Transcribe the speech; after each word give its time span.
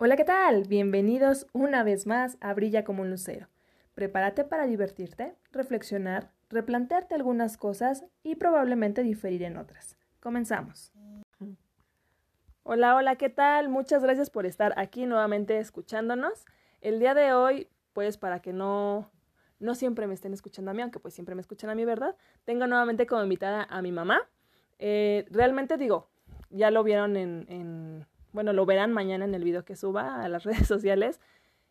Hola, 0.00 0.14
¿qué 0.14 0.22
tal? 0.22 0.62
Bienvenidos 0.68 1.48
una 1.52 1.82
vez 1.82 2.06
más 2.06 2.38
a 2.40 2.54
Brilla 2.54 2.84
como 2.84 3.02
un 3.02 3.10
lucero. 3.10 3.48
Prepárate 3.94 4.44
para 4.44 4.64
divertirte, 4.64 5.34
reflexionar, 5.50 6.30
replantearte 6.50 7.16
algunas 7.16 7.56
cosas 7.56 8.04
y 8.22 8.36
probablemente 8.36 9.02
diferir 9.02 9.42
en 9.42 9.56
otras. 9.56 9.98
Comenzamos. 10.20 10.92
Hola, 12.62 12.94
hola, 12.94 13.16
¿qué 13.16 13.28
tal? 13.28 13.70
Muchas 13.70 14.04
gracias 14.04 14.30
por 14.30 14.46
estar 14.46 14.72
aquí 14.76 15.04
nuevamente 15.04 15.58
escuchándonos. 15.58 16.44
El 16.80 17.00
día 17.00 17.14
de 17.14 17.32
hoy, 17.32 17.66
pues 17.92 18.18
para 18.18 18.40
que 18.40 18.52
no, 18.52 19.10
no 19.58 19.74
siempre 19.74 20.06
me 20.06 20.14
estén 20.14 20.32
escuchando 20.32 20.70
a 20.70 20.74
mí, 20.74 20.82
aunque 20.82 21.00
pues 21.00 21.12
siempre 21.12 21.34
me 21.34 21.40
escuchan 21.40 21.70
a 21.70 21.74
mí, 21.74 21.84
¿verdad? 21.84 22.14
Tengo 22.44 22.68
nuevamente 22.68 23.08
como 23.08 23.24
invitada 23.24 23.66
a 23.68 23.82
mi 23.82 23.90
mamá. 23.90 24.20
Eh, 24.78 25.26
realmente 25.28 25.76
digo, 25.76 26.08
ya 26.50 26.70
lo 26.70 26.84
vieron 26.84 27.16
en, 27.16 27.46
en, 27.48 28.06
bueno, 28.38 28.52
lo 28.52 28.66
verán 28.66 28.92
mañana 28.92 29.24
en 29.24 29.34
el 29.34 29.42
video 29.42 29.64
que 29.64 29.74
suba 29.74 30.22
a 30.22 30.28
las 30.28 30.44
redes 30.44 30.68
sociales. 30.68 31.18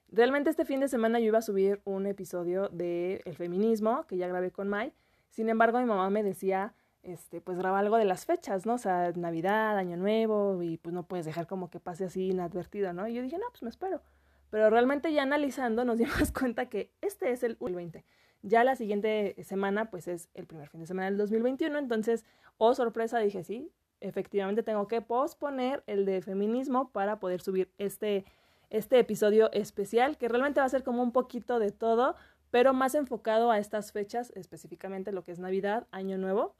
Realmente 0.10 0.50
este 0.50 0.66
fin 0.66 0.82
de 0.82 0.90
semana 0.90 1.18
yo 1.18 1.28
iba 1.28 1.38
a 1.38 1.42
subir 1.42 1.80
un 1.86 2.06
episodio 2.06 2.68
de 2.68 3.22
el 3.24 3.38
feminismo, 3.38 4.06
que 4.06 4.18
ya 4.18 4.28
grabé 4.28 4.52
con 4.52 4.68
Mai. 4.68 4.92
Sin 5.30 5.48
embargo, 5.48 5.80
mi 5.80 5.86
mamá 5.86 6.10
me 6.10 6.24
decía, 6.24 6.74
este, 7.04 7.40
pues 7.40 7.58
graba 7.58 7.80
algo 7.80 7.96
de 7.96 8.04
las 8.04 8.26
fechas, 8.26 8.66
¿no? 8.66 8.74
O 8.74 8.78
sea, 8.78 9.14
Navidad, 9.16 9.78
Año 9.78 9.96
Nuevo, 9.96 10.62
y 10.62 10.76
pues 10.76 10.94
no 10.94 11.04
puedes 11.04 11.26
dejar 11.26 11.48
como 11.48 11.70
que 11.70 11.80
pase 11.80 12.04
así 12.04 12.32
inadvertido, 12.32 12.92
¿no? 12.92 13.08
Y 13.08 13.14
yo 13.14 13.22
dije, 13.22 13.38
no, 13.38 13.46
pues 13.50 13.64
me 13.64 13.70
espero. 13.70 14.02
Pero 14.50 14.70
realmente 14.70 15.14
ya 15.14 15.24
analizando 15.24 15.86
nos 15.86 15.98
dimos 16.00 16.34
cuenta 16.34 16.66
que 16.68 16.92
este 17.00 17.32
es 17.32 17.44
el 17.44 17.54
2020. 17.60 18.04
Ya 18.42 18.66
la 18.66 18.76
siguiente 18.76 19.42
semana, 19.42 19.90
pues 19.90 20.10
es 20.10 20.28
el 20.34 20.46
primer 20.48 20.68
fin 20.68 20.82
de 20.82 20.88
semana 20.88 21.06
del 21.06 21.18
2021. 21.18 21.78
Entonces, 21.80 22.26
oh 22.58 22.74
sorpresa, 22.74 23.20
dije, 23.20 23.46
sí, 23.46 23.72
efectivamente 24.02 24.64
tengo 24.64 24.88
que 24.88 25.02
posponer 25.02 25.84
el 25.88 26.06
de 26.06 26.22
feminismo 26.22 26.90
para 26.92 27.20
poder 27.20 27.42
subir 27.42 27.72
este, 27.78 28.26
este 28.70 29.00
episodio 29.00 29.52
especial, 29.52 30.18
que 30.18 30.28
realmente 30.28 30.60
va 30.60 30.66
a 30.66 30.70
ser 30.70 30.84
como 30.84 31.02
un 31.02 31.12
poquito 31.12 31.60
de 31.60 31.72
todo, 31.72 32.16
pero 32.52 32.74
más 32.74 32.96
enfocado 32.96 33.52
a 33.52 33.60
estas 33.60 33.92
fechas, 33.92 34.32
específicamente 34.36 35.12
lo 35.12 35.24
que 35.24 35.32
es 35.32 35.40
Navidad, 35.40 35.88
Año 35.92 36.18
Nuevo. 36.18 36.56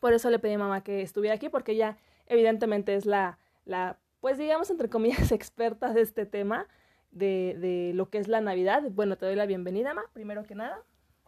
Por 0.00 0.12
eso 0.12 0.30
le 0.30 0.38
pedí 0.38 0.54
a 0.54 0.58
mamá 0.58 0.82
que 0.82 1.02
estuviera 1.02 1.34
aquí, 1.34 1.48
porque 1.48 1.72
ella 1.72 1.96
evidentemente 2.26 2.94
es 2.94 3.06
la, 3.06 3.38
la 3.64 3.98
pues 4.20 4.38
digamos, 4.38 4.70
entre 4.70 4.88
comillas, 4.88 5.32
experta 5.32 5.92
de 5.92 6.02
este 6.02 6.26
tema, 6.26 6.66
de, 7.10 7.56
de 7.58 7.92
lo 7.94 8.08
que 8.08 8.18
es 8.18 8.28
la 8.28 8.40
Navidad. 8.40 8.82
Bueno, 8.90 9.16
te 9.16 9.26
doy 9.26 9.34
la 9.34 9.46
bienvenida, 9.46 9.94
Ma, 9.94 10.02
primero 10.12 10.44
que 10.44 10.54
nada. 10.54 10.82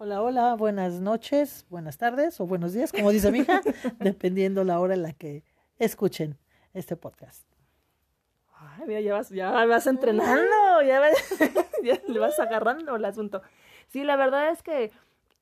Hola, 0.04 0.20
hola, 0.20 0.54
buenas 0.56 1.00
noches, 1.00 1.64
buenas 1.70 1.96
tardes 1.96 2.40
o 2.40 2.46
buenos 2.48 2.72
días, 2.72 2.90
como 2.90 3.12
dice 3.12 3.30
mi 3.30 3.38
hija, 3.38 3.62
dependiendo 4.00 4.64
la 4.64 4.80
hora 4.80 4.94
en 4.94 5.02
la 5.02 5.12
que 5.12 5.44
escuchen 5.78 6.36
este 6.74 6.96
podcast. 6.96 7.46
Ay, 8.52 8.82
mira, 8.88 9.00
ya 9.00 9.12
vas, 9.12 9.30
ya 9.30 9.64
vas 9.64 9.86
entrenando, 9.86 10.82
ya, 10.84 10.98
vas, 10.98 11.12
ya 11.84 12.02
le 12.08 12.18
vas 12.18 12.40
agarrando 12.40 12.96
el 12.96 13.04
asunto. 13.04 13.42
Sí, 13.90 14.02
la 14.02 14.16
verdad 14.16 14.50
es 14.50 14.64
que 14.64 14.90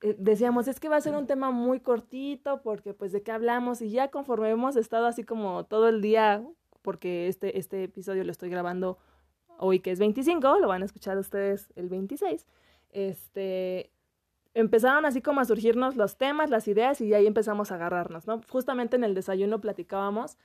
eh, 0.02 0.16
decíamos, 0.18 0.68
es 0.68 0.78
que 0.78 0.90
va 0.90 0.96
a 0.96 1.00
ser 1.00 1.14
un 1.14 1.26
tema 1.26 1.50
muy 1.50 1.80
cortito, 1.80 2.60
porque 2.60 2.92
pues 2.92 3.12
de 3.12 3.22
qué 3.22 3.32
hablamos, 3.32 3.80
y 3.80 3.90
ya 3.90 4.08
conforme 4.10 4.50
hemos 4.50 4.76
estado 4.76 5.06
así 5.06 5.24
como 5.24 5.64
todo 5.64 5.88
el 5.88 6.02
día, 6.02 6.44
porque 6.82 7.28
este, 7.28 7.58
este 7.58 7.84
episodio 7.84 8.24
lo 8.24 8.30
estoy 8.30 8.50
grabando 8.50 8.98
hoy 9.56 9.80
que 9.80 9.90
es 9.90 9.98
25, 9.98 10.58
lo 10.58 10.68
van 10.68 10.82
a 10.82 10.84
escuchar 10.84 11.16
ustedes 11.16 11.72
el 11.76 11.88
26, 11.88 12.44
este, 12.90 13.90
empezaron 14.54 15.04
así 15.06 15.22
como 15.22 15.40
a 15.40 15.44
surgirnos 15.44 15.96
los 15.96 16.16
temas, 16.16 16.50
las 16.50 16.68
ideas 16.68 17.00
y 17.00 17.14
ahí 17.14 17.26
empezamos 17.26 17.70
a 17.70 17.76
agarrarnos, 17.76 18.26
¿no? 18.26 18.40
Justamente 18.48 18.96
en 18.96 19.04
el 19.04 19.14
desayuno 19.14 19.60
platicábamos, 19.60 20.36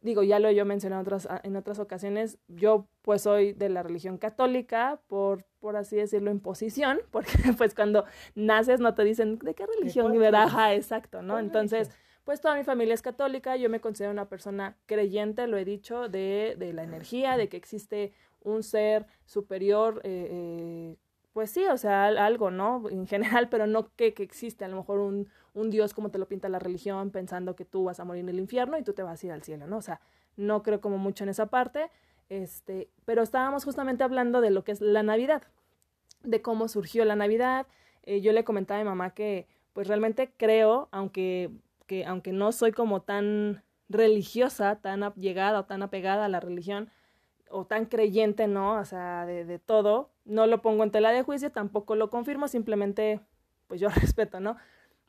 digo, 0.00 0.22
ya 0.22 0.38
lo 0.38 0.48
he 0.48 0.54
yo 0.54 0.64
mencionado 0.64 1.00
en 1.00 1.06
otras, 1.06 1.28
en 1.42 1.56
otras 1.56 1.78
ocasiones, 1.78 2.38
yo 2.48 2.86
pues 3.02 3.22
soy 3.22 3.52
de 3.52 3.68
la 3.68 3.82
religión 3.82 4.18
católica, 4.18 5.00
por, 5.06 5.44
por 5.60 5.76
así 5.76 5.96
decirlo, 5.96 6.30
en 6.30 6.40
posición, 6.40 7.00
porque 7.10 7.38
pues 7.56 7.74
cuando 7.74 8.04
naces 8.34 8.80
no 8.80 8.94
te 8.94 9.04
dicen 9.04 9.38
de 9.38 9.54
qué 9.54 9.64
religión, 9.66 10.12
ajá, 10.34 10.74
exacto, 10.74 11.22
¿no? 11.22 11.38
Entonces, 11.38 11.90
pues 12.24 12.40
toda 12.40 12.54
mi 12.54 12.64
familia 12.64 12.94
es 12.94 13.02
católica, 13.02 13.56
yo 13.56 13.68
me 13.68 13.80
considero 13.80 14.12
una 14.12 14.28
persona 14.28 14.76
creyente, 14.86 15.46
lo 15.46 15.56
he 15.56 15.64
dicho, 15.64 16.08
de, 16.08 16.54
de 16.58 16.72
la 16.72 16.84
energía, 16.84 17.36
de 17.36 17.48
que 17.48 17.56
existe 17.56 18.12
un 18.40 18.62
ser 18.62 19.06
superior, 19.24 20.00
eh, 20.04 20.28
eh, 20.30 20.96
pues 21.32 21.50
sí, 21.50 21.64
o 21.66 21.76
sea, 21.76 22.06
algo, 22.06 22.50
¿no? 22.50 22.88
En 22.90 23.06
general, 23.06 23.48
pero 23.48 23.66
no 23.66 23.88
que, 23.96 24.14
que 24.14 24.22
existe 24.22 24.64
a 24.64 24.68
lo 24.68 24.76
mejor 24.76 25.00
un, 25.00 25.28
un 25.54 25.70
Dios 25.70 25.94
como 25.94 26.10
te 26.10 26.18
lo 26.18 26.26
pinta 26.28 26.48
la 26.48 26.58
religión, 26.58 27.10
pensando 27.10 27.56
que 27.56 27.64
tú 27.64 27.84
vas 27.84 28.00
a 28.00 28.04
morir 28.04 28.22
en 28.22 28.28
el 28.28 28.38
infierno 28.38 28.78
y 28.78 28.82
tú 28.82 28.92
te 28.92 29.02
vas 29.02 29.22
a 29.22 29.26
ir 29.26 29.32
al 29.32 29.42
cielo, 29.42 29.66
¿no? 29.66 29.78
O 29.78 29.82
sea, 29.82 30.00
no 30.36 30.62
creo 30.62 30.80
como 30.80 30.98
mucho 30.98 31.24
en 31.24 31.30
esa 31.30 31.46
parte, 31.46 31.90
este, 32.28 32.88
pero 33.04 33.22
estábamos 33.22 33.64
justamente 33.64 34.04
hablando 34.04 34.40
de 34.40 34.50
lo 34.50 34.64
que 34.64 34.72
es 34.72 34.80
la 34.80 35.02
Navidad, 35.02 35.42
de 36.22 36.40
cómo 36.40 36.68
surgió 36.68 37.04
la 37.04 37.16
Navidad. 37.16 37.66
Eh, 38.04 38.20
yo 38.20 38.32
le 38.32 38.44
comentaba 38.44 38.80
a 38.80 38.84
mi 38.84 38.88
mamá 38.88 39.10
que, 39.10 39.48
pues 39.72 39.88
realmente 39.88 40.32
creo, 40.36 40.88
aunque, 40.92 41.50
que, 41.86 42.06
aunque 42.06 42.32
no 42.32 42.52
soy 42.52 42.72
como 42.72 43.02
tan 43.02 43.62
religiosa, 43.88 44.76
tan 44.76 45.12
llegada 45.14 45.60
o 45.60 45.64
tan 45.66 45.82
apegada 45.82 46.24
a 46.24 46.28
la 46.28 46.40
religión, 46.40 46.90
o 47.50 47.66
tan 47.66 47.84
creyente, 47.84 48.46
¿no? 48.46 48.78
O 48.80 48.84
sea, 48.84 49.26
de, 49.26 49.44
de, 49.44 49.58
todo. 49.58 50.10
No 50.24 50.46
lo 50.46 50.62
pongo 50.62 50.84
en 50.84 50.90
tela 50.90 51.12
de 51.12 51.22
juicio, 51.22 51.50
tampoco 51.50 51.96
lo 51.96 52.10
confirmo, 52.10 52.48
simplemente, 52.48 53.20
pues 53.66 53.80
yo 53.80 53.88
respeto, 54.16 54.40
¿no? 54.40 54.56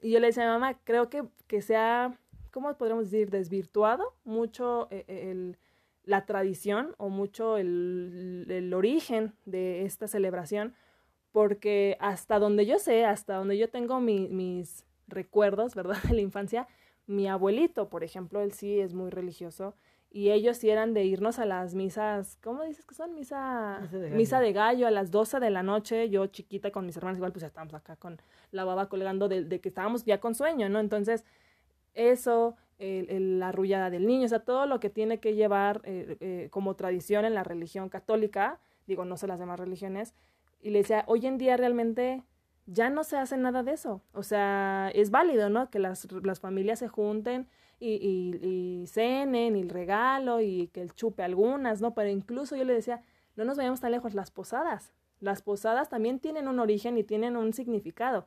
Y 0.01 0.11
yo 0.11 0.19
le 0.19 0.27
decía 0.27 0.43
a 0.43 0.47
mi 0.47 0.61
mamá, 0.61 0.79
creo 0.83 1.09
que, 1.09 1.23
que 1.47 1.61
se 1.61 1.75
ha, 1.75 2.17
¿cómo 2.51 2.75
podríamos 2.77 3.09
decir? 3.09 3.29
Desvirtuado 3.29 4.15
mucho 4.23 4.87
eh, 4.91 5.05
el, 5.07 5.57
la 6.03 6.25
tradición 6.25 6.93
o 6.97 7.09
mucho 7.09 7.57
el, 7.57 8.45
el 8.49 8.73
origen 8.73 9.33
de 9.45 9.85
esta 9.85 10.07
celebración, 10.07 10.75
porque 11.31 11.97
hasta 11.99 12.39
donde 12.39 12.65
yo 12.65 12.79
sé, 12.79 13.05
hasta 13.05 13.35
donde 13.35 13.57
yo 13.57 13.69
tengo 13.69 13.99
mi, 13.99 14.27
mis 14.27 14.85
recuerdos, 15.07 15.75
¿verdad? 15.75 15.97
De 16.09 16.15
la 16.15 16.21
infancia, 16.21 16.67
mi 17.07 17.27
abuelito, 17.27 17.89
por 17.89 18.03
ejemplo, 18.03 18.41
él 18.41 18.51
sí 18.53 18.79
es 18.79 18.93
muy 18.93 19.09
religioso 19.09 19.75
y 20.15 20.29
ellos 20.29 20.57
sí 20.57 20.69
eran 20.69 20.93
de 20.93 21.05
irnos 21.05 21.39
a 21.39 21.45
las 21.45 21.73
misas, 21.73 22.37
¿cómo 22.43 22.63
dices 22.63 22.85
que 22.85 22.93
son? 22.93 23.15
Misa, 23.15 23.79
misa, 23.81 23.97
de, 23.97 24.03
gallo. 24.03 24.15
misa 24.15 24.39
de 24.39 24.53
gallo 24.53 24.87
a 24.87 24.91
las 24.91 25.09
12 25.09 25.39
de 25.39 25.49
la 25.49 25.63
noche, 25.63 26.07
yo 26.11 26.27
chiquita 26.27 26.69
con 26.69 26.85
mis 26.85 26.95
hermanos, 26.95 27.17
igual 27.17 27.31
pues 27.31 27.41
ya 27.41 27.47
estábamos 27.47 27.73
acá 27.73 27.95
con 27.95 28.21
la 28.51 28.63
baba 28.63 28.89
colgando 28.89 29.27
de, 29.27 29.43
de 29.43 29.59
que 29.59 29.69
estábamos 29.69 30.05
ya 30.05 30.19
con 30.19 30.35
sueño, 30.35 30.69
¿no? 30.69 30.79
Entonces, 30.79 31.25
eso, 31.95 32.55
el, 32.77 33.09
el, 33.09 33.39
la 33.39 33.49
arrullada 33.49 33.89
del 33.89 34.05
niño, 34.05 34.25
o 34.25 34.29
sea, 34.29 34.41
todo 34.41 34.67
lo 34.67 34.79
que 34.79 34.91
tiene 34.91 35.19
que 35.19 35.33
llevar 35.33 35.81
eh, 35.83 36.17
eh, 36.19 36.47
como 36.51 36.75
tradición 36.75 37.25
en 37.25 37.33
la 37.33 37.43
religión 37.43 37.89
católica, 37.89 38.59
digo, 38.85 39.05
no 39.05 39.17
sé 39.17 39.25
las 39.25 39.39
demás 39.39 39.59
religiones, 39.59 40.13
y 40.61 40.69
le 40.69 40.79
decía, 40.79 41.05
hoy 41.07 41.25
en 41.25 41.39
día 41.39 41.57
realmente 41.57 42.23
ya 42.67 42.91
no 42.91 43.03
se 43.03 43.17
hace 43.17 43.35
nada 43.35 43.63
de 43.63 43.71
eso, 43.71 44.03
o 44.13 44.21
sea, 44.21 44.91
es 44.93 45.09
válido, 45.09 45.49
¿no? 45.49 45.71
Que 45.71 45.79
las, 45.79 46.07
las 46.21 46.39
familias 46.39 46.77
se 46.77 46.87
junten, 46.87 47.47
y, 47.79 47.95
y, 47.95 48.81
y 48.81 48.87
cenen 48.87 49.55
y 49.55 49.61
el 49.61 49.69
regalo 49.69 50.41
y 50.41 50.67
que 50.67 50.81
el 50.81 50.93
chupe 50.93 51.23
algunas, 51.23 51.81
¿no? 51.81 51.93
Pero 51.93 52.09
incluso 52.09 52.55
yo 52.55 52.63
le 52.63 52.73
decía, 52.73 53.03
no 53.35 53.45
nos 53.45 53.57
vayamos 53.57 53.81
tan 53.81 53.91
lejos, 53.91 54.13
las 54.13 54.31
posadas. 54.31 54.93
Las 55.19 55.41
posadas 55.41 55.89
también 55.89 56.19
tienen 56.19 56.47
un 56.47 56.59
origen 56.59 56.97
y 56.97 57.03
tienen 57.03 57.37
un 57.37 57.53
significado. 57.53 58.25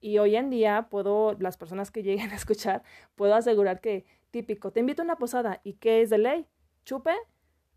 Y 0.00 0.18
hoy 0.18 0.36
en 0.36 0.50
día 0.50 0.88
puedo, 0.90 1.34
las 1.40 1.56
personas 1.56 1.90
que 1.90 2.02
lleguen 2.02 2.30
a 2.30 2.36
escuchar, 2.36 2.82
puedo 3.14 3.34
asegurar 3.34 3.80
que 3.80 4.04
típico, 4.30 4.70
te 4.70 4.80
invito 4.80 5.02
a 5.02 5.04
una 5.04 5.16
posada 5.16 5.60
y 5.64 5.74
¿qué 5.74 6.02
es 6.02 6.10
de 6.10 6.18
ley? 6.18 6.46
Chupe, 6.84 7.14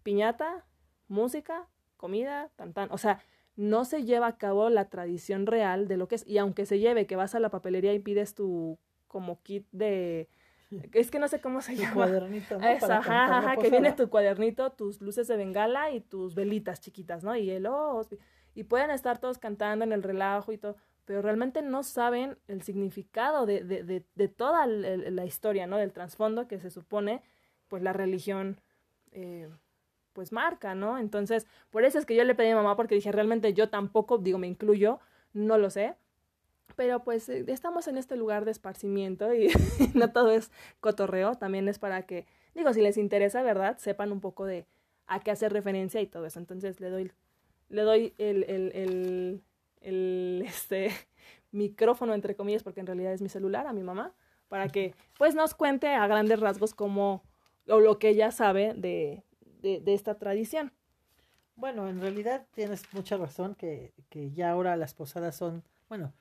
piñata, 0.04 0.66
música, 1.08 1.68
comida, 1.98 2.50
tan 2.56 2.74
tan. 2.74 2.92
O 2.92 2.98
sea, 2.98 3.24
no 3.56 3.86
se 3.86 4.04
lleva 4.04 4.28
a 4.28 4.38
cabo 4.38 4.70
la 4.70 4.90
tradición 4.90 5.46
real 5.46 5.88
de 5.88 5.98
lo 5.98 6.08
que 6.08 6.16
es. 6.16 6.28
Y 6.28 6.38
aunque 6.38 6.66
se 6.66 6.80
lleve, 6.80 7.08
que 7.08 7.16
vas 7.16 7.36
a 7.36 7.40
la 7.40 7.50
papelería 7.50 7.94
y 7.94 8.00
pides 8.00 8.36
tu 8.36 8.78
como 9.08 9.42
kit 9.42 9.68
de, 9.72 10.30
es 10.94 11.12
que 11.12 11.20
no 11.20 11.28
sé 11.28 11.42
cómo 11.42 11.62
se 11.62 11.76
tu 11.76 11.82
llama. 11.82 11.94
cuadernito, 11.94 12.58
¿no? 12.60 12.68
Esa, 12.68 12.98
ajá, 12.98 13.38
ajá, 13.38 13.58
que 13.58 13.70
viene 13.70 13.92
tu 13.94 14.10
cuadernito, 14.10 14.72
tus 14.72 15.02
luces 15.02 15.28
de 15.28 15.38
bengala 15.38 15.92
y 15.92 16.02
tus 16.02 16.36
velitas 16.36 16.80
chiquitas, 16.80 17.24
¿no? 17.24 17.36
Y 17.36 17.50
el 17.50 17.66
oh, 17.68 18.02
y 18.54 18.64
pueden 18.64 18.92
estar 18.92 19.20
todos 19.20 19.38
cantando 19.38 19.86
en 19.86 19.92
el 19.94 20.04
relajo 20.04 20.52
y 20.52 20.58
todo, 20.58 20.76
pero 21.06 21.22
realmente 21.22 21.62
no 21.62 21.84
saben 21.84 22.38
el 22.48 22.62
significado 22.62 23.46
de, 23.46 23.64
de, 23.64 23.84
de, 23.84 24.06
de 24.16 24.28
toda 24.28 24.68
la 24.68 25.26
historia, 25.26 25.68
¿no? 25.68 25.78
Del 25.78 25.94
trasfondo 25.94 26.48
que 26.48 26.60
se 26.60 26.70
supone, 26.70 27.22
pues 27.68 27.82
la 27.82 27.94
religión, 27.94 28.60
eh, 29.12 29.50
pues 30.14 30.32
marca, 30.32 30.76
¿no? 30.76 30.98
Entonces, 30.98 31.48
por 31.70 31.86
eso 31.86 31.98
es 31.98 32.06
que 32.06 32.16
yo 32.16 32.24
le 32.24 32.36
pedí 32.36 32.50
a 32.50 32.56
mamá, 32.56 32.76
porque 32.76 32.96
dije, 32.96 33.12
realmente 33.12 33.54
yo 33.54 33.70
tampoco, 33.70 34.18
digo, 34.18 34.38
me 34.38 34.48
incluyo, 34.48 35.00
no 35.34 35.58
lo 35.58 35.70
sé, 35.70 35.96
pero 36.76 37.04
pues 37.04 37.30
eh, 37.30 37.46
estamos 37.48 37.88
en 37.88 37.98
este 37.98 38.16
lugar 38.16 38.46
de 38.46 38.52
esparcimiento 38.52 39.34
y 39.34 39.50
no 39.94 40.12
todo 40.12 40.32
es 40.32 40.52
cotorreo, 40.80 41.36
también 41.36 41.68
es 41.68 41.80
para 41.80 42.04
que, 42.06 42.26
digo, 42.56 42.74
si 42.74 42.82
les 42.82 42.98
interesa, 42.98 43.42
¿verdad? 43.44 43.78
Sepan 43.78 44.12
un 44.12 44.22
poco 44.22 44.46
de 44.46 44.66
a 45.08 45.20
qué 45.20 45.32
hacer 45.32 45.52
referencia 45.52 46.02
y 46.02 46.08
todo 46.08 46.26
eso. 46.26 46.40
Entonces 46.40 46.80
le 46.80 46.90
doy, 46.90 47.12
le 47.70 47.82
doy 47.82 48.14
el, 48.18 48.44
el, 48.46 49.44
el, 49.82 50.44
este, 50.48 50.92
micrófono, 51.52 52.14
entre 52.14 52.36
comillas, 52.36 52.64
porque 52.64 52.80
en 52.80 52.88
realidad 52.88 53.14
es 53.14 53.22
mi 53.22 53.30
celular, 53.30 53.68
a 53.68 53.74
mi 53.74 53.84
mamá, 53.84 54.14
para 54.48 54.70
que 54.70 54.94
pues 55.18 55.36
nos 55.36 55.54
cuente 55.54 55.88
a 55.88 56.08
grandes 56.08 56.40
rasgos 56.40 56.74
cómo, 56.74 57.24
o 57.68 57.80
lo 57.80 58.00
que 58.00 58.10
ella 58.10 58.32
sabe 58.32 58.74
de, 58.74 59.24
de, 59.62 59.82
de 59.82 59.94
esta 59.94 60.18
tradición. 60.18 60.72
Bueno, 61.56 61.88
en 61.88 62.02
realidad 62.02 62.48
tienes 62.54 62.84
mucha 62.94 63.18
razón 63.18 63.56
que, 63.56 63.94
que 64.10 64.32
ya 64.32 64.52
ahora 64.52 64.76
las 64.78 64.94
posadas 64.94 65.36
son, 65.36 65.64
bueno, 65.90 66.14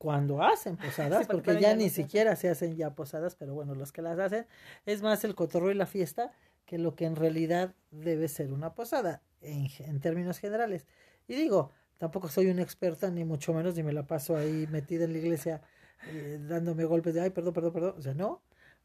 cuando 0.00 0.42
hacen 0.42 0.78
posadas, 0.78 1.26
Sí, 1.26 1.28
porque 1.30 1.60
ya 1.60 1.76
ni 1.76 1.90
siquiera 1.90 2.34
se 2.34 2.48
hacen 2.48 2.74
ya 2.74 2.94
posadas, 2.94 3.36
pero 3.36 3.52
bueno, 3.52 3.74
los 3.74 3.92
que 3.92 4.00
las 4.00 4.18
hacen 4.18 4.46
es 4.86 5.02
más 5.02 5.24
el 5.24 5.34
cotorreo 5.34 5.72
y 5.72 5.74
la 5.74 5.84
fiesta 5.84 6.32
que 6.64 6.78
lo 6.78 6.94
que 6.94 7.04
en 7.04 7.16
realidad 7.16 7.74
debe 7.90 8.28
ser 8.28 8.50
una 8.50 8.74
posada 8.74 9.20
en, 9.42 9.66
en 9.80 10.00
términos 10.00 10.38
generales. 10.38 10.86
Y 11.28 11.34
digo, 11.34 11.72
tampoco 11.98 12.30
soy 12.30 12.46
una 12.46 12.62
experta, 12.62 13.10
ni 13.10 13.24
mucho 13.26 13.52
menos, 13.52 13.74
ni 13.74 13.82
me 13.82 13.92
la 13.92 14.06
paso 14.06 14.36
ahí 14.36 14.66
metida 14.70 15.04
en 15.04 15.12
la 15.12 15.18
iglesia 15.18 15.60
eh, 16.06 16.38
dándome 16.48 16.84
golpes 16.86 17.12
de, 17.12 17.20
ay, 17.20 17.28
perdón, 17.28 17.52
perdón, 17.52 17.72
perdón, 17.74 17.94
o 17.98 18.00
sea, 18.00 18.14
no. 18.14 18.42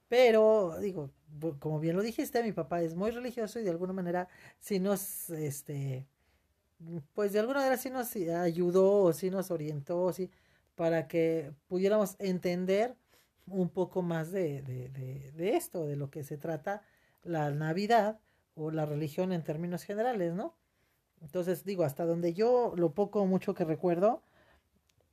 Pero, 0.09 0.75
digo, 0.81 1.11
como 1.59 1.79
bien 1.79 1.95
lo 1.95 2.03
dijiste, 2.03 2.43
mi 2.43 2.51
papá 2.51 2.81
es 2.81 2.93
muy 2.93 3.11
religioso 3.11 3.57
y 3.57 3.63
de 3.63 3.69
alguna 3.69 3.93
manera 3.93 4.27
sí 4.59 4.79
nos, 4.81 5.29
este, 5.29 6.05
pues 7.13 7.31
de 7.31 7.39
alguna 7.39 7.59
manera 7.59 7.77
sí 7.77 7.89
nos 7.89 8.13
ayudó 8.17 9.03
o 9.03 9.13
sí 9.13 9.29
nos 9.29 9.49
orientó, 9.49 10.11
sí, 10.11 10.29
para 10.75 11.07
que 11.07 11.53
pudiéramos 11.67 12.15
entender 12.19 12.95
un 13.47 13.69
poco 13.69 14.01
más 14.01 14.31
de, 14.31 14.61
de, 14.61 14.89
de, 15.31 15.55
esto, 15.55 15.85
de 15.85 15.95
lo 15.95 16.09
que 16.09 16.23
se 16.23 16.37
trata 16.37 16.81
la 17.23 17.51
Navidad 17.51 18.19
o 18.55 18.71
la 18.71 18.85
religión 18.85 19.31
en 19.31 19.43
términos 19.43 19.83
generales, 19.83 20.33
¿no? 20.33 20.55
Entonces, 21.21 21.63
digo, 21.63 21.83
hasta 21.83 22.05
donde 22.05 22.33
yo 22.33 22.73
lo 22.75 22.93
poco 22.93 23.21
o 23.21 23.25
mucho 23.25 23.53
que 23.53 23.65
recuerdo 23.65 24.21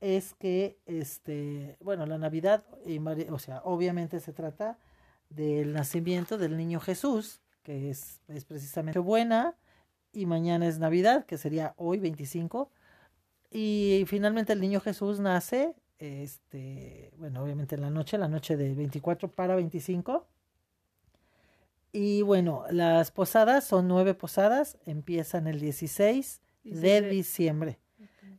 es 0.00 0.34
que, 0.34 0.78
este, 0.86 1.76
bueno, 1.80 2.06
la 2.06 2.18
Navidad, 2.18 2.64
o 3.30 3.38
sea, 3.38 3.62
obviamente 3.64 4.18
se 4.20 4.32
trata 4.32 4.78
del 5.30 5.72
nacimiento 5.72 6.38
del 6.38 6.56
niño 6.56 6.80
Jesús, 6.80 7.40
que 7.62 7.90
es, 7.90 8.20
es 8.28 8.44
precisamente 8.44 8.98
buena, 8.98 9.56
y 10.12 10.26
mañana 10.26 10.66
es 10.66 10.78
Navidad, 10.78 11.24
que 11.24 11.38
sería 11.38 11.74
hoy 11.76 11.98
25, 11.98 12.70
y 13.52 14.04
finalmente 14.06 14.52
el 14.52 14.60
niño 14.60 14.81
Jesús 14.81 15.20
nace, 15.20 15.75
este, 15.99 17.12
bueno, 17.19 17.43
obviamente 17.43 17.75
en 17.76 17.82
la 17.82 17.90
noche, 17.90 18.19
la 18.19 18.28
noche 18.28 18.56
de 18.56 18.75
24 18.75 19.31
para 19.31 19.54
25. 19.54 20.26
Y 21.93 22.22
bueno, 22.22 22.64
las 22.70 23.10
posadas 23.10 23.64
son 23.64 23.87
nueve 23.87 24.14
posadas, 24.14 24.78
empiezan 24.87 25.46
el 25.46 25.60
16 25.60 26.40
de 26.64 26.70
16 26.70 27.02
de- 27.02 27.08
diciembre, 27.10 27.78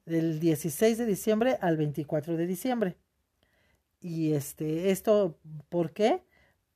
del 0.06 0.40
16 0.40 0.98
de 0.98 1.06
diciembre 1.06 1.58
al 1.62 1.78
24 1.78 2.36
de 2.36 2.48
diciembre. 2.48 2.98
Y 4.02 4.34
este, 4.34 4.90
esto, 4.92 5.38
¿por 5.70 5.92
qué? 5.92 6.24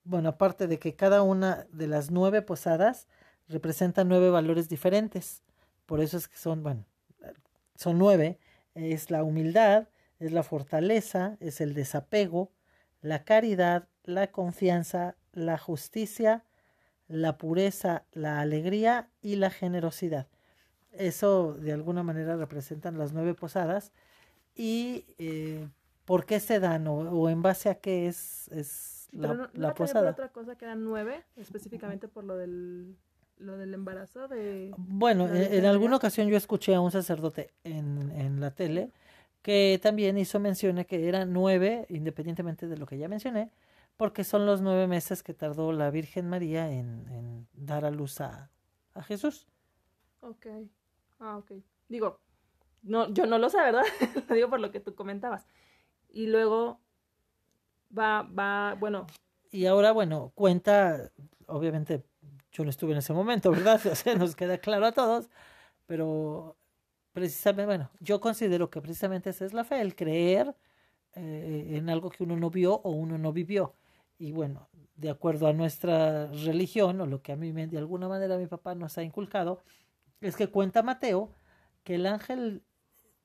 Bueno, 0.04 0.30
aparte 0.30 0.68
de 0.68 0.80
que 0.80 0.96
cada 0.96 1.24
una 1.24 1.68
de 1.74 1.88
las 1.88 2.12
nueve 2.12 2.42
posadas 2.42 3.08
representa 3.50 4.04
nueve 4.04 4.30
valores 4.30 4.70
diferentes. 4.70 5.44
Por 5.86 6.00
eso 6.00 6.16
es 6.18 6.28
que 6.28 6.38
son, 6.38 6.64
bueno, 6.64 6.86
son 7.78 7.98
nueve. 7.98 8.38
Es 8.76 9.10
la 9.10 9.24
humildad, 9.24 9.88
es 10.20 10.34
la 10.34 10.44
fortaleza, 10.44 11.38
es 11.40 11.62
el 11.62 11.74
desapego, 11.74 12.52
la 13.02 13.24
caridad, 13.24 13.88
la 14.04 14.28
confianza, 14.32 15.16
la 15.32 15.58
justicia, 15.58 16.44
la 17.08 17.38
pureza, 17.38 18.04
la 18.12 18.42
alegría 18.42 19.10
y 19.22 19.38
la 19.38 19.50
generosidad. 19.50 20.28
Eso 20.92 21.54
de 21.54 21.72
alguna 21.74 22.04
manera 22.04 22.36
representan 22.36 22.98
las 22.98 23.14
nueve 23.14 23.34
posadas. 23.34 23.94
¿Y 24.56 25.06
eh, 25.20 25.68
por 26.06 26.26
qué 26.26 26.40
se 26.40 26.60
dan 26.60 26.88
o, 26.88 26.98
o 26.98 27.30
en 27.30 27.42
base 27.42 27.70
a 27.70 27.76
qué 27.76 28.08
es, 28.08 28.48
es 28.50 29.08
la, 29.12 29.30
Pero 29.30 29.34
no, 29.36 29.50
la 29.54 29.68
no 29.70 29.76
posada? 29.76 30.12
otra 30.12 30.30
cosa 30.30 30.58
que 30.58 30.66
eran 30.66 30.84
nueve, 30.84 31.24
específicamente 31.36 32.08
por 32.08 32.24
lo 32.24 32.36
del, 32.36 32.98
lo 33.38 33.58
del 33.58 33.74
embarazo 33.74 34.28
de... 34.28 34.74
Bueno, 34.78 35.28
la 35.28 35.44
en, 35.44 35.66
alguna 35.66 35.98
ocasión 35.98 36.28
yo 36.28 36.38
escuché 36.38 36.76
a 36.76 36.82
un 36.82 36.92
sacerdote 36.92 37.54
en, 37.64 38.12
en 38.12 38.40
la 38.40 38.52
tele 38.52 38.92
que 39.42 39.80
también 39.82 40.18
hizo 40.18 40.40
mención 40.40 40.84
que 40.84 41.08
eran 41.08 41.32
nueve, 41.32 41.86
independientemente 41.90 42.68
de 42.68 42.78
lo 42.78 42.86
que 42.86 42.98
ya 42.98 43.08
mencioné, 43.08 43.52
porque 43.96 44.24
son 44.24 44.46
los 44.46 44.62
nueve 44.62 44.88
meses 44.88 45.24
que 45.24 45.34
tardó 45.34 45.72
la 45.72 45.90
Virgen 45.90 46.30
María 46.30 46.70
en, 46.72 47.08
en 47.10 47.48
dar 47.54 47.86
a 47.86 47.92
luz 47.92 48.20
a, 48.22 48.52
a 48.94 49.04
Jesús. 49.04 49.48
Ok. 50.22 50.48
Ah, 51.20 51.38
ok. 51.38 51.54
Digo, 51.88 52.20
no, 52.84 53.10
yo 53.14 53.26
no 53.26 53.38
lo 53.38 53.50
sé, 53.50 53.58
¿verdad? 53.58 53.84
lo 54.30 54.36
digo 54.36 54.50
por 54.50 54.60
lo 54.60 54.72
que 54.72 54.80
tú 54.80 54.96
comentabas. 54.96 55.48
Y 56.10 56.28
luego 56.28 56.80
va, 57.98 58.24
va, 58.24 58.76
bueno, 58.76 59.08
Y 59.52 59.66
ahora, 59.66 59.92
bueno, 59.92 60.32
cuenta, 60.36 61.12
obviamente 61.48 62.04
yo 62.58 62.64
no 62.64 62.70
estuve 62.70 62.94
en 62.94 63.00
ese 63.00 63.14
momento, 63.14 63.52
¿verdad? 63.52 63.80
O 64.16 64.18
nos 64.18 64.36
queda 64.36 64.58
claro 64.60 64.86
a 64.88 64.92
todos, 64.92 65.30
pero 65.88 66.58
precisamente, 67.14 67.66
bueno, 67.68 67.92
yo 68.02 68.20
considero 68.22 68.70
que 68.70 68.82
precisamente 68.82 69.32
esa 69.32 69.46
es 69.46 69.54
la 69.54 69.64
fe, 69.66 69.82
el 69.82 69.96
creer 69.96 70.56
eh, 71.16 71.74
en 71.78 71.90
algo 71.90 72.10
que 72.10 72.24
uno 72.24 72.38
no 72.38 72.50
vio 72.52 72.76
o 72.76 72.92
uno 72.92 73.18
no 73.18 73.34
vivió. 73.34 73.76
Y 74.20 74.32
bueno, 74.32 74.70
de 74.96 75.10
acuerdo 75.10 75.48
a 75.48 75.54
nuestra 75.54 76.28
religión, 76.28 77.02
o 77.02 77.06
lo 77.08 77.22
que 77.22 77.34
a 77.34 77.36
mí 77.36 77.54
me- 77.54 77.68
de 77.68 77.78
alguna 77.80 78.08
manera 78.10 78.38
mi 78.38 78.48
papá 78.48 78.76
nos 78.76 78.98
ha 78.98 79.04
inculcado, 79.04 79.62
es 80.22 80.36
que 80.36 80.48
cuenta 80.50 80.84
Mateo 80.84 81.32
que 81.84 81.96
el 81.96 82.06
ángel, 82.08 82.64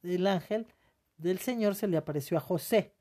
el 0.03 0.27
ángel 0.27 0.67
del 1.19 1.39
Señor 1.39 1.75
se 1.75 1.89
le 1.89 1.97
apareció 1.97 2.37
a 2.39 2.41
José 2.41 2.95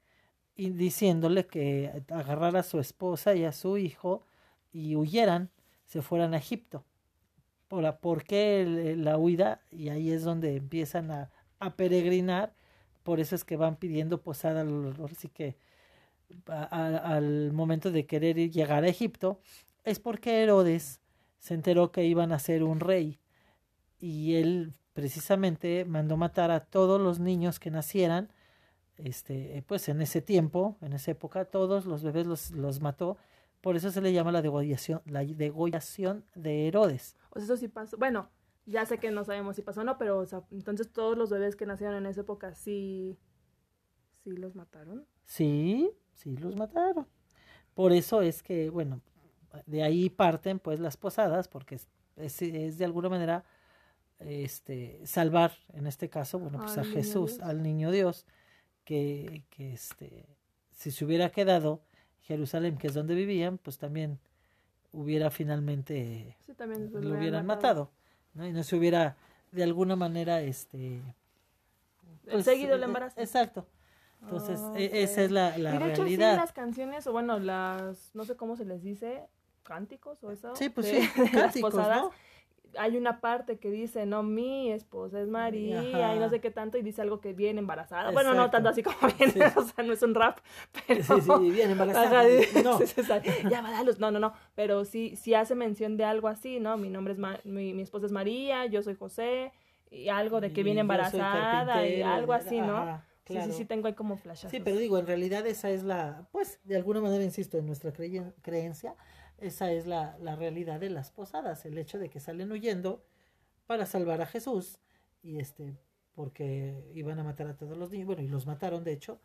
y 0.55 0.71
diciéndole 0.71 1.47
que 1.47 2.03
agarrara 2.09 2.59
a 2.61 2.63
su 2.63 2.79
esposa 2.79 3.35
y 3.35 3.45
a 3.45 3.51
su 3.51 3.77
hijo 3.77 4.25
y 4.71 4.95
huyeran, 4.95 5.51
se 5.91 6.01
fueran 6.01 6.33
a 6.33 6.37
Egipto. 6.37 6.85
¿Por, 7.69 7.83
la- 7.83 7.99
¿por 7.99 8.23
qué 8.25 8.95
la 8.97 9.17
huida? 9.17 9.61
Y 9.71 9.89
ahí 9.89 10.11
es 10.11 10.23
donde 10.23 10.55
empiezan 10.57 11.11
a, 11.11 11.31
a 11.59 11.75
peregrinar, 11.77 12.53
por 13.03 13.19
eso 13.19 13.35
es 13.35 13.45
que 13.45 13.57
van 13.57 13.77
pidiendo 13.77 14.21
posada, 14.21 14.61
al- 14.61 14.95
ahora 14.99 15.15
sí 15.15 15.29
que 15.29 15.57
al 16.47 17.51
momento 17.53 17.91
de 17.91 18.05
querer 18.05 18.37
ir, 18.37 18.51
llegar 18.51 18.83
a 18.83 18.87
Egipto, 18.87 19.39
es 19.83 19.99
porque 19.99 20.43
Herodes 20.43 20.99
se 21.39 21.53
enteró 21.53 21.91
que 21.91 22.05
iban 22.05 22.31
a 22.31 22.39
ser 22.39 22.63
un 22.63 22.79
rey 22.79 23.19
y 23.99 24.35
él 24.35 24.73
precisamente 24.93 25.85
mandó 25.85 26.17
matar 26.17 26.51
a 26.51 26.61
todos 26.65 27.01
los 27.01 27.19
niños 27.19 27.59
que 27.59 27.71
nacieran 27.71 28.31
este, 28.97 29.63
pues 29.67 29.89
en 29.89 30.01
ese 30.01 30.21
tiempo, 30.21 30.77
en 30.81 30.93
esa 30.93 31.11
época, 31.11 31.45
todos 31.45 31.85
los 31.85 32.03
bebés 32.03 32.27
los, 32.27 32.51
los 32.51 32.81
mató. 32.81 33.17
Por 33.61 33.75
eso 33.75 33.91
se 33.91 34.01
le 34.01 34.11
llama 34.11 34.31
la 34.31 34.41
degollación, 34.41 35.01
la 35.05 35.23
degollación 35.23 36.25
de 36.35 36.67
Herodes. 36.67 37.15
o 37.29 37.35
sea, 37.35 37.45
eso 37.45 37.57
sí 37.57 37.67
pasó. 37.67 37.97
Bueno, 37.97 38.29
ya 38.65 38.85
sé 38.85 38.97
que 38.97 39.11
no 39.11 39.23
sabemos 39.23 39.55
si 39.55 39.61
pasó 39.61 39.81
o 39.81 39.83
no, 39.83 39.97
pero 39.97 40.17
o 40.19 40.25
sea, 40.25 40.43
entonces 40.51 40.91
todos 40.91 41.17
los 41.17 41.29
bebés 41.29 41.55
que 41.55 41.65
nacieron 41.65 41.95
en 41.95 42.05
esa 42.07 42.21
época 42.21 42.55
sí, 42.55 43.17
sí 44.23 44.31
los 44.31 44.55
mataron. 44.55 45.05
Sí, 45.25 45.91
sí 46.13 46.35
los 46.37 46.55
mataron. 46.55 47.07
Por 47.73 47.93
eso 47.93 48.21
es 48.21 48.43
que, 48.43 48.69
bueno, 48.69 49.01
de 49.65 49.83
ahí 49.83 50.09
parten 50.09 50.59
pues 50.59 50.79
las 50.79 50.97
posadas, 50.97 51.47
porque 51.47 51.75
es, 51.75 51.87
es, 52.15 52.41
es 52.41 52.77
de 52.77 52.85
alguna 52.85 53.09
manera 53.09 53.45
este 54.19 55.05
salvar, 55.05 55.51
en 55.73 55.87
este 55.87 56.09
caso, 56.09 56.39
bueno, 56.39 56.59
pues 56.59 56.77
Al 56.77 56.85
a 56.85 56.87
Jesús, 56.91 57.37
Dios. 57.37 57.47
al 57.47 57.63
niño 57.63 57.91
Dios, 57.91 58.25
que, 58.83 59.43
que 59.49 59.73
este, 59.73 60.27
si 60.71 60.91
se 60.91 61.05
hubiera 61.05 61.29
quedado 61.31 61.81
Jerusalén, 62.23 62.77
que 62.77 62.87
es 62.87 62.93
donde 62.93 63.15
vivían, 63.15 63.57
pues 63.57 63.77
también 63.77 64.19
hubiera 64.93 65.31
finalmente 65.31 66.35
Sí, 66.45 66.53
también 66.53 66.89
pues, 66.91 67.03
lo 67.03 67.15
hubieran 67.15 67.45
matado, 67.45 67.91
¿no? 68.33 68.45
Y 68.47 68.51
no 68.53 68.63
se 68.63 68.75
hubiera 68.75 69.15
de 69.51 69.63
alguna 69.63 69.95
manera 69.95 70.41
este 70.41 71.01
El 72.27 72.43
seguido 72.43 72.75
el 72.75 72.81
eh, 72.81 72.85
embarazo. 72.85 73.19
Exacto. 73.19 73.67
Entonces, 74.21 74.59
Ah, 74.61 74.73
e- 74.77 75.03
esa 75.03 75.23
es 75.23 75.31
la, 75.31 75.57
la 75.57 75.75
y 75.75 75.77
de 75.79 75.85
hecho, 75.85 76.03
sí, 76.03 76.15
realidad. 76.17 76.35
las 76.35 76.53
canciones, 76.53 77.07
o 77.07 77.11
bueno, 77.11 77.39
las, 77.39 78.11
no 78.13 78.23
sé 78.23 78.35
cómo 78.35 78.55
se 78.55 78.65
les 78.65 78.83
dice, 78.83 79.27
cánticos 79.63 80.23
o 80.23 80.31
eso. 80.31 80.55
Sí, 80.55 80.69
pues 80.69 80.87
de- 80.87 81.01
sí, 81.01 81.07
de 81.15 81.21
las 81.23 81.31
cánticos, 81.31 81.71
posadas, 81.73 82.01
¿no? 82.03 82.11
Hay 82.77 82.97
una 82.97 83.19
parte 83.21 83.57
que 83.57 83.69
dice, 83.71 84.05
no, 84.05 84.23
mi 84.23 84.71
esposa 84.71 85.21
es 85.21 85.27
María, 85.27 86.15
y 86.15 86.19
no 86.19 86.29
sé 86.29 86.39
qué 86.39 86.51
tanto, 86.51 86.77
y 86.77 86.81
dice 86.81 87.01
algo 87.01 87.19
que 87.19 87.33
viene 87.33 87.59
embarazada. 87.59 88.11
Bueno, 88.11 88.33
no 88.33 88.49
tanto 88.49 88.69
así 88.69 88.83
como 88.83 88.97
viene, 89.17 89.33
Sí. 89.33 89.39
o 89.57 89.63
sea, 89.63 89.83
no 89.83 89.93
es 89.93 90.01
un 90.01 90.15
rap, 90.15 90.39
pero... 90.87 91.03
Sí, 91.03 91.21
sí, 91.21 91.51
bien 91.51 91.71
embarazada. 91.71 92.21
Ajá, 92.21 92.61
No, 92.63 92.79
ya 93.49 93.61
va 93.61 93.69
a 93.69 93.71
dar 93.71 93.85
luz. 93.85 93.99
No, 93.99 94.11
no, 94.11 94.19
no. 94.19 94.33
Pero 94.55 94.85
sí, 94.85 95.15
sí 95.15 95.33
hace 95.33 95.55
mención 95.55 95.97
de 95.97 96.03
algo 96.05 96.27
así, 96.27 96.59
¿no? 96.59 96.77
Mi 96.77 96.89
nombre 96.89 97.13
es 97.13 97.19
Ma- 97.19 97.39
mi, 97.43 97.73
mi 97.73 97.81
esposa 97.81 98.05
es 98.05 98.11
María, 98.11 98.65
yo 98.65 98.81
soy 98.81 98.95
José, 98.95 99.51
y 99.89 100.09
algo 100.09 100.39
de 100.41 100.53
que 100.53 100.61
y 100.61 100.63
viene 100.63 100.81
embarazada 100.81 101.85
y 101.87 102.01
algo 102.01 102.33
así, 102.33 102.59
¿no? 102.59 102.77
ajá, 102.77 103.05
Sí, 103.27 103.33
claro. 103.35 103.51
sí, 103.51 103.57
sí, 103.59 103.65
tengo 103.65 103.87
ahí 103.87 103.93
como 103.93 104.17
flashazos. 104.17 104.51
Sí, 104.51 104.59
pero 104.59 104.77
digo, 104.77 104.97
en 104.97 105.05
realidad 105.07 105.45
esa 105.47 105.69
es 105.69 105.83
la, 105.83 106.27
pues, 106.31 106.59
de 106.63 106.75
alguna 106.75 106.99
manera, 107.01 107.23
insisto, 107.23 107.57
en 107.57 107.65
nuestra 107.67 107.93
creencia, 107.93 108.95
esa 109.41 109.71
es 109.71 109.85
la, 109.87 110.17
la 110.19 110.35
realidad 110.35 110.79
de 110.79 110.89
las 110.89 111.11
posadas, 111.11 111.65
el 111.65 111.77
hecho 111.77 111.99
de 111.99 112.09
que 112.09 112.19
salen 112.19 112.51
huyendo 112.51 113.03
para 113.65 113.85
salvar 113.85 114.21
a 114.21 114.25
Jesús, 114.25 114.79
y 115.21 115.39
este, 115.39 115.77
porque 116.13 116.91
iban 116.93 117.19
a 117.19 117.23
matar 117.23 117.47
a 117.47 117.57
todos 117.57 117.77
los 117.77 117.91
niños, 117.91 118.07
bueno, 118.07 118.21
y 118.21 118.27
los 118.27 118.45
mataron, 118.45 118.83
de 118.83 118.93
hecho, 118.93 119.19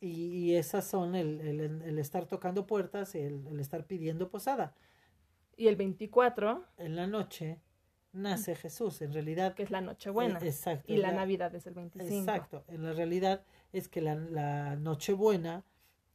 y, 0.00 0.08
y 0.08 0.54
esas 0.56 0.86
son 0.86 1.14
el, 1.14 1.40
el, 1.40 1.60
el 1.60 1.98
estar 1.98 2.26
tocando 2.26 2.66
puertas, 2.66 3.14
el, 3.14 3.46
el 3.46 3.60
estar 3.60 3.86
pidiendo 3.86 4.30
posada. 4.30 4.74
Y 5.56 5.68
el 5.68 5.76
24, 5.76 6.64
En 6.78 6.96
la 6.96 7.06
noche, 7.06 7.60
nace 8.12 8.54
Jesús. 8.54 9.02
En 9.02 9.12
realidad. 9.12 9.54
Que 9.54 9.62
es 9.62 9.70
la 9.70 9.82
Nochebuena. 9.82 10.38
Eh, 10.38 10.48
exacto. 10.48 10.90
Y 10.90 10.96
la, 10.96 11.12
Navidad 11.12 11.54
es 11.54 11.66
el 11.66 11.74
25. 11.74 12.18
Exacto. 12.18 12.64
En 12.68 12.82
la 12.82 12.94
realidad 12.94 13.44
es 13.72 13.88
que 13.88 14.00
la, 14.00 14.14
la 14.14 14.76
Nochebuena 14.76 15.64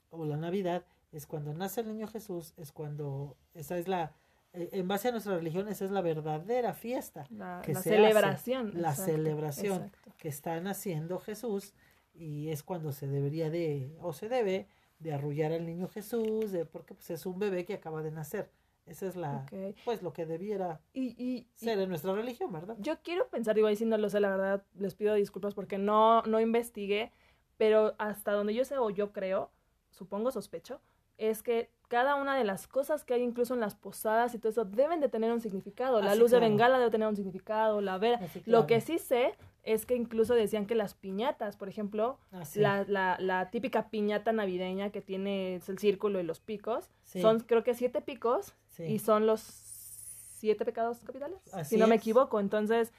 o 0.10 0.25
la 0.25 0.38
Navidad 0.38 0.86
es 1.17 1.25
cuando 1.27 1.53
nace 1.53 1.81
el 1.81 1.88
niño 1.88 2.07
Jesús, 2.07 2.53
es 2.57 2.72
cuando. 2.72 3.38
Esa 3.53 3.77
es 3.77 3.88
la. 3.88 4.13
eh, 4.53 4.69
En 4.74 4.88
base 4.88 5.07
a 5.07 5.12
nuestra 5.12 5.36
religión, 5.36 5.67
esa 5.67 5.86
es 5.86 5.91
la 5.91 6.01
verdadera 6.01 6.74
fiesta. 6.74 7.25
La, 7.29 7.62
que 7.63 7.74
la 7.74 7.81
se 7.81 7.89
celebración. 7.91 8.67
hace, 8.69 8.77
la 8.79 8.89
exacto, 8.91 9.12
celebración 9.12 9.84
exacto. 9.86 10.12
que 10.17 10.27
está 10.27 10.60
naciendo 10.60 11.19
Jesús 11.19 11.74
y 12.13 12.50
es 12.50 12.63
cuando 12.63 12.91
se 12.91 13.07
debería 13.07 13.50
de, 13.50 13.95
o 14.01 14.13
se 14.13 14.29
debe, 14.29 14.67
de 15.00 15.13
arrullar 15.13 15.51
al 15.51 15.65
niño 15.65 15.88
Jesús, 15.89 16.51
de, 16.51 16.65
porque 16.65 16.93
pues 16.93 17.10
es 17.10 17.25
un 17.25 17.38
bebé 17.39 17.65
que 17.65 17.74
acaba 17.74 18.01
de 18.01 18.12
nacer. 18.12 18.50
Esa 18.86 19.07
es 19.07 19.15
la, 19.15 19.45
pues 19.84 20.03
lo 20.03 20.13
que 20.13 20.25
debiera 20.27 20.79
Y, 20.93 21.07
y- 21.22 21.38
y 21.38 21.48
ser 21.55 21.79
en 21.79 21.89
nuestra 21.89 22.13
religión, 22.13 22.53
¿verdad? 22.53 22.75
yo 22.79 23.01
quiero 23.01 23.27
pensar, 23.29 23.55
digo, 23.55 23.67
ahí 23.67 23.75
sí 23.75 23.84
no 23.84 23.98
lo 23.98 24.10
sé, 24.12 24.19
la 24.19 24.29
verdad, 24.29 24.63
les 24.75 24.93
pido 24.93 25.15
disculpas 25.15 25.55
porque 25.55 25.79
no, 25.79 26.22
no 26.22 26.39
investigué, 26.39 27.12
pero 27.57 27.95
hasta 27.98 28.31
donde 28.34 28.53
yo 28.53 28.63
sé 28.63 28.77
o 28.77 28.91
yo 28.91 29.12
creo, 29.12 29.50
supongo, 29.89 30.31
sospecho, 30.31 30.81
es 31.17 31.43
que 31.43 31.69
cada 31.88 32.15
una 32.15 32.36
de 32.36 32.43
las 32.43 32.67
cosas 32.67 33.05
que 33.05 33.13
hay 33.13 33.22
incluso 33.22 33.53
en 33.53 33.60
las 33.60 33.75
posadas 33.75 34.34
y 34.34 34.39
todo 34.39 34.50
eso 34.50 34.65
deben 34.65 35.00
de 35.00 35.07
tener 35.07 35.31
un 35.31 35.39
significado. 35.39 36.01
La 36.01 36.15
luz 36.15 36.31
claro. 36.31 36.43
de 36.43 36.50
bengala 36.50 36.79
debe 36.79 36.89
tener 36.91 37.07
un 37.07 37.15
significado, 37.15 37.79
la 37.79 37.98
vera. 38.00 38.17
Así, 38.24 38.39
Lo 38.39 38.43
claro. 38.65 38.67
que 38.67 38.81
sí 38.81 38.98
sé 38.98 39.36
es 39.63 39.86
que 39.86 39.95
incluso 39.95 40.34
decían 40.34 40.65
que 40.65 40.74
las 40.75 40.93
piñatas, 40.95 41.57
por 41.57 41.69
ejemplo, 41.69 42.17
la, 42.55 42.84
la, 42.88 43.17
la 43.19 43.50
típica 43.51 43.89
piñata 43.89 44.31
navideña 44.31 44.89
que 44.89 45.01
tiene 45.01 45.55
el 45.67 45.77
círculo 45.79 46.19
y 46.19 46.24
los 46.24 46.39
picos, 46.39 46.89
Sí. 47.03 47.22
son 47.22 47.39
creo 47.41 47.63
que 47.63 47.75
siete 47.75 48.01
picos 48.01 48.55
sí. 48.69 48.84
y 48.84 49.00
son 49.00 49.25
los 49.27 49.41
siete 49.41 50.65
pecados 50.65 51.00
capitales, 51.00 51.38
Así 51.53 51.75
si 51.75 51.77
no 51.77 51.88
me 51.88 51.95
equivoco. 51.95 52.39
Entonces, 52.39 52.93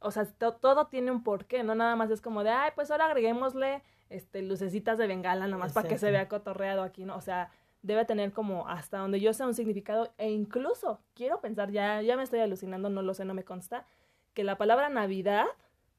o 0.00 0.10
sea, 0.10 0.24
to- 0.26 0.54
todo 0.54 0.86
tiene 0.88 1.10
un 1.10 1.22
porqué, 1.22 1.62
no 1.62 1.74
nada 1.74 1.96
más 1.96 2.10
es 2.10 2.20
como 2.20 2.42
de, 2.44 2.50
ay, 2.50 2.72
pues 2.74 2.90
ahora 2.90 3.06
agreguémosle 3.06 3.82
este, 4.10 4.42
lucecitas 4.42 4.98
de 4.98 5.06
bengala 5.06 5.46
nomás 5.46 5.72
para 5.72 5.88
que 5.88 5.96
se 5.98 6.10
vea 6.10 6.28
cotorreado 6.28 6.82
aquí, 6.82 7.04
¿no? 7.04 7.16
O 7.16 7.20
sea, 7.20 7.50
debe 7.82 8.04
tener 8.04 8.32
como 8.32 8.68
hasta 8.68 8.98
donde 8.98 9.20
yo 9.20 9.32
sé 9.32 9.44
un 9.44 9.54
significado 9.54 10.12
e 10.18 10.30
incluso 10.30 11.00
quiero 11.14 11.40
pensar, 11.40 11.70
ya, 11.70 12.00
ya 12.02 12.16
me 12.16 12.22
estoy 12.22 12.40
alucinando, 12.40 12.88
no 12.90 13.02
lo 13.02 13.12
sé, 13.14 13.24
no 13.24 13.34
me 13.34 13.44
consta, 13.44 13.86
que 14.34 14.44
la 14.44 14.56
palabra 14.56 14.88
Navidad 14.88 15.46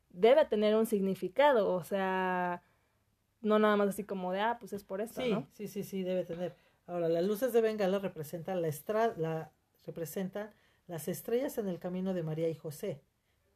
debe 0.10 0.46
tener 0.46 0.75
un 0.75 0.86
significado, 0.86 1.74
o 1.74 1.84
sea, 1.84 2.62
no 3.42 3.60
nada 3.60 3.75
más 3.75 3.90
así 3.90 4.04
como 4.04 4.32
de, 4.32 4.40
ah, 4.42 4.58
pues 4.60 4.72
es 4.74 4.84
por 4.84 5.02
esto, 5.02 5.22
Sí, 5.22 5.32
¿no? 5.32 5.48
sí, 5.54 5.68
sí, 5.68 5.84
sí, 5.84 6.04
debe 6.04 6.24
tener. 6.24 6.56
Ahora, 6.88 7.10
las 7.10 7.24
luces 7.24 7.52
de 7.54 7.62
Bengala 7.62 8.00
representan 8.00 8.62
la 8.62 8.68
estra 8.68 9.13
la 9.18 9.52
representan 9.86 10.52
las 10.88 11.08
estrellas 11.08 11.58
en 11.58 11.68
el 11.68 11.80
camino 11.80 12.13
de 12.13 12.24
María 12.24 12.48
y 12.50 12.56
José, 12.56 13.02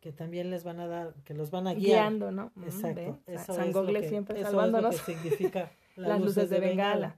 que 0.01 0.11
también 0.11 0.49
les 0.49 0.63
van 0.63 0.79
a 0.79 0.87
dar, 0.87 1.13
que 1.23 1.33
los 1.33 1.51
van 1.51 1.67
a 1.67 1.73
guiar. 1.73 1.99
Guiando, 2.01 2.31
¿no? 2.31 2.51
Mm, 2.55 2.63
Exacto. 2.65 3.19
Eso 3.27 3.53
San 3.53 3.69
es 3.69 3.73
Gogle 3.73 4.01
que- 4.01 4.09
siempre 4.09 4.39
eso 4.39 4.49
salvándonos. 4.49 4.95
Es 4.95 5.01
lo 5.01 5.05
que 5.05 5.13
significa 5.13 5.71
las 5.95 6.19
luces 6.21 6.49
de 6.49 6.59
bengala. 6.59 7.17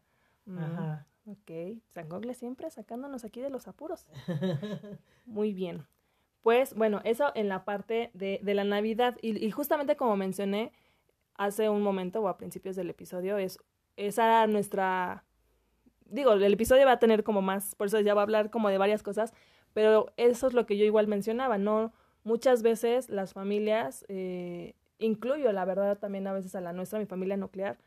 Ajá. 0.57 1.07
Ok, 1.25 1.51
San 1.89 2.09
Gogle 2.09 2.33
siempre 2.33 2.69
sacándonos 2.71 3.23
aquí 3.23 3.39
de 3.39 3.49
los 3.49 3.67
apuros. 3.67 4.07
Muy 5.25 5.53
bien. 5.53 5.85
Pues 6.41 6.73
bueno, 6.73 7.01
eso 7.03 7.31
en 7.35 7.49
la 7.49 7.65
parte 7.65 8.09
de, 8.13 8.39
de 8.41 8.53
la 8.53 8.63
Navidad. 8.63 9.17
Y, 9.21 9.45
y 9.45 9.51
justamente 9.51 9.95
como 9.95 10.15
mencioné 10.15 10.71
hace 11.35 11.69
un 11.69 11.81
momento 11.81 12.21
o 12.21 12.27
a 12.27 12.37
principios 12.37 12.75
del 12.75 12.89
episodio, 12.89 13.37
es 13.37 13.59
esa 13.95 14.47
nuestra... 14.47 15.23
Digo, 16.05 16.33
el 16.33 16.53
episodio 16.53 16.85
va 16.85 16.93
a 16.93 16.99
tener 16.99 17.23
como 17.23 17.41
más, 17.41 17.75
por 17.75 17.87
eso 17.87 17.99
ya 17.99 18.15
va 18.15 18.21
a 18.21 18.23
hablar 18.23 18.49
como 18.49 18.69
de 18.69 18.79
varias 18.79 19.03
cosas, 19.03 19.33
pero 19.73 20.11
eso 20.17 20.47
es 20.47 20.53
lo 20.53 20.65
que 20.65 20.75
yo 20.75 20.85
igual 20.85 21.07
mencionaba, 21.07 21.57
¿no? 21.59 21.93
Muchas 22.23 22.63
veces 22.63 23.09
las 23.09 23.33
familias, 23.33 24.05
eh, 24.07 24.75
incluyo 24.97 25.51
la 25.51 25.65
verdad 25.65 25.99
también 25.99 26.25
a 26.25 26.33
veces 26.33 26.55
a 26.55 26.61
la 26.61 26.73
nuestra, 26.73 26.97
mi 26.97 27.05
familia 27.05 27.37
nuclear, 27.37 27.77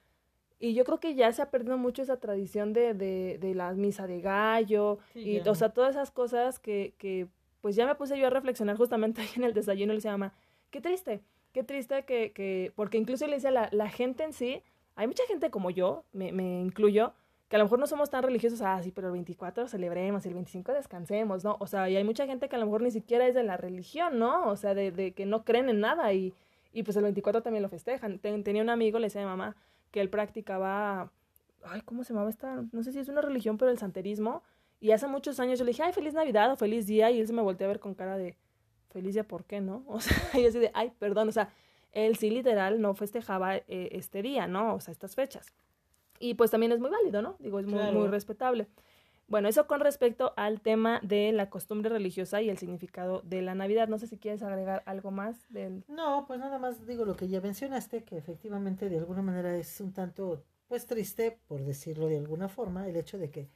y 0.63 0.75
yo 0.75 0.85
creo 0.85 0.99
que 1.01 1.15
ya 1.15 1.31
se 1.33 1.43
ha 1.43 1.51
perdido 1.51 1.77
mucho 1.77 2.03
esa 2.03 2.19
tradición 2.19 2.73
de, 2.73 2.95
de, 2.95 3.39
de 3.39 3.55
la 3.55 3.73
misa 3.73 4.07
de 4.07 4.21
gallo 4.21 4.99
Sí, 5.13 5.21
y, 5.21 5.41
ya. 5.43 5.51
o 5.51 5.55
sea, 5.55 5.71
todas 5.71 5.91
esas 5.97 6.11
cosas 6.11 6.59
que, 6.59 6.95
que, 6.99 7.27
pues 7.61 7.77
ya 7.77 7.85
me 7.87 7.95
puse 7.97 8.19
yo 8.19 8.27
a 8.29 8.31
reflexionar 8.31 8.77
justamente 8.77 9.21
ahí 9.23 9.29
en 9.37 9.45
el 9.45 9.53
desayuno 9.55 9.93
y 9.93 9.95
le 9.95 9.99
decía 9.99 10.13
mamá, 10.13 10.33
qué 10.71 10.81
triste, 10.81 11.21
qué 11.53 11.63
triste 11.65 12.05
que, 12.05 12.33
que 12.33 12.73
porque 12.77 12.97
incluso 12.99 13.27
le 13.27 13.35
decía, 13.35 13.51
la, 13.51 13.69
la 13.73 13.89
gente 13.91 14.25
en 14.25 14.33
sí, 14.33 14.63
hay 14.95 15.07
mucha 15.07 15.25
gente 15.27 15.51
como 15.51 15.71
yo, 15.71 16.05
me, 16.13 16.33
me 16.33 16.61
incluyo, 16.61 17.13
que 17.49 17.57
a 17.57 17.59
lo 17.59 17.65
mejor 17.67 17.79
no 17.81 17.87
somos 17.87 18.09
tan 18.09 18.23
religiosos, 18.23 18.63
ah, 18.63 18.81
sí, 18.83 18.93
pero 18.93 19.09
el 19.09 19.13
24 19.13 19.69
celebremos, 19.69 20.25
el 20.25 20.33
25 20.35 20.73
descansemos, 20.73 21.45
¿no? 21.45 21.57
O 21.61 21.67
sea, 21.67 21.91
y 21.91 21.97
hay 21.97 22.05
mucha 22.05 22.27
gente 22.27 22.49
que 22.49 22.57
a 22.57 22.59
lo 22.59 22.65
mejor 22.67 22.81
ni 22.83 22.91
siquiera 22.91 23.27
es 23.27 23.35
de 23.35 23.43
la 23.43 23.57
religión, 23.59 24.19
¿no? 24.19 24.49
O 24.49 24.57
sea, 24.57 24.75
de, 24.75 24.91
de 24.91 25.13
que 25.13 25.27
no 25.27 25.45
creen 25.45 25.69
en 25.69 25.81
nada 25.81 26.13
y, 26.15 26.33
y 26.73 26.83
pues 26.83 26.97
el 26.97 27.03
24 27.03 27.43
también 27.43 27.63
lo 27.63 27.69
festejan. 27.69 28.19
Ten- 28.21 28.43
tenía 28.43 28.63
un 28.63 28.71
amigo, 28.71 28.99
le 28.99 29.07
decía 29.09 29.21
a 29.21 29.25
mi 29.25 29.31
mamá, 29.31 29.55
que 29.93 30.01
él 30.01 30.11
practicaba, 30.11 31.13
ay, 31.65 31.83
¿cómo 31.83 32.03
se 32.03 32.13
llamaba 32.13 32.31
esta? 32.31 32.65
No 32.73 32.83
sé 32.83 32.91
si 32.93 32.99
es 32.99 33.09
una 33.09 33.21
religión, 33.21 33.57
pero 33.59 33.71
el 33.71 33.79
santerismo. 33.79 34.43
Y 34.81 34.91
hace 34.91 35.07
muchos 35.07 35.39
años 35.39 35.61
yo 35.61 35.65
le 35.65 35.71
dije, 35.71 35.85
ay, 35.85 35.93
feliz 35.93 36.13
Navidad 36.15 36.51
o 36.51 36.57
feliz 36.57 36.87
día, 36.89 37.11
y 37.13 37.21
él 37.21 37.27
se 37.29 37.33
me 37.33 37.43
volteó 37.43 37.67
a 37.67 37.69
ver 37.69 37.79
con 37.79 37.95
cara 37.95 38.19
de, 38.19 38.37
feliz 38.91 39.15
día, 39.15 39.23
¿por 39.23 39.45
qué 39.45 39.61
no? 39.61 39.85
O 39.89 40.01
sea, 40.01 40.17
yo 40.41 40.49
así 40.49 40.59
de, 40.59 40.73
ay, 40.75 40.93
perdón, 40.99 41.29
o 41.29 41.33
sea, 41.33 41.51
él 41.93 42.17
sí 42.17 42.31
literal 42.31 42.81
no 42.81 42.95
festejaba 42.95 43.57
eh, 43.57 43.63
este 43.69 44.23
día, 44.23 44.49
¿no? 44.49 44.75
O 44.75 44.81
sea, 44.81 44.91
estas 44.91 45.15
fechas. 45.15 45.55
Y 46.19 46.35
pues 46.35 46.51
también 46.51 46.73
es 46.73 46.81
muy 46.81 46.91
válido, 46.91 47.21
¿no? 47.23 47.37
Digo, 47.39 47.61
es 47.61 47.67
muy, 47.67 47.75
Claro. 47.79 47.99
muy 47.99 48.09
respetable. 48.09 48.67
Bueno, 49.33 49.49
eso 49.49 49.67
con 49.67 49.81
respecto 49.81 50.35
al 50.37 50.61
tema 50.61 51.01
de 51.03 51.33
la 51.33 51.49
costumbre 51.49 51.89
religiosa 51.89 52.43
y 52.43 52.51
el 52.51 52.59
significado 52.59 53.23
de 53.25 53.41
la 53.41 53.55
Navidad. 53.55 53.89
No 53.89 53.99
sé 53.99 54.07
si 54.07 54.19
quieres 54.19 54.43
agregar 54.43 54.83
algo 54.85 55.11
más 55.11 55.49
del... 55.49 55.85
No, 55.89 56.27
pues 56.27 56.39
nada 56.39 56.59
más 56.59 56.87
digo 56.87 57.07
lo 57.07 57.17
que 57.17 57.29
ya 57.29 57.41
mencionaste, 57.41 58.05
que 58.05 58.19
efectivamente 58.19 58.91
de 58.91 58.99
alguna 58.99 59.23
manera 59.23 59.57
es 59.57 59.81
un 59.81 59.95
tanto, 59.95 60.45
pues 60.69 60.85
triste, 60.85 61.39
por 61.49 61.65
decirlo 61.65 62.09
de 62.09 62.19
alguna 62.19 62.51
forma, 62.51 62.87
el 62.87 62.95
hecho 62.95 63.17
de 63.17 63.31
que 63.31 63.49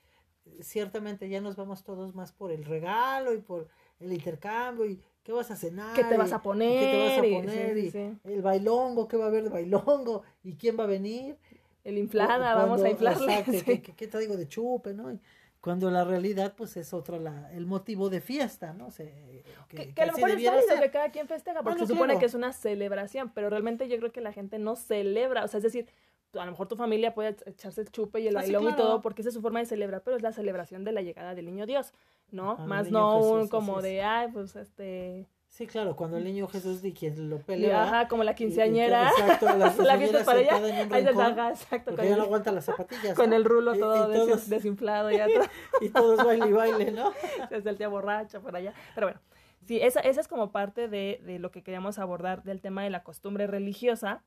eh, 0.47 0.63
ciertamente 0.63 1.29
ya 1.29 1.43
nos 1.43 1.57
vamos 1.57 1.85
todos 1.85 2.15
más 2.15 2.33
por 2.33 2.53
el 2.53 2.65
regalo 2.65 3.35
y 3.35 3.43
por 3.43 3.69
el 4.01 4.15
intercambio 4.15 4.87
y 4.87 4.99
qué 5.23 5.33
vas 5.33 5.51
a 5.51 5.57
cenar. 5.57 5.95
¿Qué 5.95 6.05
te 6.05 6.17
vas 6.17 6.33
a 6.33 6.41
poner? 6.41 6.81
¿Qué 6.81 6.91
te 6.91 7.05
vas 7.05 7.19
a 7.19 7.43
poner? 7.43 7.77
y 7.77 7.83
sí, 7.83 7.91
sí. 7.91 8.19
el 8.25 8.41
bailongo, 8.41 9.07
¿qué 9.09 9.19
va 9.19 9.27
a 9.27 9.29
haber 9.29 9.45
de 9.45 9.51
bailongo? 9.51 10.23
¿Y 10.43 10.55
quién 10.55 10.79
va 10.81 10.85
a 10.85 10.87
venir? 10.87 11.37
El 11.85 11.99
inflada, 11.99 12.55
Cuando- 12.55 12.63
vamos 12.63 12.83
a 12.83 12.89
inflarle. 12.89 13.35
exacto. 13.41 13.65
¿qué, 13.67 13.83
qué, 13.83 13.93
qué 13.95 14.07
traigo 14.07 14.39
de 14.39 14.49
chupe, 14.49 14.95
no? 14.95 15.13
Y 15.13 15.21
cuando 15.67 15.91
la 15.91 16.05
realidad, 16.05 16.55
pues 16.57 16.77
es 16.77 16.95
otro 16.95 17.19
la, 17.19 17.53
el 17.53 17.67
motivo 17.67 18.09
de 18.09 18.21
fiesta, 18.21 18.73
¿no? 18.73 18.93
Se- 18.93 19.43
Que, 19.69 19.93
que 19.93 20.03
a 20.03 20.07
lo 20.07 20.13
mejor 20.13 20.31
es 20.31 20.45
válido 20.45 20.81
que 20.81 20.91
cada 20.93 21.11
quien 21.11 21.27
festeja, 21.27 21.57
porque 21.63 21.71
Bueno, 21.75 21.87
se 21.87 21.93
supone 21.93 22.07
claro. 22.13 22.21
que 22.21 22.27
es 22.27 22.35
una 22.35 22.53
celebración, 22.53 23.33
pero 23.35 23.51
realmente 23.51 23.89
yo 23.89 23.97
creo 23.99 24.13
que 24.13 24.21
la 24.21 24.33
gente 24.33 24.61
no 24.61 24.77
celebra, 24.77 25.45
o 25.45 25.49
sea, 25.49 25.59
es 25.59 25.65
decir, 25.65 25.89
a 26.35 26.45
lo 26.45 26.53
mejor 26.53 26.69
tu 26.69 26.77
familia 26.77 27.15
puede 27.15 27.37
ech- 27.37 27.43
echarse 27.49 27.81
el 27.81 27.91
chupe 27.91 28.21
y 28.21 28.29
el 28.29 28.37
Ah, 28.37 28.43
sí, 28.43 28.53
bailón 28.53 28.73
y 28.73 28.77
todo, 28.77 29.03
porque 29.03 29.23
esa 29.23 29.31
es 29.31 29.35
su 29.35 29.43
forma 29.43 29.59
de 29.59 29.67
celebrar, 29.67 30.03
pero 30.05 30.17
es 30.17 30.23
la 30.23 30.31
celebración 30.33 30.85
de 30.85 30.93
la 30.93 31.03
llegada 31.03 31.35
del 31.35 31.47
niño 31.47 31.67
Dios, 31.67 31.93
¿no? 32.31 32.57
Del 32.59 32.67
Más 32.69 32.91
no 32.93 33.19
un 33.19 33.49
como 33.49 33.83
de, 33.83 34.03
ay, 34.03 34.29
pues 34.33 34.55
este, 34.55 35.27
Sí, 35.57 35.67
claro, 35.67 35.97
cuando 35.97 36.19
el 36.19 36.25
niño 36.25 36.47
Jesús 36.49 36.83
di 36.83 36.93
quien 36.93 37.31
lo 37.31 37.39
pelea. 37.39 37.85
ajá, 37.85 38.09
como 38.09 38.23
la 38.25 38.33
y- 38.33 38.35
y- 38.35 38.37
quinceañera, 38.37 39.09
exacto, 39.09 39.47
la 39.47 39.57
la 39.57 39.71
fiesta 39.71 39.97
quinceañera 39.99 40.19
es 40.19 40.25
para 40.27 40.41
ella, 40.41 40.57
ahí 40.95 41.03
se 41.15 41.23
haga, 41.23 41.49
exacto, 41.51 41.91
Porque 41.93 41.97
con 41.97 42.05
ya 42.05 42.13
el, 42.13 42.19
no 42.19 42.25
aguanta 42.25 42.53
las 42.53 42.65
zapatillas. 42.67 43.17
con 43.17 43.31
¿no? 43.31 43.37
el 43.37 43.45
rulo 43.47 43.75
Y- 43.75 43.79
todo 43.81 44.11
y 44.13 44.17
todos- 44.17 44.49
desinflado 44.51 45.11
y 45.11 45.17
atrás. 45.17 45.49
Y 45.81 45.89
todos 45.89 46.23
baile 46.23 46.49
y 46.49 46.53
baile, 46.53 46.91
¿no? 46.93 47.11
desde 47.51 47.71
el 47.71 47.79
tía 47.79 47.89
borracha 47.89 48.39
por 48.41 48.55
allá. 48.55 48.75
Pero 48.95 49.07
bueno, 49.07 49.21
sí, 49.65 49.81
esa, 49.81 50.01
esa 50.01 50.21
es 50.21 50.29
como 50.29 50.53
parte 50.53 50.89
de, 50.89 51.23
de 51.25 51.39
lo 51.39 51.51
que 51.51 51.63
queríamos 51.63 51.99
abordar 51.99 52.43
del 52.43 52.61
tema 52.61 52.85
de 52.85 52.91
la 52.91 53.03
costumbre 53.03 53.47
religiosa. 53.47 54.23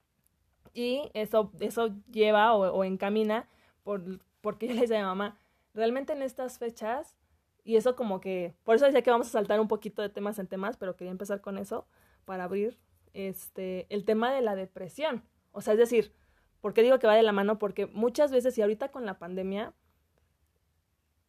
Y 0.73 1.11
eso, 1.13 1.51
eso 1.59 1.89
lleva 2.11 2.53
o, 2.55 2.71
o 2.73 2.83
encamina 2.83 3.47
por, 3.83 4.01
porque 4.41 4.67
yo 4.67 4.73
le 4.73 4.81
decía 4.81 4.97
a 4.97 5.01
mi 5.01 5.05
mamá, 5.05 5.37
realmente 5.75 6.13
en 6.13 6.23
estas 6.23 6.57
fechas, 6.57 7.15
y 7.63 7.75
eso 7.75 7.95
como 7.95 8.19
que, 8.21 8.55
por 8.63 8.75
eso 8.75 8.85
decía 8.85 9.01
que 9.01 9.11
vamos 9.11 9.27
a 9.27 9.31
saltar 9.31 9.59
un 9.59 9.67
poquito 9.67 10.01
de 10.01 10.09
temas 10.09 10.39
en 10.39 10.47
temas, 10.47 10.77
pero 10.77 10.95
quería 10.95 11.11
empezar 11.11 11.41
con 11.41 11.57
eso 11.57 11.87
para 12.25 12.45
abrir 12.45 12.79
este, 13.13 13.87
el 13.89 14.05
tema 14.05 14.33
de 14.33 14.41
la 14.41 14.55
depresión. 14.55 15.23
O 15.51 15.61
sea, 15.61 15.73
es 15.73 15.79
decir, 15.79 16.13
¿por 16.61 16.73
qué 16.73 16.83
digo 16.83 16.99
que 16.99 17.07
va 17.07 17.15
de 17.15 17.23
la 17.23 17.31
mano? 17.31 17.59
Porque 17.59 17.85
muchas 17.87 18.31
veces, 18.31 18.57
y 18.57 18.61
ahorita 18.61 18.89
con 18.89 19.05
la 19.05 19.19
pandemia, 19.19 19.73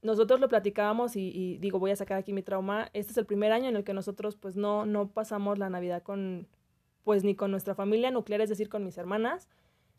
nosotros 0.02 0.40
lo 0.40 0.48
platicábamos 0.48 1.16
y, 1.16 1.58
digo, 1.58 1.78
voy 1.78 1.90
a 1.90 1.96
sacar 1.96 2.18
aquí 2.18 2.32
mi 2.32 2.42
trauma. 2.42 2.88
Este 2.94 3.12
es 3.12 3.18
el 3.18 3.26
primer 3.26 3.52
año 3.52 3.68
en 3.68 3.76
el 3.76 3.84
que 3.84 3.92
nosotros 3.92 4.36
pues 4.36 4.56
no, 4.56 4.86
no 4.86 5.08
pasamos 5.08 5.58
la 5.58 5.68
Navidad 5.68 6.02
con, 6.02 6.48
pues 7.04 7.22
ni 7.22 7.34
con 7.34 7.50
nuestra 7.50 7.74
familia 7.74 8.10
nuclear, 8.10 8.40
es 8.40 8.48
decir, 8.48 8.68
con 8.68 8.84
mis 8.84 8.96
hermanas, 8.96 9.48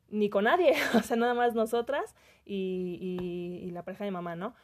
ni 0.10 0.30
con 0.30 0.46
nadie, 0.46 0.74
o 0.96 1.02
sea, 1.02 1.18
nada 1.18 1.34
más 1.34 1.54
nosotras 1.54 2.16
y, 2.46 2.98
y, 3.00 3.68
y 3.68 3.72
la 3.72 3.84
pareja 3.84 4.06
de 4.06 4.12
mamá, 4.12 4.36
¿no? 4.36 4.56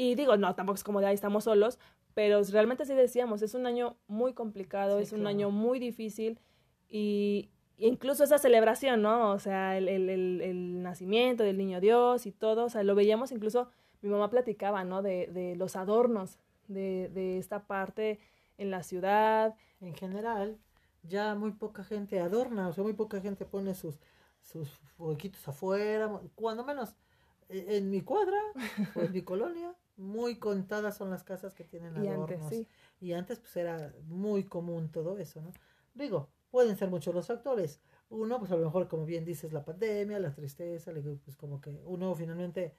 Y 0.00 0.14
digo, 0.14 0.36
no, 0.36 0.54
tampoco 0.54 0.76
es 0.76 0.84
como 0.84 1.00
de 1.00 1.06
ahí 1.06 1.14
estamos 1.14 1.42
solos, 1.42 1.80
pero 2.14 2.40
realmente 2.52 2.84
sí 2.84 2.94
decíamos, 2.94 3.42
es 3.42 3.54
un 3.54 3.66
año 3.66 3.96
muy 4.06 4.32
complicado, 4.32 4.98
Sí, 4.98 5.02
es 5.02 5.12
un 5.12 5.26
año 5.26 5.50
muy 5.50 5.80
difícil 5.80 6.38
y 6.88 7.50
incluso 7.78 8.22
esa 8.22 8.38
celebración, 8.38 9.02
¿no? 9.02 9.32
O 9.32 9.40
sea, 9.40 9.76
el, 9.76 9.88
el, 9.88 10.08
el, 10.08 10.40
el 10.40 10.82
nacimiento 10.84 11.42
del 11.42 11.58
niño 11.58 11.80
Dios 11.80 12.26
y 12.26 12.30
todo, 12.30 12.66
o 12.66 12.68
sea, 12.68 12.84
lo 12.84 12.94
veíamos 12.94 13.32
incluso, 13.32 13.70
mi 14.00 14.08
mamá 14.08 14.30
platicaba, 14.30 14.84
¿no? 14.84 15.02
De, 15.02 15.26
de 15.26 15.56
los 15.56 15.74
adornos, 15.74 16.38
de, 16.68 17.08
de 17.08 17.38
esta 17.38 17.66
parte 17.66 18.20
en 18.56 18.70
la 18.70 18.84
ciudad. 18.84 19.56
En 19.80 19.94
general, 19.94 20.58
ya 21.02 21.34
muy 21.34 21.50
poca 21.50 21.82
gente 21.82 22.20
adorna, 22.20 22.68
o 22.68 22.72
sea, 22.72 22.84
muy 22.84 22.92
poca 22.92 23.20
gente 23.20 23.44
pone 23.44 23.74
sus, 23.74 23.98
sus 24.42 24.68
huequitos 24.96 25.48
afuera, 25.48 26.08
cuando 26.36 26.64
menos 26.64 26.94
e, 27.48 27.78
en 27.78 27.90
mi 27.90 28.00
cuadra 28.02 28.38
o 28.94 29.00
en 29.00 29.12
mi 29.12 29.22
colonia, 29.22 29.74
muy 29.98 30.36
contadas 30.36 30.96
son 30.96 31.10
las 31.10 31.24
casas 31.24 31.54
que 31.54 31.64
tienen 31.64 31.96
adornos. 31.96 32.52
Y 33.00 33.12
antes, 33.12 33.40
pues 33.40 33.56
era 33.56 33.92
muy 34.06 34.44
común 34.44 34.90
todo 34.90 35.18
eso, 35.18 35.42
¿no? 35.42 35.52
Digo, 35.94 36.28
pueden 36.50 36.76
ser 36.76 36.88
muchos 36.88 37.14
los 37.14 37.26
factores. 37.26 37.80
Uno, 38.08 38.38
pues 38.38 38.50
a 38.52 38.56
lo 38.56 38.64
mejor, 38.64 38.88
como 38.88 39.04
bien 39.04 39.24
dices, 39.24 39.52
la 39.52 39.64
pandemia, 39.64 40.18
la 40.20 40.32
tristeza, 40.32 40.92
pues 41.24 41.36
como 41.36 41.60
que 41.60 41.82
uno 41.84 42.14
finalmente, 42.14 42.74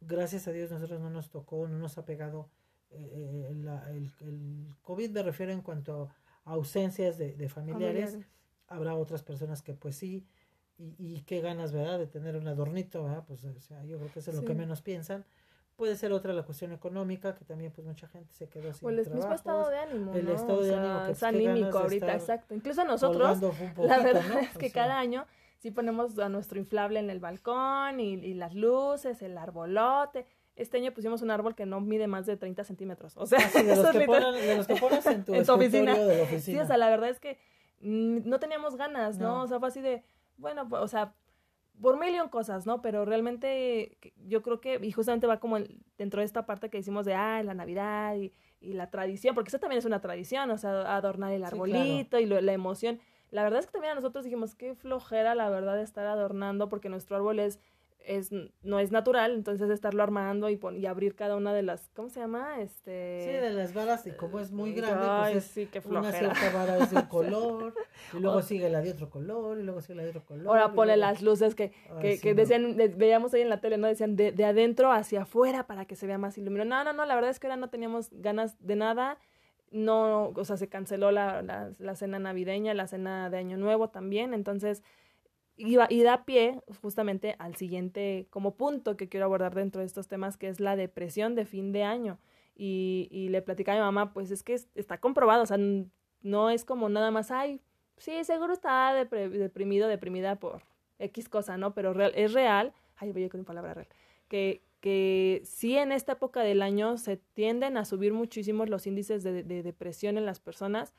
gracias 0.00 0.48
a 0.48 0.52
Dios, 0.52 0.70
nosotros 0.70 1.00
no 1.00 1.10
nos 1.10 1.30
tocó, 1.30 1.68
no 1.68 1.78
nos 1.78 1.98
ha 1.98 2.04
pegado 2.04 2.48
eh, 2.90 3.48
el, 3.50 3.68
el, 4.26 4.66
COVID, 4.82 5.10
me 5.10 5.22
refiero 5.22 5.52
en 5.52 5.60
cuanto 5.60 6.10
a 6.44 6.52
ausencias 6.52 7.18
de, 7.18 7.36
de 7.36 7.48
familiares. 7.48 8.18
Habrá 8.66 8.96
otras 8.96 9.22
personas 9.22 9.60
que 9.60 9.74
pues 9.74 9.96
sí, 9.96 10.26
y, 10.78 10.96
y 10.98 11.20
qué 11.22 11.42
ganas, 11.42 11.72
¿verdad?, 11.72 11.98
de 11.98 12.06
tener 12.06 12.36
un 12.36 12.48
adornito, 12.48 13.04
¿verdad? 13.04 13.24
Pues 13.26 13.44
o 13.44 13.60
sea, 13.60 13.84
yo 13.84 13.98
creo 13.98 14.10
que 14.10 14.20
eso 14.20 14.30
es 14.30 14.36
lo 14.36 14.44
que 14.44 14.54
menos 14.54 14.80
piensan. 14.80 15.24
Puede 15.82 15.96
ser 15.96 16.12
otra 16.12 16.32
la 16.32 16.44
cuestión 16.44 16.70
económica, 16.70 17.34
que 17.34 17.44
también 17.44 17.72
pues 17.72 17.84
mucha 17.84 18.06
gente 18.06 18.32
se 18.32 18.48
quedó 18.48 18.72
sin 18.72 18.86
O 18.86 18.90
el 18.90 18.98
mismo 18.98 19.34
estado 19.34 19.68
de 19.68 19.78
ánimo, 19.78 20.14
El 20.14 20.28
estado 20.28 20.62
de 20.62 20.76
ánimo. 20.76 21.06
Que, 21.06 21.10
es 21.10 21.22
anímico 21.24 21.76
ahorita, 21.76 22.14
exacto. 22.14 22.54
Incluso 22.54 22.84
nosotros, 22.84 23.40
la 23.78 23.98
verdad 23.98 24.42
es 24.42 24.56
que 24.56 24.70
cada 24.70 24.96
año 24.96 25.26
sí 25.58 25.72
ponemos 25.72 26.16
a 26.20 26.28
nuestro 26.28 26.60
inflable 26.60 27.00
en 27.00 27.10
el 27.10 27.18
balcón 27.18 27.98
y, 27.98 28.12
y, 28.12 28.34
las 28.34 28.54
luces, 28.54 29.22
el 29.22 29.36
arbolote. 29.36 30.24
Este 30.54 30.76
año 30.76 30.92
pusimos 30.94 31.20
un 31.20 31.32
árbol 31.32 31.56
que 31.56 31.66
no 31.66 31.80
mide 31.80 32.06
más 32.06 32.26
de 32.26 32.36
30 32.36 32.62
centímetros. 32.62 33.16
O 33.16 33.26
sea, 33.26 33.40
ah, 33.40 33.62
de, 33.64 33.64
los 33.76 33.90
que 33.90 34.06
ponen, 34.06 34.34
de, 34.34 34.56
los 34.58 34.66
que 34.68 34.76
pones 34.76 35.04
en 35.06 35.24
tu, 35.24 35.32
oficina. 35.34 35.98
De 35.98 36.22
oficina. 36.22 36.58
Sí, 36.58 36.58
o 36.60 36.64
sea, 36.64 36.76
la 36.76 36.90
verdad 36.90 37.10
es 37.10 37.18
que 37.18 37.40
no 37.80 38.38
teníamos 38.38 38.76
ganas, 38.76 39.18
¿no? 39.18 39.42
O 39.42 39.48
sea, 39.48 39.58
fue 39.58 39.66
así 39.66 39.80
de, 39.80 40.04
bueno, 40.36 40.68
pues, 40.68 40.80
o 40.80 40.86
sea, 40.86 41.16
por 41.80 41.98
millón 41.98 42.28
cosas, 42.28 42.66
¿no? 42.66 42.82
Pero 42.82 43.04
realmente 43.04 43.98
yo 44.26 44.42
creo 44.42 44.60
que, 44.60 44.78
y 44.82 44.92
justamente 44.92 45.26
va 45.26 45.40
como 45.40 45.58
dentro 45.98 46.20
de 46.20 46.26
esta 46.26 46.46
parte 46.46 46.70
que 46.70 46.78
decimos 46.78 47.04
de, 47.04 47.14
ah, 47.14 47.42
la 47.42 47.54
Navidad 47.54 48.16
y, 48.16 48.32
y 48.60 48.74
la 48.74 48.90
tradición, 48.90 49.34
porque 49.34 49.48
eso 49.48 49.58
también 49.58 49.78
es 49.78 49.84
una 49.84 50.00
tradición, 50.00 50.50
o 50.50 50.58
sea, 50.58 50.94
adornar 50.96 51.32
el 51.32 51.44
arbolito 51.44 52.18
y 52.18 52.26
la 52.26 52.52
emoción. 52.52 53.00
La 53.30 53.42
verdad 53.42 53.60
es 53.60 53.66
que 53.66 53.72
también 53.72 53.92
a 53.92 53.94
nosotros 53.94 54.24
dijimos, 54.24 54.54
qué 54.54 54.74
flojera 54.74 55.34
la 55.34 55.48
verdad 55.48 55.76
de 55.76 55.82
estar 55.82 56.06
adornando, 56.06 56.68
porque 56.68 56.88
nuestro 56.88 57.16
árbol 57.16 57.40
es 57.40 57.58
es, 58.06 58.30
no 58.62 58.78
es 58.78 58.92
natural, 58.92 59.34
entonces 59.34 59.70
estarlo 59.70 60.02
armando 60.02 60.50
y, 60.50 60.60
y 60.76 60.86
abrir 60.86 61.14
cada 61.14 61.36
una 61.36 61.52
de 61.52 61.62
las, 61.62 61.88
¿cómo 61.94 62.08
se 62.08 62.20
llama? 62.20 62.60
Este... 62.60 63.22
Sí, 63.24 63.32
de 63.32 63.50
las 63.50 63.74
varas, 63.74 64.06
y 64.06 64.12
como 64.12 64.40
es 64.40 64.52
muy 64.52 64.72
grande, 64.72 65.06
Ay, 65.08 65.34
pues 65.34 65.44
sí, 65.44 65.66
qué 65.66 65.82
una 65.84 66.10
cierta 66.12 66.50
vara 66.52 66.78
es 66.78 66.90
de 66.90 66.96
un 66.96 67.02
color, 67.08 67.74
y 68.12 68.20
luego 68.20 68.42
sigue 68.42 68.68
la 68.68 68.80
de 68.80 68.92
otro 68.92 69.10
color, 69.10 69.58
y 69.58 69.62
luego 69.62 69.80
sigue 69.80 69.96
la 69.96 70.02
de 70.04 70.10
otro 70.10 70.24
color. 70.24 70.48
Ahora 70.48 70.72
pone 70.72 70.96
las 70.96 71.22
luces 71.22 71.54
que, 71.54 71.72
que, 72.00 72.20
que 72.20 72.34
decían, 72.34 72.76
veíamos 72.96 73.34
ahí 73.34 73.42
en 73.42 73.48
la 73.48 73.60
tele, 73.60 73.78
¿no? 73.78 73.86
Decían 73.86 74.16
de, 74.16 74.32
de 74.32 74.44
adentro 74.44 74.92
hacia 74.92 75.22
afuera 75.22 75.66
para 75.66 75.84
que 75.84 75.96
se 75.96 76.06
vea 76.06 76.18
más 76.18 76.36
iluminado. 76.38 76.68
No, 76.68 76.84
no, 76.84 76.92
no, 76.92 77.06
la 77.06 77.14
verdad 77.14 77.30
es 77.30 77.40
que 77.40 77.46
ahora 77.46 77.56
no 77.56 77.70
teníamos 77.70 78.08
ganas 78.12 78.56
de 78.60 78.76
nada, 78.76 79.18
no, 79.70 80.28
o 80.36 80.44
sea, 80.44 80.56
se 80.56 80.68
canceló 80.68 81.10
la, 81.10 81.42
la, 81.42 81.72
la 81.78 81.94
cena 81.94 82.18
navideña, 82.18 82.74
la 82.74 82.86
cena 82.86 83.30
de 83.30 83.38
Año 83.38 83.56
Nuevo 83.56 83.88
también, 83.88 84.34
entonces 84.34 84.82
y, 85.56 85.76
y 85.88 86.02
da 86.02 86.24
pie 86.24 86.60
justamente 86.80 87.36
al 87.38 87.56
siguiente 87.56 88.26
como 88.30 88.56
punto 88.56 88.96
que 88.96 89.08
quiero 89.08 89.26
abordar 89.26 89.54
dentro 89.54 89.80
de 89.80 89.86
estos 89.86 90.08
temas, 90.08 90.36
que 90.36 90.48
es 90.48 90.60
la 90.60 90.76
depresión 90.76 91.34
de 91.34 91.44
fin 91.44 91.72
de 91.72 91.84
año. 91.84 92.18
Y, 92.54 93.08
y 93.10 93.28
le 93.28 93.42
platicaba 93.42 93.78
a 93.78 93.80
mi 93.80 93.84
mamá, 93.86 94.12
pues 94.12 94.30
es 94.30 94.42
que 94.42 94.54
está 94.74 94.98
comprobado, 94.98 95.42
o 95.42 95.46
sea, 95.46 95.58
no 96.20 96.50
es 96.50 96.64
como 96.64 96.88
nada 96.88 97.10
más, 97.10 97.30
ay, 97.30 97.62
sí, 97.96 98.24
seguro 98.24 98.52
está 98.52 98.92
deprimido, 98.94 99.88
deprimida 99.88 100.36
por 100.36 100.62
X 100.98 101.28
cosa, 101.28 101.56
¿no? 101.56 101.74
Pero 101.74 101.94
real, 101.94 102.12
es 102.14 102.32
real, 102.32 102.74
ay, 102.96 103.12
voy 103.12 103.24
a 103.24 103.28
con 103.30 103.44
palabra 103.44 103.74
real, 103.74 103.88
que, 104.28 104.62
que 104.80 105.40
sí 105.44 105.76
en 105.76 105.92
esta 105.92 106.12
época 106.12 106.40
del 106.42 106.60
año 106.60 106.98
se 106.98 107.16
tienden 107.16 107.76
a 107.76 107.84
subir 107.84 108.12
muchísimo 108.12 108.66
los 108.66 108.86
índices 108.86 109.22
de 109.22 109.62
depresión 109.62 110.18
en 110.18 110.26
las 110.26 110.38
personas 110.38 110.92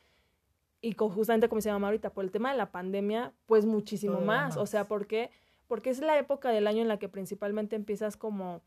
y 0.83 0.93
justamente 0.97 1.47
como 1.47 1.61
se 1.61 1.69
llama 1.69 1.87
ahorita, 1.87 2.09
por 2.11 2.25
el 2.25 2.31
tema 2.31 2.51
de 2.51 2.57
la 2.57 2.69
pandemia, 2.69 3.31
pues 3.45 3.65
muchísimo 3.65 4.19
más. 4.19 4.57
O 4.57 4.65
sea, 4.65 4.85
¿por 4.85 5.07
qué? 5.07 5.31
Porque 5.69 5.89
es 5.89 6.01
la 6.01 6.19
época 6.19 6.49
del 6.49 6.67
año 6.67 6.81
en 6.81 6.89
la 6.89 6.99
que 6.99 7.07
principalmente 7.07 7.77
empiezas 7.77 8.17
como... 8.17 8.61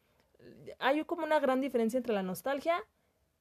Hay 0.79 1.05
como 1.05 1.25
una 1.25 1.41
gran 1.41 1.61
diferencia 1.61 1.99
entre 1.99 2.15
la 2.15 2.23
nostalgia 2.23 2.83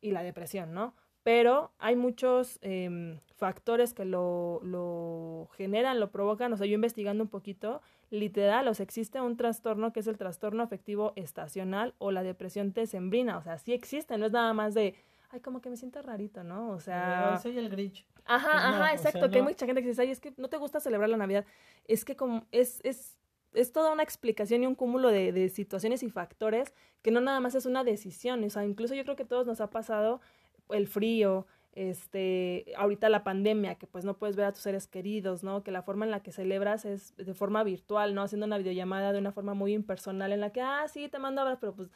y 0.01 0.11
la 0.11 0.23
depresión, 0.23 0.73
¿no? 0.73 0.93
Pero 1.23 1.71
hay 1.79 1.95
muchos 1.95 2.59
eh, 2.63 3.17
factores 3.38 3.93
que 3.93 4.03
lo, 4.03 4.59
lo 4.61 5.47
generan, 5.53 6.01
lo 6.01 6.11
provocan. 6.11 6.51
O 6.51 6.57
sea, 6.57 6.67
yo 6.67 6.75
investigando 6.75 7.23
un 7.23 7.29
poquito, 7.29 7.81
literal, 8.09 8.67
o 8.67 8.73
sea, 8.73 8.83
existe 8.83 9.21
un 9.21 9.38
trastorno 9.38 9.93
que 9.93 10.01
es 10.01 10.07
el 10.07 10.17
trastorno 10.17 10.61
afectivo 10.63 11.13
estacional 11.15 11.95
o 11.97 12.11
la 12.11 12.23
depresión 12.23 12.73
tesembrina. 12.73 13.38
O 13.38 13.41
sea, 13.41 13.57
sí 13.57 13.71
existe, 13.71 14.17
no 14.17 14.25
es 14.25 14.33
nada 14.33 14.51
más 14.51 14.73
de 14.73 14.95
ay, 15.35 15.41
como 15.41 15.61
que 15.61 15.69
me 15.69 15.77
siento 15.77 16.01
rarito, 16.01 16.43
¿no? 16.43 16.71
O 16.71 16.79
sea... 16.79 17.38
soy 17.41 17.57
el 17.57 17.69
Grinch. 17.69 18.05
Ajá, 18.25 18.51
pues 18.51 18.63
ajá, 18.63 18.93
exacto, 18.93 19.29
que 19.29 19.38
hay 19.38 19.43
mucha 19.43 19.65
gente 19.65 19.81
que 19.81 19.89
dice, 19.89 20.01
ay, 20.01 20.11
es 20.11 20.19
que 20.19 20.33
no 20.38 20.49
te 20.49 20.57
gusta 20.57 20.79
celebrar 20.79 21.09
la 21.09 21.17
Navidad. 21.17 21.45
Es 21.88 22.05
que 22.05 22.15
como, 22.15 22.45
es, 22.51 22.79
es, 22.83 23.17
es 23.53 23.71
toda 23.71 23.91
una 23.91 24.03
explicación 24.03 24.63
y 24.63 24.67
un 24.67 24.75
cúmulo 24.75 25.09
de, 25.09 25.31
de 25.31 25.49
situaciones 25.49 26.03
y 26.03 26.09
factores 26.09 26.73
que 27.01 27.11
no 27.11 27.21
nada 27.21 27.39
más 27.39 27.55
es 27.55 27.65
una 27.65 27.83
decisión. 27.83 28.43
O 28.43 28.49
sea, 28.49 28.65
incluso 28.65 28.95
yo 28.95 29.03
creo 29.03 29.15
que 29.15 29.23
a 29.23 29.27
todos 29.27 29.45
nos 29.45 29.61
ha 29.61 29.69
pasado 29.69 30.21
el 30.69 30.88
frío, 30.88 31.45
este, 31.75 32.73
ahorita 32.77 33.09
la 33.09 33.23
pandemia, 33.23 33.75
que 33.75 33.85
pues 33.85 34.05
no 34.05 34.17
puedes 34.17 34.35
ver 34.35 34.45
a 34.45 34.53
tus 34.53 34.61
seres 34.63 34.88
queridos, 34.88 35.43
¿no? 35.43 35.63
Que 35.63 35.71
la 35.71 35.83
forma 35.83 36.05
en 36.05 36.11
la 36.11 36.21
que 36.23 36.31
celebras 36.31 36.85
es 36.85 37.15
de 37.17 37.33
forma 37.33 37.63
virtual, 37.63 38.15
¿no? 38.15 38.21
Haciendo 38.23 38.45
una 38.45 38.57
videollamada 38.57 39.11
de 39.11 39.19
una 39.19 39.33
forma 39.33 39.53
muy 39.53 39.73
impersonal 39.73 40.31
en 40.31 40.39
la 40.39 40.51
que, 40.51 40.61
ah, 40.61 40.85
sí, 40.88 41.09
te 41.09 41.19
mando 41.19 41.41
abrazos, 41.41 41.59
pero 41.59 41.75
pues 41.75 41.89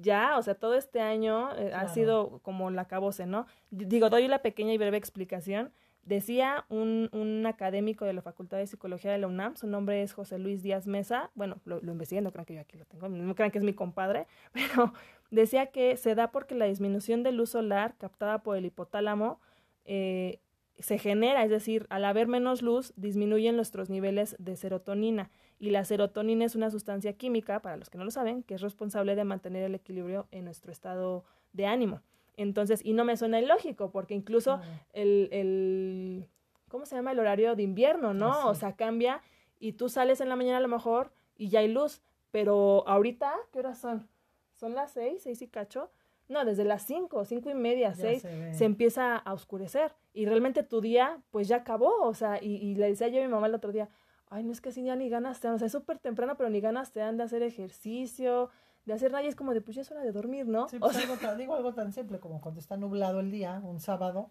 ya, 0.00 0.38
o 0.38 0.42
sea, 0.42 0.54
todo 0.54 0.74
este 0.74 1.00
año 1.00 1.54
eh, 1.56 1.72
ha 1.74 1.88
sido 1.88 2.40
como 2.42 2.70
la 2.70 2.86
cabose, 2.86 3.26
¿no? 3.26 3.46
digo, 3.70 4.10
doy 4.10 4.28
la 4.28 4.42
pequeña 4.42 4.72
y 4.72 4.78
breve 4.78 4.96
explicación. 4.96 5.72
Decía 6.02 6.64
un, 6.68 7.08
un 7.12 7.44
académico 7.46 8.04
de 8.04 8.12
la 8.12 8.22
Facultad 8.22 8.58
de 8.58 8.68
Psicología 8.68 9.10
de 9.10 9.18
la 9.18 9.26
UNAM, 9.26 9.56
su 9.56 9.66
nombre 9.66 10.02
es 10.02 10.12
José 10.12 10.38
Luis 10.38 10.62
Díaz 10.62 10.86
Mesa, 10.86 11.32
bueno, 11.34 11.56
lo, 11.64 11.80
lo 11.80 11.90
investigué, 11.90 12.20
no 12.20 12.30
crean 12.30 12.46
que 12.46 12.54
yo 12.54 12.60
aquí 12.60 12.78
lo 12.78 12.84
tengo, 12.84 13.08
no 13.08 13.34
crean 13.34 13.50
que 13.50 13.58
es 13.58 13.64
mi 13.64 13.74
compadre, 13.74 14.28
pero 14.52 14.92
decía 15.32 15.66
que 15.66 15.96
se 15.96 16.14
da 16.14 16.30
porque 16.30 16.54
la 16.54 16.66
disminución 16.66 17.24
de 17.24 17.32
luz 17.32 17.50
solar 17.50 17.96
captada 17.98 18.44
por 18.44 18.56
el 18.56 18.66
hipotálamo 18.66 19.40
eh, 19.84 20.38
se 20.78 20.98
genera, 20.98 21.42
es 21.42 21.50
decir, 21.50 21.86
al 21.88 22.04
haber 22.04 22.28
menos 22.28 22.62
luz, 22.62 22.92
disminuyen 22.96 23.56
nuestros 23.56 23.88
niveles 23.90 24.36
de 24.38 24.56
serotonina. 24.56 25.30
Y 25.58 25.70
la 25.70 25.84
serotonina 25.84 26.44
es 26.44 26.54
una 26.54 26.70
sustancia 26.70 27.14
química, 27.14 27.60
para 27.60 27.76
los 27.76 27.88
que 27.88 27.98
no 27.98 28.04
lo 28.04 28.10
saben, 28.10 28.42
que 28.42 28.54
es 28.54 28.60
responsable 28.60 29.14
de 29.14 29.24
mantener 29.24 29.64
el 29.64 29.74
equilibrio 29.74 30.26
en 30.30 30.44
nuestro 30.44 30.70
estado 30.70 31.24
de 31.52 31.66
ánimo. 31.66 32.02
Entonces, 32.36 32.84
y 32.84 32.92
no 32.92 33.04
me 33.04 33.16
suena 33.16 33.40
ilógico, 33.40 33.90
porque 33.90 34.14
incluso 34.14 34.60
el, 34.92 35.28
el, 35.32 36.28
¿cómo 36.68 36.84
se 36.84 36.96
llama? 36.96 37.12
El 37.12 37.18
horario 37.18 37.56
de 37.56 37.62
invierno, 37.62 38.12
¿no? 38.12 38.32
Ah, 38.32 38.46
o 38.48 38.54
sea, 38.54 38.76
cambia 38.76 39.22
y 39.58 39.72
tú 39.72 39.88
sales 39.88 40.20
en 40.20 40.28
la 40.28 40.36
mañana 40.36 40.58
a 40.58 40.60
lo 40.60 40.68
mejor 40.68 41.12
y 41.36 41.48
ya 41.48 41.60
hay 41.60 41.68
luz, 41.68 42.02
pero 42.30 42.86
ahorita, 42.86 43.32
¿qué 43.52 43.60
horas 43.60 43.78
son? 43.78 44.06
Son 44.52 44.74
las 44.74 44.92
seis, 44.92 45.22
seis 45.22 45.40
y 45.40 45.48
cacho. 45.48 45.90
No, 46.28 46.44
desde 46.44 46.64
las 46.64 46.82
cinco, 46.82 47.24
cinco 47.24 47.48
y 47.50 47.54
media, 47.54 47.94
seis, 47.94 48.26
se, 48.52 48.64
empieza 48.64 49.16
a 49.16 49.32
oscurecer. 49.32 49.94
Y 50.12 50.26
realmente 50.26 50.64
tu 50.64 50.80
día, 50.80 51.22
pues 51.30 51.46
ya 51.46 51.56
acabó. 51.56 52.02
O 52.02 52.14
sea, 52.14 52.42
y, 52.42 52.56
y 52.56 52.74
le 52.74 52.88
decía 52.88 53.08
yo 53.08 53.20
a 53.20 53.24
mi 53.24 53.30
mamá 53.30 53.46
el 53.46 53.54
otro 53.54 53.70
día, 53.70 53.88
ay, 54.28 54.44
no 54.44 54.52
es 54.52 54.60
que 54.60 54.70
así 54.70 54.82
ya 54.82 54.96
ni 54.96 55.08
ganas 55.08 55.40
te 55.40 55.48
dan, 55.48 55.56
o 55.56 55.58
sea, 55.58 55.66
es 55.66 55.72
súper 55.72 55.98
temprano, 55.98 56.36
pero 56.36 56.50
ni 56.50 56.60
ganas 56.60 56.92
te 56.92 57.00
dan 57.00 57.16
de 57.16 57.24
hacer 57.24 57.42
ejercicio, 57.42 58.50
de 58.84 58.92
hacer 58.92 59.10
nada, 59.10 59.24
y 59.24 59.28
es 59.28 59.36
como 59.36 59.52
de, 59.52 59.60
pues 59.60 59.76
ya 59.76 59.82
es 59.82 59.90
hora 59.90 60.02
de 60.02 60.12
dormir, 60.12 60.46
¿no? 60.46 60.68
Sí, 60.68 60.78
pues 60.78 60.96
algo 60.96 61.16
tan, 61.16 61.38
digo 61.38 61.54
algo 61.54 61.74
tan 61.74 61.92
simple 61.92 62.20
como 62.20 62.40
cuando 62.40 62.60
está 62.60 62.76
nublado 62.76 63.20
el 63.20 63.30
día, 63.30 63.60
un 63.64 63.80
sábado, 63.80 64.30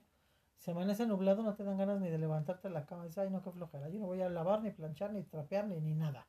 se 0.58 0.72
amanece 0.72 1.06
nublado, 1.06 1.44
no 1.44 1.56
te 1.56 1.64
dan 1.64 1.78
ganas 1.78 2.00
ni 2.00 2.10
de 2.10 2.18
levantarte 2.18 2.68
de 2.68 2.74
la 2.74 2.86
cama, 2.86 3.04
dices, 3.04 3.20
ay, 3.20 3.30
no, 3.30 3.42
qué 3.42 3.52
flojera, 3.52 3.90
yo 3.90 4.00
no 4.00 4.08
voy 4.08 4.22
a 4.22 4.30
lavar, 4.30 4.62
ni 4.62 4.72
planchar, 4.72 5.14
ni 5.14 5.24
trapear, 5.24 5.68
ni, 5.68 5.80
ni 5.80 5.94
nada. 5.94 6.28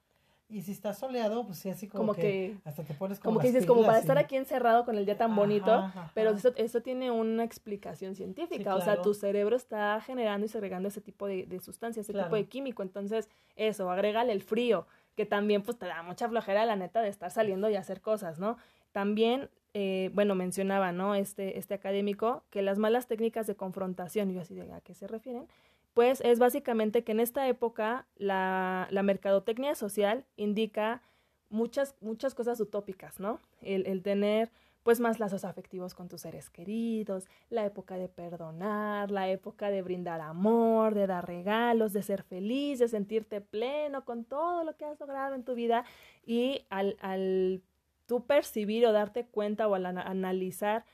Y 0.48 0.62
si 0.62 0.70
está 0.70 0.94
soleado, 0.94 1.44
pues 1.44 1.59
sí, 1.59 1.70
así 1.70 1.88
como, 1.88 2.14
que, 2.14 2.56
hasta 2.64 2.85
te 2.85 2.94
pones 2.94 3.18
como, 3.18 3.35
como 3.35 3.40
que 3.40 3.48
dices, 3.48 3.66
como 3.66 3.85
para 3.85 3.98
estar 3.98 4.16
aquí 4.16 4.37
encerrado 4.37 4.85
con 4.85 4.96
el 4.96 5.04
día 5.04 5.18
tan 5.18 5.35
bonito, 5.35 5.90
pero 6.14 6.30
eso, 6.30 6.52
eso, 6.54 6.82
tiene 6.82 7.11
una 7.11 7.42
explicación 7.42 8.14
científica, 8.14 8.76
o 8.76 8.80
sea, 8.80 9.02
tu 9.02 9.12
cerebro 9.12 9.56
está 9.56 10.00
generando 10.00 10.46
y 10.46 10.48
segregando 10.48 10.88
ese 10.88 11.00
tipo 11.00 11.26
de, 11.26 11.46
de 11.46 11.59
sustancias, 11.59 12.09
ese 12.09 12.16
tipo 12.16 12.37
de 12.37 12.44
químico, 12.46 12.85
entonces 12.85 13.28
eso, 13.56 13.90
agrégale 13.90 14.32
el 14.32 14.40
frío, 14.40 14.87
que 15.16 15.26
también 15.26 15.62
pues 15.62 15.78
te 15.78 15.87
da 15.87 16.02
mucha 16.02 16.28
flojera 16.28 16.64
la 16.64 16.76
neta 16.76 17.02
de 17.02 17.09
estar 17.09 17.30
saliendo 17.32 17.68
y 17.68 17.74
hacer 17.74 18.00
cosas, 18.00 18.38
¿no? 18.38 18.56
También, 18.92 19.50
eh, 19.74 20.11
bueno, 20.14 20.35
mencionaba, 20.35 20.92
¿no? 20.92 21.14
Este, 21.14 21.59
este 21.59 21.74
académico, 21.74 22.44
que 22.50 22.62
las 22.62 22.78
malas 22.78 23.09
técnicas 23.09 23.46
de 23.46 23.56
confrontación, 23.56 24.30
y 24.30 24.35
yo 24.35 24.42
así 24.42 24.54
de, 24.54 24.72
¿a 24.72 24.80
qué 24.80 24.94
se 24.94 25.06
refieren? 25.09 25.48
Pues 25.96 26.20
es 26.20 26.38
básicamente 26.38 27.04
que 27.04 27.12
en 27.12 27.20
esta 27.20 27.48
época 27.48 28.06
la, 28.16 28.87
la 28.90 29.02
mercadotecnia 29.02 29.74
social 29.74 30.26
indica 30.37 31.00
muchas, 31.48 31.96
muchas 32.02 32.35
cosas 32.35 32.61
utópicas, 32.61 33.18
¿no? 33.18 33.40
El, 33.62 33.87
el, 33.87 34.02
tener 34.02 34.52
pues 34.82 35.00
más 35.00 35.20
lazos 35.20 35.46
afectivos 35.46 35.94
con 35.94 36.09
tus 36.09 36.20
seres 36.20 36.50
queridos, 36.50 37.24
la 37.48 37.64
época 37.64 37.96
de 37.96 38.11
perdonar, 38.11 39.11
la 39.11 39.30
época 39.30 39.70
de 39.70 39.80
brindar 39.80 40.20
amor, 40.20 40.94
de 40.94 41.06
dar 41.06 41.26
regalos, 41.26 41.94
de 41.94 42.02
ser 42.02 42.24
feliz, 42.24 42.78
de 42.78 42.88
sentirte 42.88 43.40
pleno 43.40 44.04
con 44.04 44.26
todo 44.26 44.64
lo 44.64 44.76
que 44.76 44.85
has 44.85 45.00
logrado 45.00 45.35
en 45.35 45.44
tu 45.44 45.54
vida 45.54 45.87
y 46.26 46.66
al, 46.68 46.98
al 47.00 47.62
tú 48.04 48.26
percibir 48.26 48.87
o 48.87 48.92
darte 48.92 49.24
cuenta 49.24 49.66
o 49.66 49.74
al 49.74 49.87
analizar 49.87 50.85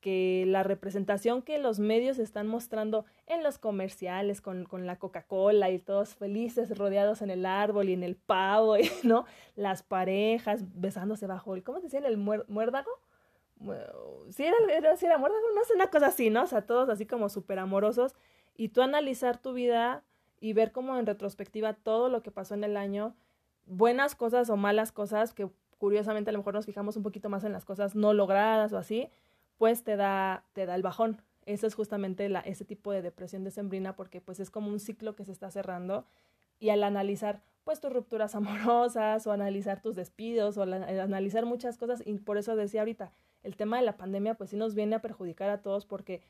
que 0.00 0.44
la 0.46 0.62
representación 0.62 1.42
que 1.42 1.58
los 1.58 1.80
medios 1.80 2.18
están 2.18 2.46
mostrando 2.46 3.04
en 3.26 3.42
los 3.42 3.58
comerciales 3.58 4.40
con, 4.40 4.64
con 4.64 4.86
la 4.86 4.98
Coca-Cola 4.98 5.70
y 5.70 5.78
todos 5.78 6.14
felices 6.14 6.76
rodeados 6.76 7.22
en 7.22 7.30
el 7.30 7.44
árbol 7.46 7.88
y 7.88 7.94
en 7.94 8.02
el 8.02 8.16
pavo, 8.16 8.76
¿no? 9.02 9.24
Las 9.56 9.82
parejas 9.82 10.62
besándose 10.74 11.26
bajo 11.26 11.54
el, 11.54 11.62
¿cómo 11.62 11.78
se 11.78 11.84
decía? 11.84 12.00
¿El 12.00 12.16
muérdago? 12.16 12.90
Sí, 14.30 14.44
era, 14.44 14.56
era, 14.70 14.92
era 14.94 15.18
muérdago, 15.18 15.46
no 15.54 15.64
sé, 15.64 15.74
una 15.74 15.88
cosa 15.88 16.06
así, 16.06 16.30
¿no? 16.30 16.44
O 16.44 16.46
sea, 16.46 16.62
todos 16.62 16.88
así 16.88 17.06
como 17.06 17.28
súper 17.28 17.58
amorosos. 17.58 18.14
Y 18.56 18.68
tú 18.68 18.82
analizar 18.82 19.38
tu 19.38 19.52
vida 19.52 20.04
y 20.40 20.52
ver 20.52 20.72
como 20.72 20.96
en 20.96 21.06
retrospectiva 21.06 21.74
todo 21.74 22.08
lo 22.08 22.22
que 22.22 22.30
pasó 22.30 22.54
en 22.54 22.64
el 22.64 22.76
año, 22.76 23.16
buenas 23.66 24.14
cosas 24.14 24.50
o 24.50 24.56
malas 24.56 24.92
cosas, 24.92 25.32
que 25.32 25.48
curiosamente 25.78 26.30
a 26.30 26.32
lo 26.32 26.38
mejor 26.38 26.54
nos 26.54 26.66
fijamos 26.66 26.96
un 26.96 27.02
poquito 27.02 27.28
más 27.28 27.44
en 27.44 27.52
las 27.52 27.64
cosas 27.64 27.94
no 27.94 28.12
logradas 28.12 28.72
o 28.72 28.78
así, 28.78 29.10
pues 29.58 29.84
te 29.84 29.96
da, 29.96 30.44
te 30.54 30.64
da 30.64 30.74
el 30.74 30.82
bajón. 30.82 31.20
Eso 31.44 31.66
es 31.66 31.74
justamente 31.74 32.28
la, 32.28 32.40
ese 32.40 32.64
tipo 32.64 32.92
de 32.92 33.02
depresión 33.02 33.44
decembrina 33.44 33.96
porque 33.96 34.20
pues 34.20 34.40
es 34.40 34.50
como 34.50 34.68
un 34.68 34.80
ciclo 34.80 35.14
que 35.14 35.24
se 35.24 35.32
está 35.32 35.50
cerrando 35.50 36.06
y 36.60 36.70
al 36.70 36.82
analizar 36.84 37.42
pues 37.64 37.80
tus 37.80 37.92
rupturas 37.92 38.34
amorosas 38.34 39.26
o 39.26 39.32
analizar 39.32 39.82
tus 39.82 39.96
despidos 39.96 40.56
o 40.56 40.62
analizar 40.62 41.44
muchas 41.44 41.76
cosas 41.76 42.02
y 42.06 42.14
por 42.14 42.38
eso 42.38 42.56
decía 42.56 42.80
ahorita, 42.80 43.12
el 43.42 43.56
tema 43.56 43.78
de 43.78 43.84
la 43.84 43.96
pandemia 43.96 44.34
pues 44.34 44.50
sí 44.50 44.56
nos 44.56 44.74
viene 44.74 44.96
a 44.96 45.02
perjudicar 45.02 45.50
a 45.50 45.62
todos 45.62 45.84
porque 45.86 46.22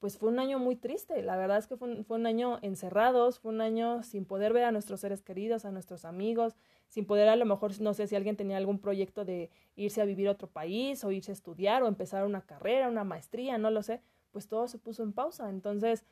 pues 0.00 0.16
fue 0.18 0.30
un 0.30 0.38
año 0.38 0.58
muy 0.58 0.76
triste, 0.76 1.22
la 1.22 1.36
verdad 1.36 1.58
es 1.58 1.66
que 1.66 1.76
fue 1.76 2.02
fue 2.04 2.16
un 2.16 2.26
año 2.26 2.58
encerrados, 2.62 3.38
fue 3.38 3.52
un 3.52 3.60
año 3.60 4.02
sin 4.02 4.24
poder 4.24 4.54
ver 4.54 4.64
a 4.64 4.72
nuestros 4.72 5.00
seres 5.00 5.22
queridos, 5.22 5.66
a 5.66 5.70
nuestros 5.70 6.06
amigos, 6.06 6.56
sin 6.88 7.04
poder 7.04 7.28
a 7.28 7.36
lo 7.36 7.44
mejor, 7.44 7.78
no 7.80 7.92
sé 7.92 8.06
si 8.06 8.16
alguien 8.16 8.36
tenía 8.36 8.56
algún 8.56 8.80
proyecto 8.80 9.24
de 9.24 9.50
irse 9.76 10.00
a 10.00 10.06
vivir 10.06 10.28
a 10.28 10.32
otro 10.32 10.48
país 10.48 11.04
o 11.04 11.12
irse 11.12 11.30
a 11.32 11.34
estudiar 11.34 11.82
o 11.82 11.86
empezar 11.86 12.24
una 12.24 12.40
carrera, 12.40 12.88
una 12.88 13.04
maestría, 13.04 13.58
no 13.58 13.70
lo 13.70 13.82
sé, 13.82 14.00
pues 14.32 14.48
todo 14.48 14.68
se 14.68 14.78
puso 14.78 15.02
en 15.02 15.12
pausa. 15.12 15.50
Entonces, 15.50 16.04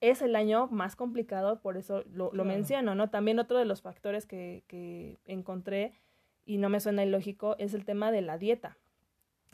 es 0.00 0.22
el 0.22 0.36
año 0.36 0.68
más 0.68 0.94
complicado, 0.94 1.60
por 1.60 1.76
eso 1.76 2.04
lo, 2.12 2.30
lo 2.32 2.44
menciono, 2.44 2.94
¿no? 2.94 3.10
También 3.10 3.38
otro 3.40 3.58
de 3.58 3.64
los 3.64 3.82
factores 3.82 4.24
que, 4.24 4.62
que 4.68 5.18
encontré 5.24 5.92
y 6.44 6.58
no 6.58 6.68
me 6.68 6.80
suena 6.80 7.04
ilógico 7.04 7.56
es 7.58 7.74
el 7.74 7.84
tema 7.84 8.12
de 8.12 8.22
la 8.22 8.38
dieta. 8.38 8.78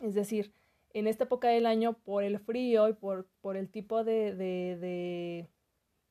Es 0.02 0.14
decir, 0.14 0.52
en 0.94 1.06
esta 1.06 1.24
época 1.24 1.48
del 1.48 1.66
año, 1.66 1.94
por 1.94 2.24
el 2.24 2.38
frío 2.38 2.88
y 2.88 2.92
por, 2.92 3.26
por 3.40 3.56
el 3.56 3.68
tipo 3.68 4.04
de, 4.04 4.34
de, 4.34 4.76
de 4.80 5.48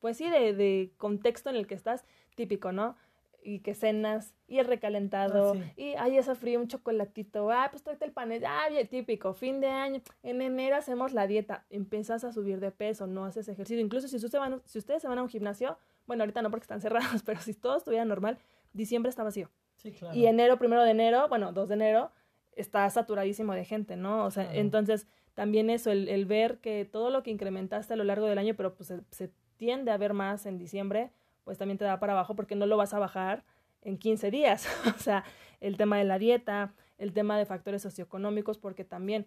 pues 0.00 0.16
sí, 0.16 0.28
de, 0.28 0.52
de 0.52 0.92
contexto 0.96 1.50
en 1.50 1.56
el 1.56 1.66
que 1.66 1.74
estás, 1.74 2.04
típico, 2.34 2.72
¿no? 2.72 2.96
y 3.42 3.60
que 3.60 3.74
cenas 3.74 4.34
y 4.46 4.58
el 4.58 4.66
recalentado 4.66 5.54
ah, 5.54 5.72
y 5.76 5.94
ay 5.94 6.16
esa 6.16 6.34
frío 6.34 6.60
un 6.60 6.68
chocolatito 6.68 7.50
ah 7.50 7.68
pues 7.70 7.82
tráete 7.82 8.04
el 8.04 8.12
pan 8.12 8.30
ah 8.46 8.68
bien 8.70 8.86
típico 8.86 9.34
fin 9.34 9.60
de 9.60 9.68
año 9.68 10.00
en 10.22 10.40
enero 10.42 10.76
hacemos 10.76 11.12
la 11.12 11.26
dieta 11.26 11.64
empiezas 11.70 12.24
a 12.24 12.32
subir 12.32 12.60
de 12.60 12.70
peso 12.70 13.06
no 13.06 13.24
haces 13.24 13.48
ejercicio 13.48 13.84
incluso 13.84 14.08
si 14.08 14.16
ustedes 14.16 14.40
van 14.40 14.62
si 14.64 14.78
ustedes 14.78 15.02
se 15.02 15.08
van 15.08 15.18
a 15.18 15.22
un 15.22 15.28
gimnasio 15.28 15.76
bueno 16.06 16.22
ahorita 16.22 16.42
no 16.42 16.50
porque 16.50 16.64
están 16.64 16.80
cerrados 16.80 17.22
pero 17.24 17.40
si 17.40 17.54
todo 17.54 17.76
estuviera 17.76 18.04
normal 18.04 18.38
diciembre 18.72 19.10
está 19.10 19.22
vacío 19.22 19.50
sí, 19.76 19.92
claro. 19.92 20.16
y 20.16 20.26
enero 20.26 20.58
primero 20.58 20.82
de 20.82 20.90
enero 20.90 21.28
bueno 21.28 21.52
2 21.52 21.68
de 21.68 21.74
enero 21.74 22.12
está 22.56 22.88
saturadísimo 22.90 23.54
de 23.54 23.64
gente 23.64 23.96
no 23.96 24.24
o 24.24 24.30
sea 24.30 24.54
entonces 24.54 25.06
también 25.34 25.70
eso 25.70 25.90
el, 25.90 26.08
el, 26.08 26.26
ver 26.26 26.58
que 26.58 26.84
todo 26.84 27.10
lo 27.10 27.22
que 27.22 27.30
incrementaste 27.30 27.94
a 27.94 27.96
lo 27.96 28.04
largo 28.04 28.26
del 28.26 28.38
año 28.38 28.54
pero 28.54 28.74
pues 28.74 28.88
se, 28.88 29.00
se 29.10 29.30
tiende 29.56 29.90
a 29.90 29.96
ver 29.96 30.12
más 30.12 30.46
en 30.46 30.58
diciembre 30.58 31.10
pues 31.44 31.58
también 31.58 31.78
te 31.78 31.84
da 31.84 31.98
para 31.98 32.12
abajo 32.12 32.36
porque 32.36 32.54
no 32.54 32.66
lo 32.66 32.76
vas 32.76 32.94
a 32.94 32.98
bajar 32.98 33.44
en 33.82 33.98
15 33.98 34.30
días. 34.30 34.66
o 34.96 34.98
sea, 34.98 35.24
el 35.60 35.76
tema 35.76 35.98
de 35.98 36.04
la 36.04 36.18
dieta, 36.18 36.74
el 36.98 37.12
tema 37.12 37.38
de 37.38 37.46
factores 37.46 37.82
socioeconómicos, 37.82 38.58
porque 38.58 38.84
también 38.84 39.26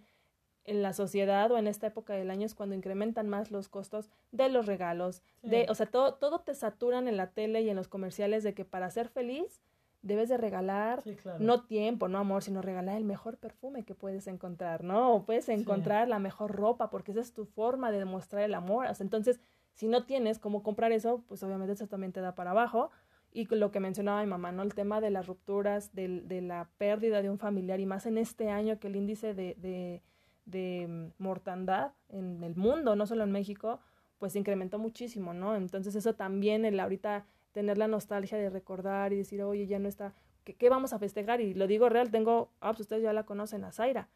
en 0.64 0.82
la 0.82 0.94
sociedad 0.94 1.52
o 1.52 1.58
en 1.58 1.68
esta 1.68 1.88
época 1.88 2.14
del 2.14 2.32
año 2.32 2.46
es 2.46 2.56
cuando 2.56 2.76
incrementan 2.76 3.30
más 3.30 3.52
los 3.52 3.70
costos 3.70 4.10
de 4.32 4.50
los 4.50 4.66
regalos, 4.66 5.22
de, 5.44 5.68
o 5.70 5.76
sea, 5.76 5.86
todo, 5.86 6.16
todo 6.16 6.40
te 6.40 6.56
saturan 6.56 7.08
en 7.08 7.18
la 7.18 7.30
tele 7.30 7.62
y 7.62 7.70
en 7.70 7.76
los 7.76 7.88
comerciales 7.88 8.44
de 8.44 8.56
que 8.56 8.66
para 8.66 8.90
ser 8.90 9.10
feliz 9.10 9.62
debes 10.06 10.30
de 10.30 10.38
regalar 10.38 11.04
no 11.40 11.64
tiempo, 11.64 12.08
no 12.08 12.20
amor, 12.20 12.44
sino 12.44 12.62
regalar 12.62 12.96
el 12.96 13.06
mejor 13.06 13.38
perfume 13.38 13.84
que 13.84 13.96
puedes 13.96 14.28
encontrar, 14.28 14.84
¿no? 14.84 15.16
O 15.16 15.26
puedes 15.26 15.50
encontrar 15.50 16.08
la 16.08 16.20
mejor 16.20 16.52
ropa, 16.52 16.92
porque 16.92 17.12
esa 17.12 17.22
es 17.22 17.34
tu 17.34 17.46
forma 17.46 17.92
de 17.92 17.98
demostrar 18.00 18.44
el 18.44 18.54
amor. 18.54 18.86
O 18.86 18.94
sea, 18.94 19.04
entonces, 19.04 19.40
si 19.74 19.88
no 19.88 20.06
tienes 20.06 20.38
cómo 20.38 20.62
comprar 20.62 20.92
eso, 20.92 21.24
pues 21.28 21.42
obviamente 21.42 21.74
eso 21.74 21.88
también 21.88 22.14
te 22.14 22.22
da 22.22 22.36
para 22.36 22.52
abajo. 22.52 22.92
Y 23.32 23.54
lo 23.54 23.72
que 23.72 23.80
mencionaba 23.80 24.22
mi 24.22 24.30
mamá, 24.30 24.52
¿no? 24.52 24.62
El 24.62 24.76
tema 24.76 25.02
de 25.02 25.10
las 25.10 25.26
rupturas, 25.26 25.94
de, 25.94 26.22
de 26.22 26.42
la 26.42 26.70
pérdida 26.78 27.24
de 27.24 27.32
un 27.32 27.40
familiar, 27.40 27.80
y 27.80 27.88
más 27.88 28.06
en 28.06 28.20
este 28.20 28.52
año 28.52 28.80
que 28.80 28.88
el 28.88 28.96
índice 28.96 29.34
de, 29.34 29.56
de, 29.56 30.04
de 30.46 30.88
mm, 30.88 31.22
mortandad 31.24 31.94
en 32.10 32.44
el 32.44 32.56
mundo, 32.56 32.96
no 32.96 33.08
solo 33.08 33.24
en 33.24 33.32
México, 33.32 33.80
pues 34.20 34.36
incrementó 34.36 34.78
muchísimo, 34.78 35.34
¿no? 35.34 35.56
Entonces 35.56 35.96
eso 35.96 36.14
también, 36.14 36.64
el 36.64 36.80
ahorita 36.80 37.26
tener 37.56 37.78
la 37.78 37.88
nostalgia 37.88 38.38
de 38.38 38.50
recordar 38.50 39.14
y 39.14 39.16
decir, 39.16 39.42
oye, 39.42 39.66
ya 39.66 39.80
no 39.80 39.88
está, 39.88 40.14
¿qué, 40.44 40.70
vamos 40.70 40.92
a 40.92 41.00
festejar? 41.00 41.40
Y 41.40 41.54
lo 41.54 41.68
digo 41.68 41.88
real, 41.88 42.12
tengo, 42.12 42.52
ah, 42.60 42.72
pues 42.72 42.82
ustedes 42.82 43.02
ya 43.02 43.14
la 43.14 43.24
conocen, 43.24 43.64
a 43.64 43.72
Zaira. 43.72 44.10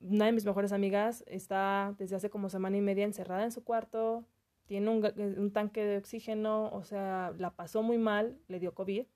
Una 0.00 0.26
de 0.26 0.32
mis 0.32 0.44
mejores 0.44 0.72
amigas 0.72 1.22
está 1.28 1.94
desde 1.98 2.16
hace 2.16 2.30
como 2.30 2.48
semana 2.48 2.76
y 2.76 2.80
media 2.80 3.04
encerrada 3.04 3.44
en 3.44 3.52
su 3.52 3.62
cuarto, 3.62 4.24
tiene 4.66 4.90
un, 4.90 5.04
eh, 5.04 5.34
un, 5.38 5.52
tanque 5.52 5.84
de 5.84 5.98
oxígeno, 5.98 6.68
o 6.72 6.82
sea, 6.82 7.32
la 7.38 7.50
pasó 7.50 7.84
muy 7.84 7.96
mal, 7.96 8.36
le 8.48 8.58
dio 8.58 8.74
COVID. 8.74 9.06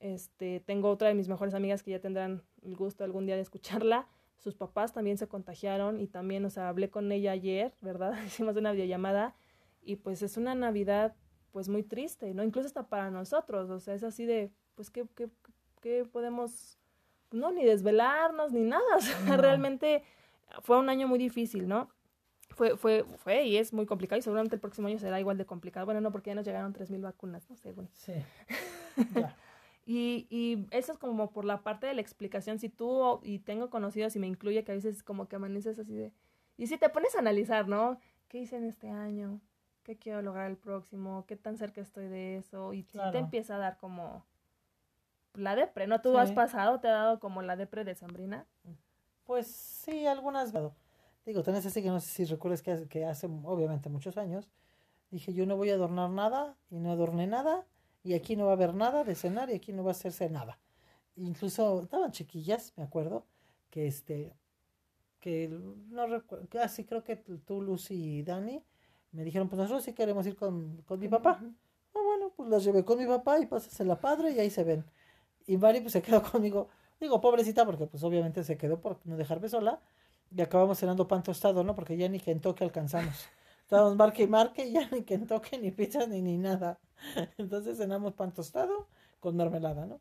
Este, 0.00 0.58
tengo 0.58 0.90
otra 0.90 1.06
de 1.06 1.14
mis 1.14 1.28
mejores 1.28 1.54
amigas 1.54 1.84
que 1.84 1.92
ya 1.92 2.00
tendrán 2.00 2.42
el 2.62 2.74
gusto 2.74 3.04
algún 3.04 3.24
día 3.24 3.36
de 3.36 3.42
escucharla. 3.42 4.08
Sus 4.36 4.56
papás 4.56 4.92
también 4.92 5.16
se 5.16 5.28
contagiaron 5.28 6.00
y 6.00 6.08
también, 6.08 6.44
o 6.44 6.50
sea, 6.50 6.68
hablé 6.68 6.90
con 6.90 7.12
ella 7.12 7.30
ayer, 7.30 7.72
¿verdad? 7.82 8.14
Hicimos 8.26 8.56
una 8.56 8.72
videollamada 8.72 9.36
y 9.80 9.94
pues 9.94 10.22
es 10.22 10.36
una 10.36 10.56
Navidad 10.56 11.14
pues 11.52 11.68
muy 11.68 11.82
triste, 11.82 12.32
¿no? 12.34 12.42
Incluso 12.42 12.66
hasta 12.66 12.88
para 12.88 13.10
nosotros, 13.10 13.70
o 13.70 13.80
sea, 13.80 13.94
es 13.94 14.02
así 14.02 14.26
de, 14.26 14.50
pues, 14.74 14.90
¿qué, 14.90 15.06
qué, 15.14 15.28
qué 15.80 16.04
podemos, 16.04 16.78
no, 17.30 17.50
ni 17.52 17.64
desvelarnos, 17.64 18.52
ni 18.52 18.62
nada, 18.62 18.82
o 18.96 19.00
sea, 19.00 19.36
realmente 19.36 20.04
fue 20.62 20.78
un 20.78 20.88
año 20.88 21.08
muy 21.08 21.18
difícil, 21.18 21.68
¿no? 21.68 21.90
fue, 22.60 22.76
fue, 22.76 23.04
fue 23.16 23.44
y 23.44 23.56
es 23.56 23.72
muy 23.72 23.86
complicado 23.86 24.18
y 24.18 24.22
seguramente 24.22 24.56
el 24.56 24.60
próximo 24.60 24.88
año 24.88 24.98
será 24.98 25.18
igual 25.20 25.38
de 25.38 25.46
complicado. 25.46 25.86
Bueno, 25.86 26.00
no, 26.00 26.12
porque 26.12 26.30
ya 26.30 26.34
nos 26.34 26.44
llegaron 26.44 26.74
3.000 26.74 27.00
vacunas, 27.00 27.48
¿no? 27.48 27.56
Según. 27.56 27.88
Sí. 27.94 28.12
y, 29.86 30.26
y 30.30 30.66
eso 30.70 30.92
es 30.92 30.98
como 30.98 31.30
por 31.30 31.44
la 31.44 31.62
parte 31.62 31.86
de 31.86 31.94
la 31.94 32.00
explicación. 32.00 32.58
Si 32.58 32.68
tú, 32.68 33.20
y 33.22 33.38
tengo 33.38 33.70
conocidos 33.70 34.16
y 34.16 34.18
me 34.18 34.26
incluye 34.26 34.64
que 34.64 34.72
a 34.72 34.74
veces 34.74 35.02
como 35.02 35.28
que 35.28 35.36
amaneces 35.36 35.78
así 35.78 35.94
de... 35.94 36.12
Y 36.56 36.66
si 36.66 36.76
te 36.76 36.90
pones 36.90 37.14
a 37.14 37.20
analizar, 37.20 37.68
¿no? 37.68 37.98
¿Qué 38.28 38.38
hice 38.38 38.56
en 38.56 38.64
este 38.64 38.90
año? 38.90 39.40
¿Qué 39.90 39.96
quiero 39.96 40.22
lograr 40.22 40.48
el 40.48 40.56
próximo? 40.56 41.24
¿Qué 41.26 41.34
tan 41.34 41.56
cerca 41.56 41.80
estoy 41.80 42.06
de 42.06 42.36
eso? 42.36 42.72
Y 42.72 42.84
si 42.84 42.96
te 43.10 43.18
empieza 43.18 43.56
a 43.56 43.58
dar 43.58 43.76
como 43.76 44.24
la 45.34 45.56
depre, 45.56 45.88
¿no? 45.88 46.00
¿Tú 46.00 46.16
has 46.16 46.30
pasado, 46.30 46.78
te 46.78 46.86
ha 46.86 46.92
dado 46.92 47.18
como 47.18 47.42
la 47.42 47.56
depre 47.56 47.82
de 47.82 47.96
Sambrina? 47.96 48.46
Pues 49.24 49.48
sí, 49.48 50.06
algunas 50.06 50.52
Digo, 51.26 51.42
tenés 51.42 51.66
así 51.66 51.82
que 51.82 51.88
no 51.88 51.98
sé 51.98 52.08
si 52.08 52.24
recuerdas 52.24 52.62
que 52.62 52.70
hace, 52.70 52.86
que 52.86 53.04
hace 53.04 53.26
obviamente 53.26 53.88
muchos 53.88 54.16
años, 54.16 54.48
dije 55.10 55.34
yo 55.34 55.44
no 55.44 55.56
voy 55.56 55.70
a 55.70 55.74
adornar 55.74 56.08
nada 56.10 56.56
y 56.70 56.78
no 56.78 56.92
adorné 56.92 57.26
nada 57.26 57.66
y 58.04 58.14
aquí 58.14 58.36
no 58.36 58.44
va 58.44 58.52
a 58.52 58.54
haber 58.54 58.74
nada 58.74 59.02
de 59.02 59.16
cenar 59.16 59.50
y 59.50 59.54
aquí 59.54 59.72
no 59.72 59.82
va 59.82 59.90
a 59.90 59.98
hacerse 59.98 60.30
nada. 60.30 60.60
Incluso 61.16 61.82
estaban 61.82 62.12
chiquillas, 62.12 62.74
me 62.76 62.84
acuerdo, 62.84 63.26
que 63.70 63.88
este, 63.88 64.36
que 65.18 65.48
no 65.48 66.06
recuerdo, 66.06 66.46
casi 66.48 66.84
creo 66.84 67.02
que 67.02 67.16
tú, 67.16 67.60
Lucy 67.60 68.18
y 68.18 68.22
Dani 68.22 68.62
me 69.12 69.24
dijeron, 69.24 69.48
pues 69.48 69.58
nosotros 69.58 69.84
sí 69.84 69.92
queremos 69.92 70.26
ir 70.26 70.36
con, 70.36 70.82
con 70.82 70.98
mi 71.00 71.08
papá. 71.08 71.40
Ah, 71.94 72.00
bueno, 72.04 72.32
pues 72.36 72.48
las 72.48 72.64
llevé 72.64 72.84
con 72.84 72.98
mi 72.98 73.06
papá 73.06 73.38
y 73.40 73.46
pasas 73.46 73.78
la 73.86 74.00
padre 74.00 74.32
y 74.32 74.38
ahí 74.38 74.50
se 74.50 74.64
ven. 74.64 74.84
Y 75.46 75.56
Mari 75.56 75.80
pues 75.80 75.92
se 75.92 76.02
quedó 76.02 76.22
conmigo, 76.30 76.68
digo, 77.00 77.20
pobrecita, 77.20 77.64
porque 77.66 77.86
pues 77.86 78.02
obviamente 78.04 78.44
se 78.44 78.56
quedó 78.56 78.80
por 78.80 78.98
no 79.04 79.16
dejarme 79.16 79.48
sola, 79.48 79.80
y 80.34 80.40
acabamos 80.40 80.78
cenando 80.78 81.08
pan 81.08 81.22
tostado, 81.22 81.64
¿no? 81.64 81.74
Porque 81.74 81.96
ya 81.96 82.08
ni 82.08 82.20
Kentucky 82.20 82.64
alcanzamos. 82.64 83.26
Estábamos 83.62 83.96
marque 83.96 84.24
y 84.24 84.26
marque 84.26 84.66
y 84.66 84.72
ya 84.72 84.88
ni 84.90 85.02
Kentucky, 85.02 85.58
ni 85.58 85.70
pizza, 85.70 86.06
ni, 86.06 86.22
ni 86.22 86.38
nada. 86.38 86.78
Entonces 87.38 87.78
cenamos 87.78 88.14
pan 88.14 88.32
tostado 88.32 88.88
con 89.18 89.36
mermelada, 89.36 89.86
¿no? 89.86 90.00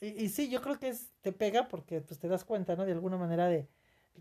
Y, 0.00 0.24
y 0.24 0.28
sí, 0.28 0.48
yo 0.48 0.60
creo 0.62 0.78
que 0.78 0.88
es, 0.88 1.10
te 1.22 1.32
pega 1.32 1.68
porque 1.68 2.00
pues 2.00 2.18
te 2.20 2.28
das 2.28 2.44
cuenta, 2.44 2.76
¿no? 2.76 2.84
De 2.84 2.92
alguna 2.92 3.16
manera 3.16 3.46
de, 3.48 3.68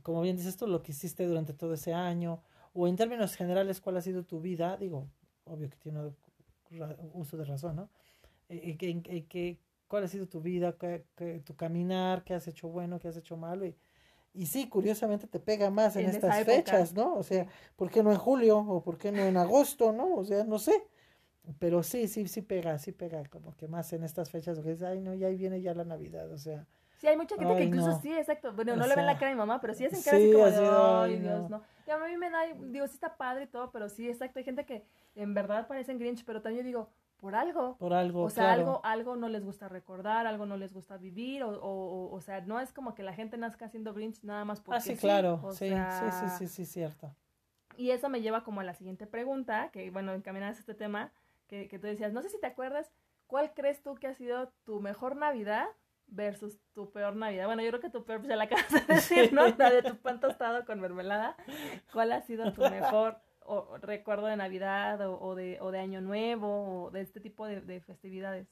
como 0.02 0.22
bien 0.22 0.38
dices 0.38 0.58
tú, 0.58 0.68
lo 0.68 0.82
que 0.82 0.92
hiciste 0.92 1.26
durante 1.28 1.54
todo 1.54 1.74
ese 1.74 1.94
año, 1.94 2.42
o 2.74 2.88
en 2.88 2.96
términos 2.96 3.36
generales, 3.36 3.82
cuál 3.82 3.98
ha 3.98 4.02
sido 4.02 4.24
tu 4.24 4.42
vida, 4.42 4.78
digo, 4.78 5.08
obvio 5.46 5.70
que 5.70 5.78
tiene 5.78 6.12
uso 7.14 7.38
de 7.38 7.46
razón, 7.46 7.76
¿no? 7.76 7.90
Y, 8.50 8.76
que, 8.76 9.02
que, 9.28 9.58
cuál 9.88 10.04
ha 10.04 10.08
sido 10.08 10.28
tu 10.28 10.42
vida, 10.42 10.76
que, 10.78 11.42
tu 11.46 11.56
caminar, 11.56 12.24
qué 12.24 12.34
has 12.34 12.48
hecho 12.48 12.68
bueno, 12.68 13.00
qué 13.00 13.08
has 13.08 13.18
hecho 13.18 13.38
malo, 13.38 13.66
y, 13.66 13.76
Y 14.34 14.48
sí, 14.48 14.68
curiosamente 14.68 15.28
te 15.28 15.40
pega 15.40 15.70
más 15.70 15.96
en, 15.96 16.06
En 16.06 16.12
estas 16.12 16.44
fechas, 16.44 16.94
¿no? 16.94 17.16
O 17.16 17.24
sea, 17.24 17.48
¿por 17.76 17.90
qué 17.90 18.04
no 18.04 18.12
en 18.12 18.18
julio 18.18 18.58
o 18.58 18.84
por 18.84 18.98
qué 18.98 19.12
no 19.12 19.22
en 19.22 19.38
agosto, 19.38 19.92
no? 19.92 20.16
O 20.16 20.26
sea, 20.26 20.44
no 20.44 20.60
sé. 20.60 20.84
Pero 21.60 21.84
sí, 21.84 22.08
sí, 22.08 22.28
sí 22.28 22.42
pega, 22.42 22.80
sí 22.80 22.92
pega, 22.92 23.24
como 23.26 23.56
que 23.56 23.68
más 23.68 23.92
en 23.94 24.04
estas 24.04 24.30
fechas, 24.30 24.56
porque 24.58 24.72
dices, 24.72 24.88
ay, 24.88 25.00
no, 25.02 25.14
ya 25.14 25.28
ahí 25.28 25.36
viene 25.36 25.62
ya 25.62 25.74
la 25.74 25.84
Navidad, 25.84 26.32
o 26.32 26.38
sea, 26.38 26.66
Sí, 27.04 27.10
hay 27.10 27.18
mucha 27.18 27.36
gente 27.36 27.54
que 27.58 27.64
incluso 27.66 27.90
no. 27.90 28.00
sí, 28.00 28.14
exacto. 28.14 28.54
Bueno, 28.54 28.72
O 28.72 28.76
no 28.78 28.88
le 28.88 28.96
ven 28.96 29.06
la 29.06 29.12
sea, 29.12 29.20
cara 29.20 29.32
a 29.32 29.36
mi 29.36 29.38
mamá, 29.38 29.60
pero 29.60 29.74
sí 29.74 29.84
hacen 29.86 30.02
cara 30.02 30.18
sí, 30.18 30.24
así 30.24 30.32
como 30.32 30.46
de, 30.46 31.04
ay, 31.04 31.20
Dios, 31.20 31.50
no". 31.50 31.62
Y 31.86 31.92
a 31.92 31.98
mí 31.98 32.16
me 32.16 32.30
da, 32.30 32.46
digo, 32.46 32.88
sí 32.88 32.94
está 32.94 33.18
padre 33.18 33.44
y 33.44 33.48
todo, 33.48 33.72
pero 33.72 33.90
sí, 33.90 34.08
exacto. 34.08 34.40
Hay 34.40 34.46
gente 34.46 34.66
que 34.66 34.86
en 35.16 35.34
verdad 35.34 35.68
parecen 35.68 36.00
Grinch, 36.00 36.24
pero 36.24 36.42
también 36.42 36.64
yo 36.64 36.68
digo, 36.68 36.90
por 37.18 37.36
algo. 37.36 37.76
por 37.78 37.94
algo, 37.94 38.24
O 38.24 38.30
sea, 38.30 38.46
claro. 38.56 38.62
algo, 38.62 38.82
algo 38.86 39.16
no 39.18 39.28
les 39.28 39.44
gusta 39.44 39.68
recordar, 39.68 40.28
algo 40.28 40.46
no 40.46 40.56
les 40.56 40.72
gusta 40.74 40.96
vivir, 40.96 41.44
o, 41.44 41.50
o, 41.50 41.60
o, 41.60 42.16
o 42.16 42.22
sea, 42.22 42.40
no 42.40 42.62
es 42.62 42.72
como 42.72 42.96
que 42.96 43.04
la 43.04 43.12
gente 43.14 43.36
nazca 43.38 43.68
siendo 43.68 43.94
Grinch 43.94 44.24
nada 44.24 44.46
más 44.46 44.62
porque 44.62 44.78
Ah, 44.78 44.80
sí, 44.80 44.96
claro, 44.96 45.42
o 45.44 45.52
sí, 45.52 45.68
sea, 45.68 45.92
sí, 45.92 46.30
sí, 46.30 46.38
sí, 46.38 46.48
sí, 46.48 46.66
cierto. 46.66 47.14
Y 47.76 47.92
eso 47.92 48.08
me 48.08 48.22
lleva 48.22 48.46
como 48.46 48.62
a 48.62 48.64
la 48.64 48.76
siguiente 48.76 49.08
pregunta, 49.08 49.72
que 49.74 49.92
bueno, 49.92 50.14
encaminadas 50.14 50.56
a 50.56 50.60
este 50.62 50.74
tema, 50.74 51.12
que, 51.48 51.68
que 51.68 51.80
tú 51.80 51.88
decías, 51.88 52.14
no 52.14 52.22
sé 52.22 52.30
si 52.30 52.40
te 52.40 52.48
acuerdas, 52.48 52.92
¿cuál 53.28 53.54
crees 53.54 53.82
tú 53.84 53.96
que 53.96 54.08
ha 54.08 54.14
sido 54.14 54.54
tu 54.64 54.80
mejor 54.80 55.18
Navidad 55.18 55.68
versus 56.14 56.60
tu 56.74 56.92
peor 56.92 57.16
Navidad? 57.16 57.46
Bueno, 57.46 57.62
yo 57.62 57.70
creo 57.70 57.82
que 57.82 57.90
tu 57.90 58.04
peor 58.06 58.20
pues, 58.20 58.30
ya 58.30 58.36
la 58.36 58.44
acabas 58.46 58.72
de 58.72 58.82
decir, 58.94 59.34
¿no? 59.34 59.48
La 59.58 59.70
de 59.72 59.82
tu 59.82 59.98
pan 59.98 60.20
tostado 60.20 60.66
con 60.66 60.80
mermelada. 60.80 61.36
¿Cuál 61.92 62.12
ha 62.12 62.22
sido 62.22 62.52
tu 62.54 62.62
mejor 62.62 63.18
o- 63.46 63.78
recuerdo 63.82 64.28
de 64.28 64.38
Navidad 64.38 65.02
o, 65.08 65.20
o 65.20 65.36
de, 65.36 65.58
o 65.62 65.72
de 65.72 65.80
Año 65.80 66.02
Nuevo 66.02 66.86
o 66.86 66.92
de 66.92 67.02
este 67.02 67.20
tipo 67.20 67.46
de, 67.48 67.62
de 67.62 67.82
festividades? 67.82 68.48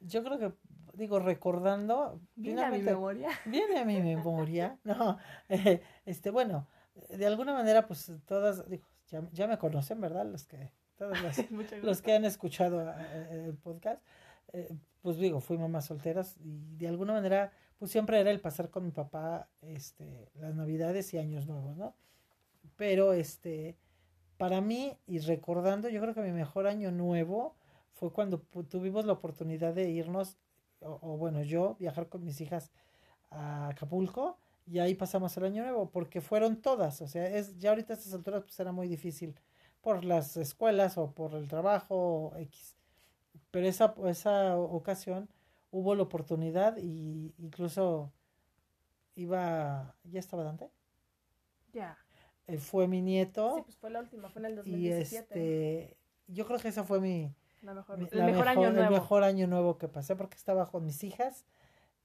Yo 0.00 0.22
creo 0.22 0.38
que, 0.38 0.52
digo, 0.92 1.18
recordando, 1.20 2.20
Viene 2.34 2.62
a 2.64 2.70
mi 2.70 2.82
memoria. 2.82 3.30
viene 3.46 3.78
a 3.78 3.84
mi 3.84 4.00
memoria, 4.02 4.78
no, 4.84 5.16
eh, 5.48 5.80
este, 6.04 6.30
bueno, 6.30 6.66
de 7.08 7.26
alguna 7.26 7.54
manera, 7.54 7.86
pues 7.86 8.12
todas, 8.26 8.68
digo, 8.68 8.84
ya, 9.08 9.22
ya 9.32 9.46
me 9.46 9.56
conocen, 9.56 10.00
¿verdad? 10.02 10.26
Los 10.26 10.46
que, 10.46 10.70
todos 10.98 11.16
los, 11.22 11.36
los 11.82 12.02
que 12.02 12.14
han 12.14 12.26
escuchado 12.26 12.82
eh, 12.90 13.44
el 13.46 13.54
podcast, 13.54 14.02
eh, 14.52 14.68
pues 15.06 15.18
digo, 15.18 15.38
fui 15.38 15.56
mamás 15.56 15.84
solteras 15.84 16.36
y 16.40 16.74
de 16.78 16.88
alguna 16.88 17.12
manera, 17.12 17.52
pues 17.78 17.92
siempre 17.92 18.18
era 18.18 18.32
el 18.32 18.40
pasar 18.40 18.70
con 18.70 18.84
mi 18.84 18.90
papá, 18.90 19.48
este, 19.62 20.32
las 20.34 20.52
navidades 20.56 21.14
y 21.14 21.18
años 21.18 21.46
nuevos, 21.46 21.76
¿no? 21.76 21.94
Pero, 22.74 23.12
este, 23.12 23.76
para 24.36 24.60
mí, 24.60 24.98
y 25.06 25.20
recordando, 25.20 25.88
yo 25.88 26.00
creo 26.00 26.12
que 26.12 26.22
mi 26.22 26.32
mejor 26.32 26.66
año 26.66 26.90
nuevo 26.90 27.54
fue 27.92 28.12
cuando 28.12 28.40
tuvimos 28.68 29.04
la 29.04 29.12
oportunidad 29.12 29.74
de 29.74 29.88
irnos, 29.90 30.38
o, 30.80 30.98
o 31.00 31.16
bueno, 31.16 31.40
yo 31.44 31.76
viajar 31.78 32.08
con 32.08 32.24
mis 32.24 32.40
hijas 32.40 32.72
a 33.30 33.68
Acapulco 33.68 34.38
y 34.66 34.80
ahí 34.80 34.96
pasamos 34.96 35.36
el 35.36 35.44
año 35.44 35.62
nuevo, 35.62 35.88
porque 35.88 36.20
fueron 36.20 36.60
todas, 36.60 37.00
o 37.00 37.06
sea, 37.06 37.28
es 37.28 37.56
ya 37.60 37.70
ahorita 37.70 37.92
a 37.92 37.96
estas 37.96 38.12
alturas 38.12 38.42
pues 38.42 38.58
era 38.58 38.72
muy 38.72 38.88
difícil 38.88 39.36
por 39.82 40.04
las 40.04 40.36
escuelas 40.36 40.98
o 40.98 41.12
por 41.12 41.34
el 41.34 41.46
trabajo 41.46 41.94
o 42.32 42.36
X. 42.38 42.75
Pero 43.50 43.66
esa, 43.66 43.94
esa 44.06 44.56
ocasión 44.58 45.28
hubo 45.70 45.94
la 45.94 46.02
oportunidad 46.02 46.76
y 46.78 47.34
incluso 47.38 48.12
iba, 49.14 49.94
ya 50.04 50.20
estaba 50.20 50.44
Dante, 50.44 50.70
Ya. 51.72 51.96
Eh, 52.46 52.58
fue 52.58 52.86
mi 52.86 53.02
nieto 53.02 53.56
Sí, 53.56 53.62
pues 53.62 53.76
fue 53.76 53.90
la 53.90 54.00
última, 54.00 54.28
fue 54.30 54.40
en 54.40 54.46
el 54.46 54.52
y 54.52 54.56
2017. 54.56 55.18
este, 55.18 55.96
yo 56.28 56.46
creo 56.46 56.58
que 56.60 56.68
esa 56.68 56.84
fue 56.84 57.00
mi, 57.00 57.34
la 57.62 57.74
mejor, 57.74 57.98
mi- 57.98 58.08
el 58.10 58.18
la 58.18 58.26
mejor 58.26 58.48
año 58.48 58.68
el 58.68 58.74
nuevo. 58.74 58.90
mejor 58.92 59.24
año 59.24 59.46
nuevo 59.48 59.78
que 59.78 59.88
pasé 59.88 60.14
porque 60.14 60.36
estaba 60.36 60.70
con 60.70 60.84
mis 60.84 61.02
hijas 61.02 61.44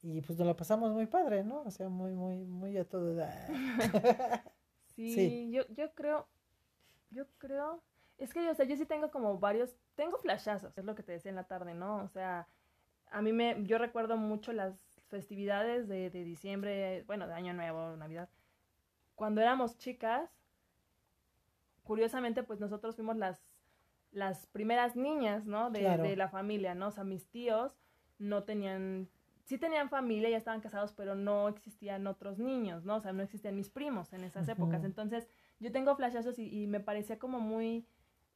y 0.01 0.21
pues 0.21 0.39
nos 0.39 0.47
la 0.47 0.55
pasamos 0.55 0.91
muy 0.93 1.05
padre, 1.05 1.43
¿no? 1.43 1.61
O 1.61 1.69
sea, 1.71 1.89
muy, 1.89 2.13
muy, 2.13 2.43
muy 2.45 2.77
a 2.77 2.85
todo. 2.85 3.15
Sí, 4.95 5.13
Sí. 5.13 5.51
Yo, 5.51 5.63
yo 5.69 5.93
creo, 5.93 6.27
yo 7.11 7.25
creo, 7.37 7.81
es 8.17 8.33
que, 8.33 8.49
o 8.49 8.55
sea, 8.55 8.65
yo 8.65 8.75
sí 8.75 8.85
tengo 8.85 9.09
como 9.11 9.37
varios, 9.39 9.75
tengo 10.01 10.17
flashazos, 10.17 10.75
es 10.75 10.83
lo 10.83 10.95
que 10.95 11.03
te 11.03 11.11
decía 11.11 11.29
en 11.29 11.35
la 11.35 11.43
tarde, 11.43 11.75
¿no? 11.75 11.97
O 11.97 12.07
sea, 12.07 12.47
a 13.11 13.21
mí 13.21 13.31
me, 13.33 13.63
yo 13.65 13.77
recuerdo 13.77 14.17
mucho 14.17 14.51
las 14.51 14.73
festividades 15.09 15.87
de, 15.87 16.09
de 16.09 16.23
diciembre, 16.23 17.03
bueno, 17.05 17.27
de 17.27 17.35
Año 17.35 17.53
Nuevo, 17.53 17.95
Navidad. 17.97 18.27
Cuando 19.13 19.41
éramos 19.41 19.77
chicas, 19.77 20.31
curiosamente, 21.83 22.41
pues 22.41 22.59
nosotros 22.59 22.95
fuimos 22.95 23.15
las, 23.15 23.43
las 24.11 24.47
primeras 24.47 24.95
niñas, 24.95 25.45
¿no? 25.45 25.69
De, 25.69 25.81
Claro. 25.81 26.01
de 26.01 26.15
la 26.15 26.29
familia, 26.29 26.73
¿no? 26.73 26.87
O 26.87 26.91
sea, 26.91 27.03
mis 27.03 27.27
tíos 27.27 27.77
no 28.17 28.41
tenían, 28.41 29.07
sí 29.45 29.59
tenían 29.59 29.89
familia, 29.89 30.31
ya 30.31 30.37
estaban 30.37 30.61
casados, 30.61 30.93
pero 30.93 31.13
no 31.13 31.47
existían 31.47 32.07
otros 32.07 32.39
niños, 32.39 32.85
¿no? 32.85 32.95
O 32.95 33.01
sea, 33.01 33.13
no 33.13 33.21
existían 33.21 33.55
mis 33.55 33.69
primos 33.69 34.13
en 34.13 34.23
esas 34.23 34.47
épocas. 34.47 34.83
Entonces, 34.83 35.27
yo 35.59 35.71
tengo 35.71 35.95
flashazos 35.95 36.39
y, 36.39 36.63
y 36.63 36.65
me 36.65 36.79
parecía 36.79 37.19
como 37.19 37.39
muy, 37.39 37.85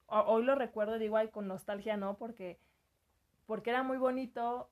hoy 0.07 0.43
lo 0.43 0.55
recuerdo, 0.55 0.99
digo, 0.99 1.17
ay, 1.17 1.29
con 1.29 1.47
nostalgia, 1.47 1.97
¿no? 1.97 2.17
Porque, 2.17 2.59
porque 3.45 3.69
era 3.69 3.83
muy 3.83 3.97
bonito 3.97 4.69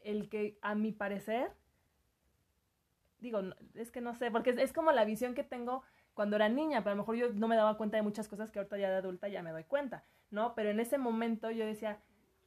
el 0.00 0.28
que, 0.28 0.58
a 0.62 0.74
mi 0.74 0.92
parecer, 0.92 1.52
digo, 3.18 3.40
es 3.74 3.90
que 3.90 4.00
no 4.00 4.14
sé, 4.14 4.30
porque 4.30 4.50
es, 4.50 4.58
es 4.58 4.72
como 4.72 4.92
la 4.92 5.04
visión 5.04 5.34
que 5.34 5.44
tengo 5.44 5.82
cuando 6.14 6.36
era 6.36 6.48
niña, 6.48 6.80
pero 6.80 6.92
a 6.92 6.96
lo 6.96 7.02
mejor 7.02 7.16
yo 7.16 7.32
no 7.32 7.48
me 7.48 7.56
daba 7.56 7.76
cuenta 7.76 7.96
de 7.96 8.02
muchas 8.02 8.28
cosas 8.28 8.50
que 8.50 8.58
ahorita 8.58 8.78
ya 8.78 8.90
de 8.90 8.96
adulta 8.96 9.28
ya 9.28 9.42
me 9.42 9.52
doy 9.52 9.64
cuenta, 9.64 10.04
¿no? 10.30 10.54
Pero 10.54 10.70
en 10.70 10.80
ese 10.80 10.98
momento 10.98 11.50
yo 11.50 11.64
decía, 11.64 12.00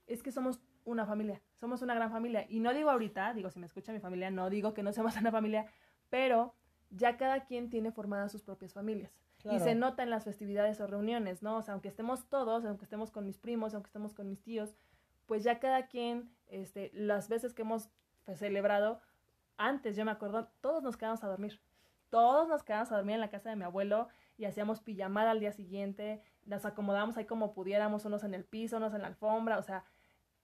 es 0.07 0.21
que 0.23 0.31
somos 0.31 0.61
una 0.83 1.05
familia, 1.05 1.41
somos 1.59 1.81
una 1.81 1.93
gran 1.93 2.11
familia. 2.11 2.45
Y 2.49 2.59
no 2.59 2.73
digo 2.73 2.89
ahorita, 2.89 3.33
digo, 3.33 3.49
si 3.49 3.59
me 3.59 3.65
escucha 3.65 3.93
mi 3.93 3.99
familia, 3.99 4.29
no 4.29 4.49
digo 4.49 4.73
que 4.73 4.83
no 4.83 4.91
seamos 4.91 5.15
una 5.17 5.31
familia, 5.31 5.67
pero 6.09 6.53
ya 6.89 7.17
cada 7.17 7.45
quien 7.45 7.69
tiene 7.69 7.91
formadas 7.91 8.31
sus 8.31 8.43
propias 8.43 8.73
familias. 8.73 9.11
Y 9.49 9.59
se 9.59 9.75
nota 9.75 10.03
en 10.03 10.09
las 10.09 10.23
festividades 10.23 10.79
o 10.81 10.87
reuniones, 10.87 11.41
¿no? 11.41 11.57
O 11.57 11.61
sea, 11.61 11.73
aunque 11.73 11.87
estemos 11.87 12.27
todos, 12.29 12.65
aunque 12.65 12.85
estemos 12.85 13.11
con 13.11 13.25
mis 13.25 13.37
primos, 13.37 13.73
aunque 13.73 13.87
estemos 13.87 14.13
con 14.13 14.29
mis 14.29 14.41
tíos, 14.41 14.75
pues 15.25 15.43
ya 15.43 15.59
cada 15.59 15.87
quien, 15.87 16.29
este, 16.47 16.91
las 16.93 17.29
veces 17.29 17.53
que 17.53 17.61
hemos 17.61 17.89
pues, 18.25 18.39
celebrado, 18.39 19.01
antes 19.57 19.95
yo 19.95 20.05
me 20.05 20.11
acuerdo, 20.11 20.49
todos 20.61 20.83
nos 20.83 20.97
quedamos 20.97 21.23
a 21.23 21.27
dormir. 21.27 21.59
Todos 22.09 22.49
nos 22.49 22.63
quedamos 22.63 22.91
a 22.91 22.97
dormir 22.97 23.15
en 23.15 23.21
la 23.21 23.29
casa 23.29 23.49
de 23.49 23.55
mi 23.55 23.63
abuelo 23.63 24.09
y 24.37 24.45
hacíamos 24.45 24.81
pijamada 24.81 25.31
al 25.31 25.39
día 25.39 25.53
siguiente, 25.53 26.21
nos 26.45 26.65
acomodábamos 26.65 27.15
ahí 27.15 27.25
como 27.25 27.53
pudiéramos, 27.53 28.05
unos 28.05 28.23
en 28.23 28.33
el 28.33 28.43
piso, 28.43 28.77
unos 28.77 28.93
en 28.93 29.01
la 29.01 29.07
alfombra, 29.07 29.57
o 29.57 29.63
sea, 29.63 29.85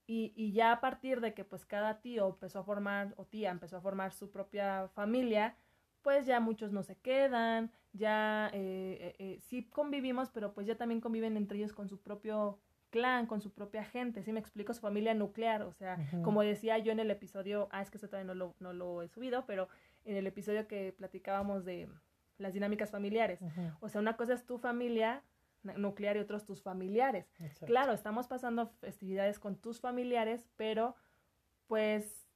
y, 0.06 0.32
y 0.36 0.54
ya 0.54 0.72
a 0.72 0.80
partir 0.80 1.20
de 1.20 1.34
que 1.34 1.44
pues 1.44 1.66
cada 1.66 2.00
tío 2.00 2.28
empezó 2.28 2.60
a 2.60 2.64
formar, 2.64 3.14
o 3.18 3.26
tía 3.26 3.52
empezó 3.52 3.78
a 3.78 3.82
formar 3.82 4.14
su 4.14 4.32
propia 4.32 4.88
familia, 4.94 5.58
pues 6.02 6.26
ya 6.26 6.40
muchos 6.40 6.72
no 6.72 6.84
se 6.84 6.96
quedan, 6.96 7.72
ya 7.98 8.50
eh, 8.54 8.98
eh, 9.02 9.16
eh, 9.20 9.40
sí 9.42 9.64
convivimos, 9.64 10.30
pero 10.30 10.54
pues 10.54 10.68
ya 10.68 10.76
también 10.76 11.02
conviven 11.02 11.38
entre 11.38 11.58
ellos 11.58 11.74
con 11.74 11.90
su 11.90 12.00
propio 12.00 12.60
clan, 12.90 13.26
con 13.26 13.42
su 13.42 13.52
propia 13.52 13.84
gente, 13.84 14.24
¿sí 14.24 14.32
me 14.32 14.40
explico? 14.40 14.74
Su 14.74 14.82
familia 14.82 15.14
nuclear, 15.14 15.64
o 15.64 15.74
sea, 15.74 15.98
como 16.24 16.42
decía 16.42 16.78
yo 16.78 16.92
en 16.92 17.00
el 17.00 17.12
episodio, 17.12 17.68
ah, 17.72 17.82
es 17.82 17.92
que 17.92 17.98
eso 17.98 18.08
todavía 18.08 18.28
no 18.28 18.34
lo, 18.34 18.56
no 18.60 18.72
lo 18.72 19.02
he 19.02 19.10
subido, 19.10 19.46
pero 19.46 19.68
en 20.06 20.16
el 20.16 20.26
episodio 20.26 20.68
que 20.68 20.94
platicábamos 20.98 21.66
de 21.66 21.90
las 22.38 22.54
dinámicas 22.54 22.92
familiares, 22.92 23.40
o 23.82 23.90
sea, 23.90 24.00
una 24.00 24.16
cosa 24.16 24.34
es 24.34 24.46
tu 24.46 24.58
familia 24.58 25.24
nuclear 25.76 26.16
y 26.16 26.20
otros 26.20 26.46
tus 26.46 26.62
familiares. 26.62 27.30
exacto. 27.40 27.66
Claro, 27.66 27.92
estamos 27.92 28.28
pasando 28.28 28.68
festividades 28.80 29.38
con 29.38 29.58
tus 29.58 29.82
familiares, 29.82 30.48
pero 30.56 30.96
pues 31.68 32.27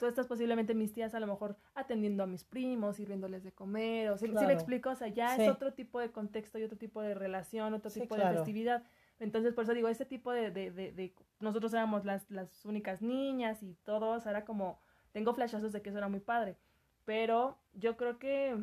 tú 0.00 0.06
estás 0.06 0.26
posiblemente 0.26 0.74
mis 0.74 0.92
tías 0.92 1.14
a 1.14 1.20
lo 1.20 1.26
mejor 1.26 1.56
atendiendo 1.74 2.22
a 2.22 2.26
mis 2.26 2.42
primos, 2.42 2.96
sirviéndoles 2.96 3.44
de 3.44 3.52
comer, 3.52 4.08
o 4.10 4.16
si 4.18 4.28
Claro. 4.28 4.46
me 4.48 4.54
explico, 4.54 4.90
o 4.90 4.94
sea, 4.96 5.08
ya 5.08 5.36
Sí. 5.36 5.42
es 5.42 5.48
otro 5.48 5.74
tipo 5.74 6.00
de 6.00 6.10
contexto 6.10 6.58
y 6.58 6.64
otro 6.64 6.78
tipo 6.78 7.02
de 7.02 7.14
relación, 7.14 7.74
otro 7.74 7.90
Sí, 7.90 8.00
tipo 8.00 8.16
de 8.16 8.26
festividad. 8.28 8.82
Entonces, 9.20 9.52
por 9.52 9.64
eso 9.64 9.74
digo, 9.74 9.88
ese 9.88 10.06
tipo 10.06 10.32
de, 10.32 10.50
de, 10.50 10.70
de, 10.70 10.92
de- 10.92 11.14
nosotros 11.38 11.72
éramos 11.74 12.06
las, 12.06 12.28
las 12.30 12.64
únicas 12.64 13.02
niñas 13.02 13.62
y 13.62 13.74
todos, 13.84 14.24
era 14.26 14.46
como, 14.46 14.80
tengo 15.12 15.34
flashazos 15.34 15.72
de 15.72 15.82
que 15.82 15.90
eso 15.90 15.98
era 15.98 16.08
muy 16.08 16.20
padre, 16.20 16.56
pero 17.04 17.58
yo 17.74 17.96
creo 17.98 18.18
que 18.18 18.56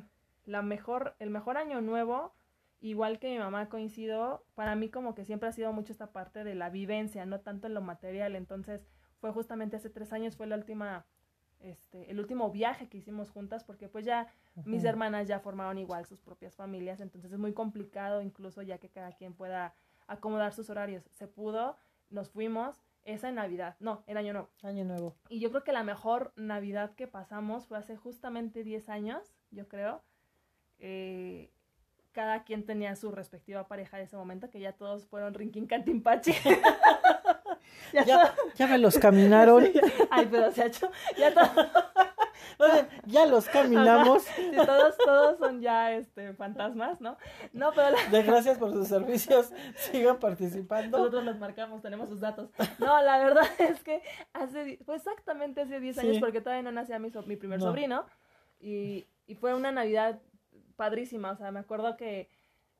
la 0.46 0.64
mejor, 0.64 1.16
el 1.20 1.30
mejor 1.30 1.58
año 1.58 1.82
nuevo 1.82 2.34
igual 2.80 3.20
que 3.20 3.30
mi 3.32 3.38
mamá 3.40 3.70
coincido, 3.70 4.44
para 4.56 4.76
mí 4.76 4.90
como 4.90 5.14
que 5.16 5.26
siempre 5.26 5.50
ha 5.50 5.52
sido 5.52 5.74
mucho 5.74 5.92
esta 5.92 6.12
parte 6.12 6.44
de 6.44 6.56
la 6.56 6.70
vivencia, 6.70 7.26
no 7.26 7.40
tanto 7.42 7.68
en 7.68 7.74
lo 7.74 7.82
material. 7.82 8.36
Entonces 8.36 8.86
fue 9.20 9.32
justamente 9.32 9.76
hace 9.76 9.90
tres 9.90 10.14
años, 10.14 10.36
fue 10.36 10.46
la 10.48 10.56
última, 10.56 11.06
este, 11.60 12.10
el 12.12 12.20
último 12.20 12.52
viaje 12.52 12.88
que 12.88 12.98
hicimos 12.98 13.32
juntas, 13.32 13.64
porque 13.64 13.88
pues 13.88 14.06
ya 14.06 14.28
mis 14.66 14.84
hermanas 14.84 15.28
ya 15.28 15.40
formaron 15.40 15.78
igual 15.78 16.06
sus 16.06 16.22
propias 16.22 16.56
familias, 16.56 17.00
entonces 17.00 17.32
es 17.32 17.40
muy 17.40 17.54
complicado 17.54 18.22
incluso 18.22 18.62
ya 18.62 18.78
que 18.78 18.90
cada 18.90 19.12
quien 19.12 19.34
pueda 19.34 19.74
acomodar 20.08 20.54
sus 20.54 20.70
horarios. 20.70 21.10
Se 21.12 21.28
pudo, 21.28 21.78
nos 22.10 22.30
fuimos, 22.30 22.84
esa 23.04 23.30
en 23.30 23.36
Navidad, 23.36 23.76
no, 23.80 24.04
en 24.08 24.18
Año 24.18 24.34
Nuevo. 24.34 24.50
Año 24.64 24.84
nuevo. 24.84 25.16
Y 25.30 25.40
yo 25.40 25.50
creo 25.50 25.64
que 25.64 25.72
la 25.72 25.84
mejor 25.84 26.34
Navidad 26.36 26.94
que 26.96 27.08
pasamos 27.08 27.66
fue 27.66 27.78
hace 27.78 27.96
justamente 27.96 28.64
10 28.64 28.90
años, 28.90 29.34
yo 29.52 29.68
creo. 29.68 30.02
Eh, 30.80 31.50
cada 32.12 32.44
quien 32.44 32.66
tenía 32.66 32.96
su 32.96 33.12
respectiva 33.12 33.68
pareja 33.68 33.98
de 33.98 34.04
ese 34.04 34.18
momento, 34.18 34.50
que 34.50 34.60
ya 34.60 34.74
todos 34.74 35.06
fueron 35.06 35.34
Rinkin 35.34 35.68
Cantimpachi. 35.68 36.34
ya 37.94 38.04
Ya, 38.06 38.36
ya 38.56 38.68
me 38.68 38.78
los 38.78 38.98
caminaron. 38.98 39.64
Ay, 40.12 40.28
pero 40.30 40.52
se 40.52 40.64
ha 40.64 40.66
hecho, 40.68 40.92
ya 41.18 41.34
todo- 41.34 41.68
ya 43.06 43.26
los 43.26 43.48
caminamos. 43.50 44.24
Sí, 44.24 44.52
todos, 44.56 44.98
todos 44.98 45.38
son 45.40 45.62
ya 45.62 45.92
este 45.94 46.34
fantasmas, 46.34 47.00
¿no? 47.02 47.18
No, 47.54 47.72
pero 47.74 47.92
la... 47.92 48.04
De 48.10 48.24
gracias 48.24 48.58
por 48.58 48.72
sus 48.72 48.88
servicios, 48.88 49.52
sigan 49.76 50.18
participando. 50.20 50.98
Nosotros 50.98 51.24
los 51.24 51.38
marcamos, 51.40 51.82
tenemos 51.82 52.10
sus 52.10 52.20
datos. 52.20 52.50
No, 52.80 53.02
la 53.02 53.18
verdad 53.20 53.46
es 53.60 53.82
que 53.84 54.02
hace, 54.34 54.80
fue 54.86 54.96
exactamente 54.96 55.62
hace 55.62 55.80
10 55.80 55.98
años, 56.00 56.18
porque 56.20 56.42
todavía 56.42 56.64
no 56.64 56.72
nacía 56.72 57.00
mi, 57.00 57.10
so- 57.10 57.24
mi 57.24 57.36
primer 57.36 57.60
No. 57.60 57.66
sobrino, 57.66 58.06
y, 58.60 59.06
y 59.28 59.36
fue 59.36 59.54
una 59.54 59.72
Navidad 59.72 60.20
padrísima, 60.76 61.32
o 61.32 61.38
sea, 61.38 61.52
me 61.52 61.60
acuerdo 61.60 61.98
que, 61.98 62.30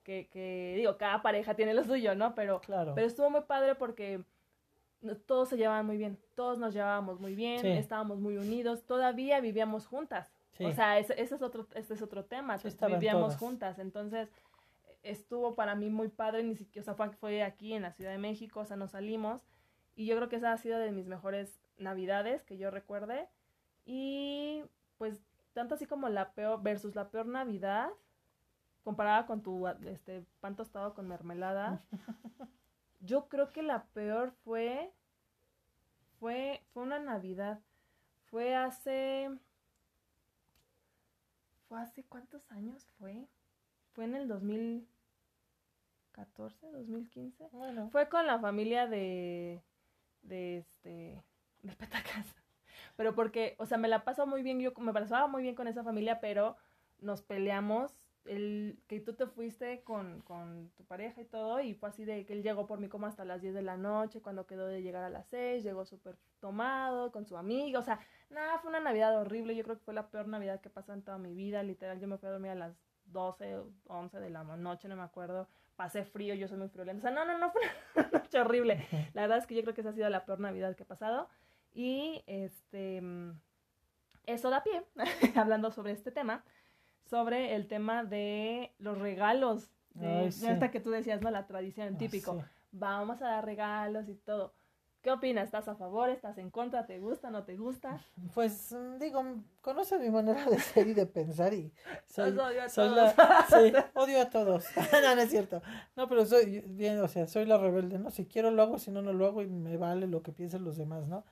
que, 0.04 0.28
que, 0.32 0.74
digo, 0.78 0.98
cada 0.98 1.22
pareja 1.22 1.56
tiene 1.56 1.74
lo 1.74 1.84
suyo, 1.84 2.16
¿no? 2.16 2.34
Pero, 2.36 2.62
Claro. 2.62 2.94
pero 2.96 3.06
estuvo 3.08 3.30
muy 3.30 3.42
padre 3.42 3.76
porque 3.76 4.22
todos 5.28 5.50
se 5.50 5.58
llevaban 5.58 5.86
muy 5.86 5.98
bien, 5.98 6.18
todos 6.36 6.58
nos 6.58 6.74
llevábamos 6.74 7.20
muy 7.20 7.36
bien, 7.36 7.60
Sí. 7.62 7.68
estábamos 7.70 8.20
muy 8.20 8.38
unidos, 8.38 8.84
todavía 8.86 9.40
vivíamos 9.42 9.86
juntas. 9.88 10.32
Sí. 10.54 10.66
O 10.66 10.72
sea, 10.74 10.98
ese, 10.98 11.14
ese 11.22 11.36
es 11.36 11.42
otro, 11.42 11.68
este 11.76 11.94
es 11.94 12.02
otro 12.02 12.26
tema, 12.26 12.58
Sí, 12.58 12.68
estaban 12.68 13.00
vivíamos 13.00 13.28
todas. 13.28 13.38
juntas, 13.40 13.80
entonces 13.80 14.30
estuvo 15.04 15.56
para 15.56 15.76
mí 15.76 15.90
muy 15.90 16.08
padre, 16.10 16.44
ni 16.44 16.56
siquiera, 16.56 16.82
o 16.82 16.86
sea, 16.86 16.96
fue, 16.96 17.12
fue 17.18 17.44
aquí 17.44 17.74
en 17.74 17.84
la 17.84 17.92
Ciudad 17.94 18.12
de 18.12 18.18
México, 18.18 18.62
o 18.62 18.66
sea, 18.66 18.76
nos 18.76 18.92
salimos, 18.92 19.42
y 19.96 20.06
yo 20.08 20.16
creo 20.16 20.30
que 20.30 20.36
esa 20.38 20.52
ha 20.52 20.58
sido 20.58 20.80
de 20.80 20.92
mis 20.92 21.06
mejores 21.08 21.60
navidades 21.78 22.44
que 22.44 22.58
yo 22.58 22.72
recuerde, 22.72 23.28
y 23.86 24.64
pues 24.98 25.22
tanto 25.54 25.76
así 25.76 25.86
como 25.86 26.10
la 26.10 26.32
peor, 26.34 26.62
versus 26.62 26.96
la 26.96 27.10
peor 27.10 27.28
Navidad, 27.28 27.90
comparada 28.84 29.26
con 29.28 29.42
tu 29.44 29.68
este, 29.68 30.26
pan 30.40 30.56
tostado 30.56 30.94
con 30.96 31.08
mermelada, 31.08 31.84
yo 33.00 33.28
creo 33.30 33.52
que 33.52 33.64
la 33.64 33.86
peor 33.88 34.32
fue, 34.44 34.94
fue, 36.20 36.62
fue 36.74 36.84
una 36.84 37.00
Navidad, 37.00 37.60
fue 38.26 38.56
hace, 38.56 39.32
fue 41.68 41.82
hace 41.82 42.04
cuántos 42.04 42.52
años 42.52 42.86
fue, 43.00 43.28
fue 43.94 44.06
en 44.06 44.16
el 44.16 44.28
2014, 44.28 46.72
2015, 46.72 47.50
Bueno, 47.52 47.90
fue 47.90 48.10
con 48.10 48.28
la 48.28 48.40
familia 48.40 48.88
de, 48.88 49.64
de 50.24 50.58
este, 50.58 51.24
de 51.62 51.76
Petacas. 51.76 52.26
Pero 52.96 53.16
porque, 53.16 53.56
o 53.60 53.66
sea, 53.66 53.78
me 53.78 53.88
la 53.88 54.04
paso 54.04 54.26
muy 54.26 54.42
bien, 54.42 54.60
yo 54.60 54.74
me 54.80 54.94
pasaba 54.94 55.28
muy 55.28 55.44
bien 55.44 55.56
con 55.56 55.68
esa 55.68 55.84
familia, 55.84 56.20
pero 56.20 56.58
nos 57.00 57.22
peleamos, 57.22 58.07
el 58.28 58.80
que 58.88 59.00
tú 59.00 59.14
te 59.14 59.28
fuiste 59.28 59.84
con, 59.84 60.22
con 60.22 60.70
tu 60.76 60.84
pareja 60.86 61.22
y 61.22 61.26
todo, 61.26 61.60
y 61.62 61.74
fue 61.74 61.90
así 61.90 62.06
de 62.06 62.26
que 62.26 62.34
él 62.34 62.44
llegó 62.44 62.68
por 62.68 62.80
mí 62.80 62.88
como 62.88 63.06
hasta 63.06 63.26
las 63.26 63.42
10 63.42 63.54
de 63.54 63.62
la 63.62 63.78
noche, 63.78 64.22
cuando 64.22 64.46
quedó 64.48 64.68
de 64.68 64.82
llegar 64.82 65.04
a 65.04 65.10
las 65.10 65.28
6, 65.28 65.64
llegó 65.64 65.86
súper 65.86 66.18
tomado, 66.40 67.12
con 67.12 67.26
su 67.26 67.38
amiga, 67.38 67.80
o 67.80 67.84
sea, 67.84 68.00
nada, 68.30 68.60
fue 68.60 68.70
una 68.70 68.80
Navidad 68.80 69.20
horrible, 69.20 69.56
yo 69.56 69.64
creo 69.64 69.78
que 69.78 69.84
fue 69.84 69.94
la 69.94 70.10
peor 70.10 70.28
Navidad 70.28 70.62
que 70.62 70.70
pasó 70.70 70.94
en 70.94 71.02
toda 71.02 71.18
mi 71.18 71.34
vida, 71.34 71.64
literal, 71.64 72.00
yo 72.00 72.08
me 72.08 72.18
fui 72.18 72.28
a 72.28 72.32
dormir 72.32 72.52
a 72.52 72.56
las 72.56 72.76
12 73.06 73.56
o 73.56 73.72
11 73.88 74.20
de 74.20 74.30
la 74.30 74.44
noche, 74.44 74.88
no 74.88 74.96
me 74.96 75.04
acuerdo, 75.04 75.48
pasé 75.76 76.04
frío, 76.04 76.34
yo 76.36 76.48
soy 76.48 76.58
muy 76.58 76.70
friolenta, 76.70 77.00
o 77.00 77.02
sea, 77.02 77.12
no, 77.12 77.26
no, 77.26 77.38
no, 77.38 77.52
fue 77.52 77.62
una 77.96 78.10
noche 78.20 78.40
horrible, 78.40 78.86
la 79.14 79.22
verdad 79.22 79.38
es 79.38 79.48
que 79.48 79.56
yo 79.56 79.62
creo 79.62 79.74
que 79.74 79.82
esa 79.82 79.92
ha 79.92 79.94
sido 79.94 80.10
la 80.10 80.26
peor 80.26 80.40
Navidad 80.40 80.76
que 80.76 80.84
he 80.84 80.86
pasado, 80.86 81.30
y 81.74 82.24
este, 82.28 83.02
mm, 83.02 83.40
eso 84.26 84.50
da 84.50 84.64
pie, 84.64 84.84
hablando 85.36 85.72
sobre 85.72 85.94
este 85.94 86.12
tema, 86.12 86.44
sobre 87.10 87.56
el 87.56 87.68
tema 87.68 88.04
de 88.04 88.72
los 88.80 88.98
regalos, 88.98 89.70
de, 89.94 90.08
Ay, 90.08 90.32
sí. 90.32 90.48
esta 90.48 90.72
que 90.72 90.80
tú 90.80 90.92
decías, 90.92 91.22
¿no? 91.22 91.32
La 91.32 91.48
tradición, 91.48 91.94
ah, 91.96 91.98
típico 91.98 92.36
sí. 92.36 92.42
vamos 92.72 93.22
a 93.22 93.26
dar 93.28 93.46
regalos 93.46 94.08
y 94.10 94.16
todo. 94.16 94.54
¿Qué 95.02 95.12
opinas? 95.12 95.46
¿Estás 95.46 95.68
a 95.70 95.76
favor? 95.76 96.10
¿Estás 96.10 96.38
en 96.38 96.50
contra? 96.50 96.86
¿Te 96.86 97.00
gusta? 97.00 97.30
¿No 97.30 97.44
te 97.46 97.56
gusta? 97.56 98.02
Pues 98.34 98.76
digo, 99.00 99.24
conoce 99.62 99.98
mi 100.00 100.10
manera 100.10 100.44
de 100.46 100.60
ser 100.60 100.88
y 100.88 100.94
de 100.94 101.06
pensar 101.06 101.54
y 101.54 101.72
soy, 102.08 102.32
Los 102.32 102.46
odio 102.48 102.64
a 102.64 102.70
soy 102.70 102.90
todos. 102.90 103.18
la, 103.18 103.46
sí, 103.48 103.74
odio 103.94 104.22
a 104.22 104.30
todos. 104.30 104.66
no, 105.04 105.16
no 105.16 105.22
es 105.22 105.30
cierto. 105.30 105.62
No, 105.96 106.10
pero 106.10 106.26
soy 106.26 106.60
bien, 106.62 107.00
o 107.00 107.08
sea, 107.08 107.26
soy 107.28 107.46
la 107.46 107.58
rebelde, 107.58 108.00
¿no? 108.00 108.12
Si 108.12 108.26
quiero 108.26 108.52
lo 108.52 108.62
hago, 108.64 108.80
si 108.80 108.92
no, 108.92 109.02
no 109.02 109.14
lo 109.14 109.28
hago 109.28 109.42
y 109.42 109.48
me 109.48 109.78
vale 109.78 110.08
lo 110.08 110.24
que 110.24 110.34
piensen 110.34 110.66
los 110.66 110.78
demás, 110.78 111.08
¿no? 111.08 111.24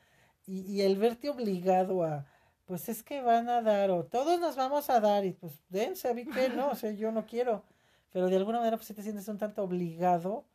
Y, 0.46 0.62
y 0.62 0.82
el 0.84 0.98
verte 0.98 1.30
obligado 1.30 2.04
a, 2.04 2.28
pues 2.66 2.90
es 2.90 3.04
que 3.04 3.22
van 3.22 3.48
a 3.50 3.62
dar 3.62 3.92
o 3.92 4.06
todos 4.06 4.40
nos 4.40 4.56
vamos 4.56 4.90
a 4.90 5.00
dar 5.00 5.24
y 5.26 5.34
pues 5.34 5.54
dense, 5.70 6.10
a 6.10 6.14
mí 6.14 6.26
que 6.26 6.50
no, 6.50 6.70
o 6.72 6.76
sea, 6.76 6.92
yo 6.92 7.12
no 7.12 7.26
quiero. 7.26 7.64
Pero 8.12 8.28
de 8.28 8.38
alguna 8.38 8.60
manera 8.60 8.78
pues 8.78 8.88
si 8.88 8.94
te 8.94 9.04
sientes 9.04 9.28
un 9.28 9.38
tanto 9.38 9.64
obligado 9.64 10.46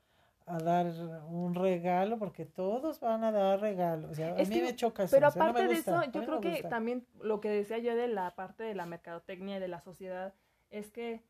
a 0.46 0.58
dar 0.58 0.86
un 1.28 1.54
regalo 1.54 2.18
porque 2.18 2.44
todos 2.44 2.98
van 2.98 3.22
a 3.22 3.30
dar 3.30 3.60
regalos. 3.60 4.10
O 4.10 4.14
sea, 4.14 4.30
a 4.30 4.34
mí 4.34 4.46
que- 4.46 4.62
me 4.62 4.74
choca 4.74 5.04
eso. 5.04 5.14
Pero 5.14 5.28
o 5.28 5.30
sea, 5.30 5.44
no 5.44 5.50
aparte 5.50 5.68
de 5.68 5.74
eso, 5.74 6.02
yo 6.10 6.24
creo 6.24 6.40
que 6.40 6.62
también 6.64 7.06
lo 7.22 7.40
que 7.40 7.50
decía 7.50 7.78
yo 7.78 7.94
de 7.94 8.08
la 8.08 8.34
parte 8.34 8.64
de 8.64 8.74
la 8.74 8.86
mercadotecnia 8.86 9.58
y 9.58 9.60
de 9.60 9.68
la 9.68 9.80
sociedad 9.80 10.34
es 10.70 10.90
que 10.90 11.22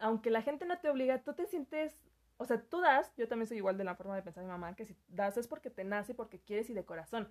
aunque 0.00 0.30
la 0.30 0.42
gente 0.42 0.66
no 0.66 0.76
te 0.78 0.88
obliga, 0.88 1.22
tú 1.22 1.34
te 1.34 1.46
sientes, 1.46 1.94
o 2.36 2.44
sea, 2.44 2.60
tú 2.60 2.80
das, 2.80 3.12
yo 3.16 3.28
también 3.28 3.46
soy 3.46 3.58
igual 3.58 3.78
de 3.78 3.84
la 3.84 3.94
forma 3.94 4.16
de 4.16 4.22
pensar 4.22 4.42
de 4.42 4.46
mi 4.48 4.52
mamá, 4.52 4.74
que 4.74 4.84
si 4.84 4.96
das 5.08 5.36
es 5.36 5.46
porque 5.46 5.70
te 5.70 5.84
nace, 5.84 6.14
porque 6.14 6.40
quieres 6.40 6.68
y 6.68 6.74
de 6.74 6.84
corazón. 6.84 7.30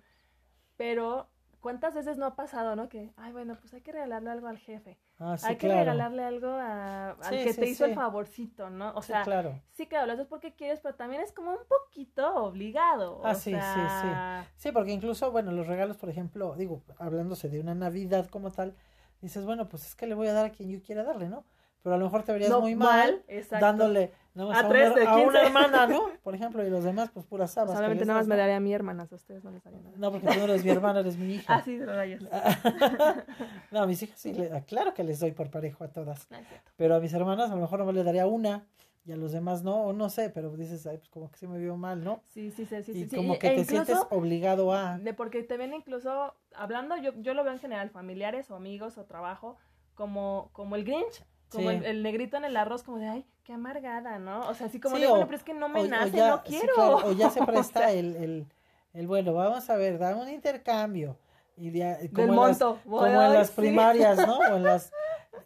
Pero 0.76 1.28
¿cuántas 1.64 1.94
veces 1.94 2.18
no 2.18 2.26
ha 2.26 2.36
pasado, 2.36 2.76
no? 2.76 2.90
Que, 2.90 3.10
ay, 3.16 3.32
bueno, 3.32 3.56
pues 3.58 3.72
hay 3.72 3.80
que 3.80 3.90
regalarle 3.90 4.28
algo 4.30 4.48
al 4.48 4.58
jefe. 4.58 4.98
Ah, 5.18 5.38
sí, 5.38 5.46
hay 5.46 5.56
que 5.56 5.66
claro. 5.66 5.80
regalarle 5.80 6.22
algo 6.22 6.48
a- 6.48 7.12
al 7.12 7.16
Sí, 7.22 7.36
que 7.42 7.52
sí, 7.54 7.60
te 7.62 7.70
hizo 7.70 7.86
el 7.86 7.94
favorcito, 7.94 8.68
¿no? 8.68 8.92
O 8.94 9.00
sea, 9.00 9.24
claro. 9.24 9.62
sí, 9.72 9.86
claro, 9.86 10.06
lo 10.06 10.12
haces 10.12 10.26
porque 10.26 10.54
quieres, 10.54 10.80
pero 10.80 10.94
también 10.94 11.22
es 11.22 11.32
como 11.32 11.52
un 11.52 11.66
poquito 11.66 12.34
obligado. 12.34 13.18
Ah, 13.24 13.30
o 13.30 13.34
sí, 13.34 13.52
sí, 13.62 13.88
sí. 13.88 14.12
Sí, 14.58 14.72
porque 14.72 14.92
incluso, 14.92 15.30
bueno, 15.32 15.52
los 15.52 15.66
regalos, 15.66 15.96
por 15.96 16.10
ejemplo, 16.10 16.54
digo, 16.54 16.82
hablándose 16.98 17.48
de 17.48 17.60
una 17.60 17.74
Navidad 17.74 18.26
como 18.28 18.50
tal, 18.52 18.74
dices, 19.22 19.46
bueno, 19.46 19.66
pues 19.66 19.86
es 19.86 19.94
que 19.94 20.06
le 20.06 20.14
voy 20.14 20.26
a 20.28 20.34
dar 20.34 20.44
a 20.44 20.50
quien 20.50 20.68
yo 20.68 20.82
quiera 20.82 21.02
darle, 21.02 21.30
¿no? 21.30 21.46
Pero 21.82 21.94
a 21.94 21.98
lo 21.98 22.04
mejor 22.04 22.24
te 22.24 22.32
verías 22.32 22.50
no 22.50 22.60
muy 22.60 22.74
mal 22.74 23.24
dándole 23.50 24.12
nada 24.34 24.48
más 24.50 24.62
A 24.62 24.66
a, 24.66 24.68
tres 24.68 24.86
una, 24.90 25.00
de 25.00 25.06
a 25.06 25.14
una 25.16 25.24
15. 25.24 25.38
hermana, 25.46 25.86
¿no? 25.86 26.02
Por 26.22 26.34
ejemplo, 26.34 26.66
y 26.66 26.70
los 26.70 26.84
demás, 26.84 27.10
pues 27.12 27.24
puras 27.26 27.56
habas. 27.56 27.70
que 27.72 27.76
Solamente 27.76 28.04
nada 28.04 28.18
más 28.18 28.26
me 28.26 28.36
daría 28.36 28.56
a 28.56 28.60
mi 28.60 28.72
hermana, 28.74 29.06
a 29.10 29.14
ustedes 29.14 29.42
no 29.44 29.50
les 29.50 29.62
daría 29.62 29.80
nada. 29.80 29.96
No, 29.96 30.10
porque 30.10 30.26
tú 30.28 30.34
no 30.38 30.44
eres 30.44 30.64
mi 30.64 30.70
hermana, 30.70 31.00
eres 31.00 31.16
mi 31.16 31.34
hija. 31.34 31.54
Ah, 31.56 31.62
sí, 31.64 31.76
de 31.76 31.86
rayos. 31.86 32.22
no, 33.70 33.80
a 33.80 33.86
mis 33.86 34.02
hijas 34.02 34.18
sí, 34.18 34.32
le- 34.32 34.64
claro 34.66 34.94
que 34.94 35.04
les 35.04 35.20
doy 35.20 35.32
por 35.32 35.50
parejo 35.50 35.84
a 35.84 35.88
todas. 35.88 36.30
No 36.30 36.36
es 36.38 36.48
cierto. 36.48 36.70
Pero 36.76 36.94
a 36.96 37.00
mis 37.00 37.12
hermanas 37.12 37.50
a 37.50 37.54
lo 37.54 37.60
mejor 37.60 37.78
no 37.80 37.84
me 37.86 37.92
le 37.92 38.04
daría 38.04 38.26
una 38.26 38.64
y 39.06 39.12
a 39.12 39.16
los 39.16 39.32
demás 39.32 39.62
no, 39.62 39.82
o 39.84 39.92
no 39.92 40.08
sé, 40.08 40.30
pero 40.30 40.56
dices, 40.56 40.86
ay, 40.86 40.96
pues 40.96 41.10
como 41.10 41.30
que 41.30 41.36
sí 41.36 41.46
me 41.46 41.58
vio 41.58 41.76
mal, 41.76 42.02
¿no? 42.02 42.20
Sí, 42.24 42.50
sí, 42.50 42.64
sí, 42.64 42.82
sí. 42.82 42.92
y 42.92 43.08
sí, 43.08 43.16
como 43.16 43.38
que 43.38 43.48
e 43.48 43.54
te 43.56 43.60
incluso, 43.60 43.84
sientes 43.84 44.06
obligado 44.10 44.72
a... 44.72 44.96
De 44.98 45.12
porque 45.12 45.42
te 45.42 45.58
ven 45.58 45.74
incluso, 45.74 46.34
hablando, 46.54 46.96
yo, 46.96 47.12
yo 47.20 47.34
lo 47.34 47.44
veo 47.44 47.52
en 47.52 47.58
general, 47.58 47.90
familiares 47.90 48.50
o 48.50 48.54
amigos 48.56 48.96
o 48.96 49.04
trabajo, 49.04 49.58
como, 49.94 50.48
como 50.52 50.74
el 50.76 50.84
Grinch, 50.84 51.22
como 51.50 51.68
Sí. 51.70 51.76
el, 51.76 51.84
el 51.84 52.02
negrito 52.02 52.38
en 52.38 52.46
el 52.46 52.56
arroz, 52.56 52.82
como 52.82 52.96
de, 52.98 53.06
ay, 53.08 53.26
qué 53.44 53.52
amargada, 53.52 54.18
¿no? 54.18 54.40
O 54.48 54.54
sea, 54.54 54.66
así 54.66 54.80
como 54.80 54.96
Sí, 54.96 55.02
de, 55.02 55.08
o- 55.08 55.10
bueno, 55.10 55.26
pero 55.26 55.36
es 55.38 55.44
que 55.44 55.54
no 55.54 55.68
me 55.68 55.80
o- 55.80 55.84
o 55.84 55.86
nace, 55.88 56.10
ya- 56.16 56.28
no 56.30 56.36
sí, 56.38 56.42
quiero. 56.58 56.74
claro, 56.74 56.96
o 57.06 57.12
ya 57.12 57.30
se 57.30 57.40
presta 57.46 57.80
sea, 57.80 57.92
el, 57.92 58.16
el, 58.16 58.46
el, 58.94 59.06
bueno, 59.06 59.32
vamos 59.34 59.68
a 59.70 59.76
ver, 59.76 59.98
da 59.98 60.16
un 60.16 60.28
intercambio. 60.28 61.16
Y 61.56 61.70
de, 61.70 62.10
como 62.12 62.20
del 62.22 62.30
en 62.30 62.36
las- 62.36 62.36
monto. 62.60 62.80
como 62.84 63.02
Ay, 63.02 63.12
en 63.26 63.32
las 63.34 63.48
sí. 63.48 63.54
primarias, 63.56 64.26
¿no? 64.26 64.38
O 64.52 64.56
en 64.56 64.62
las, 64.64 64.92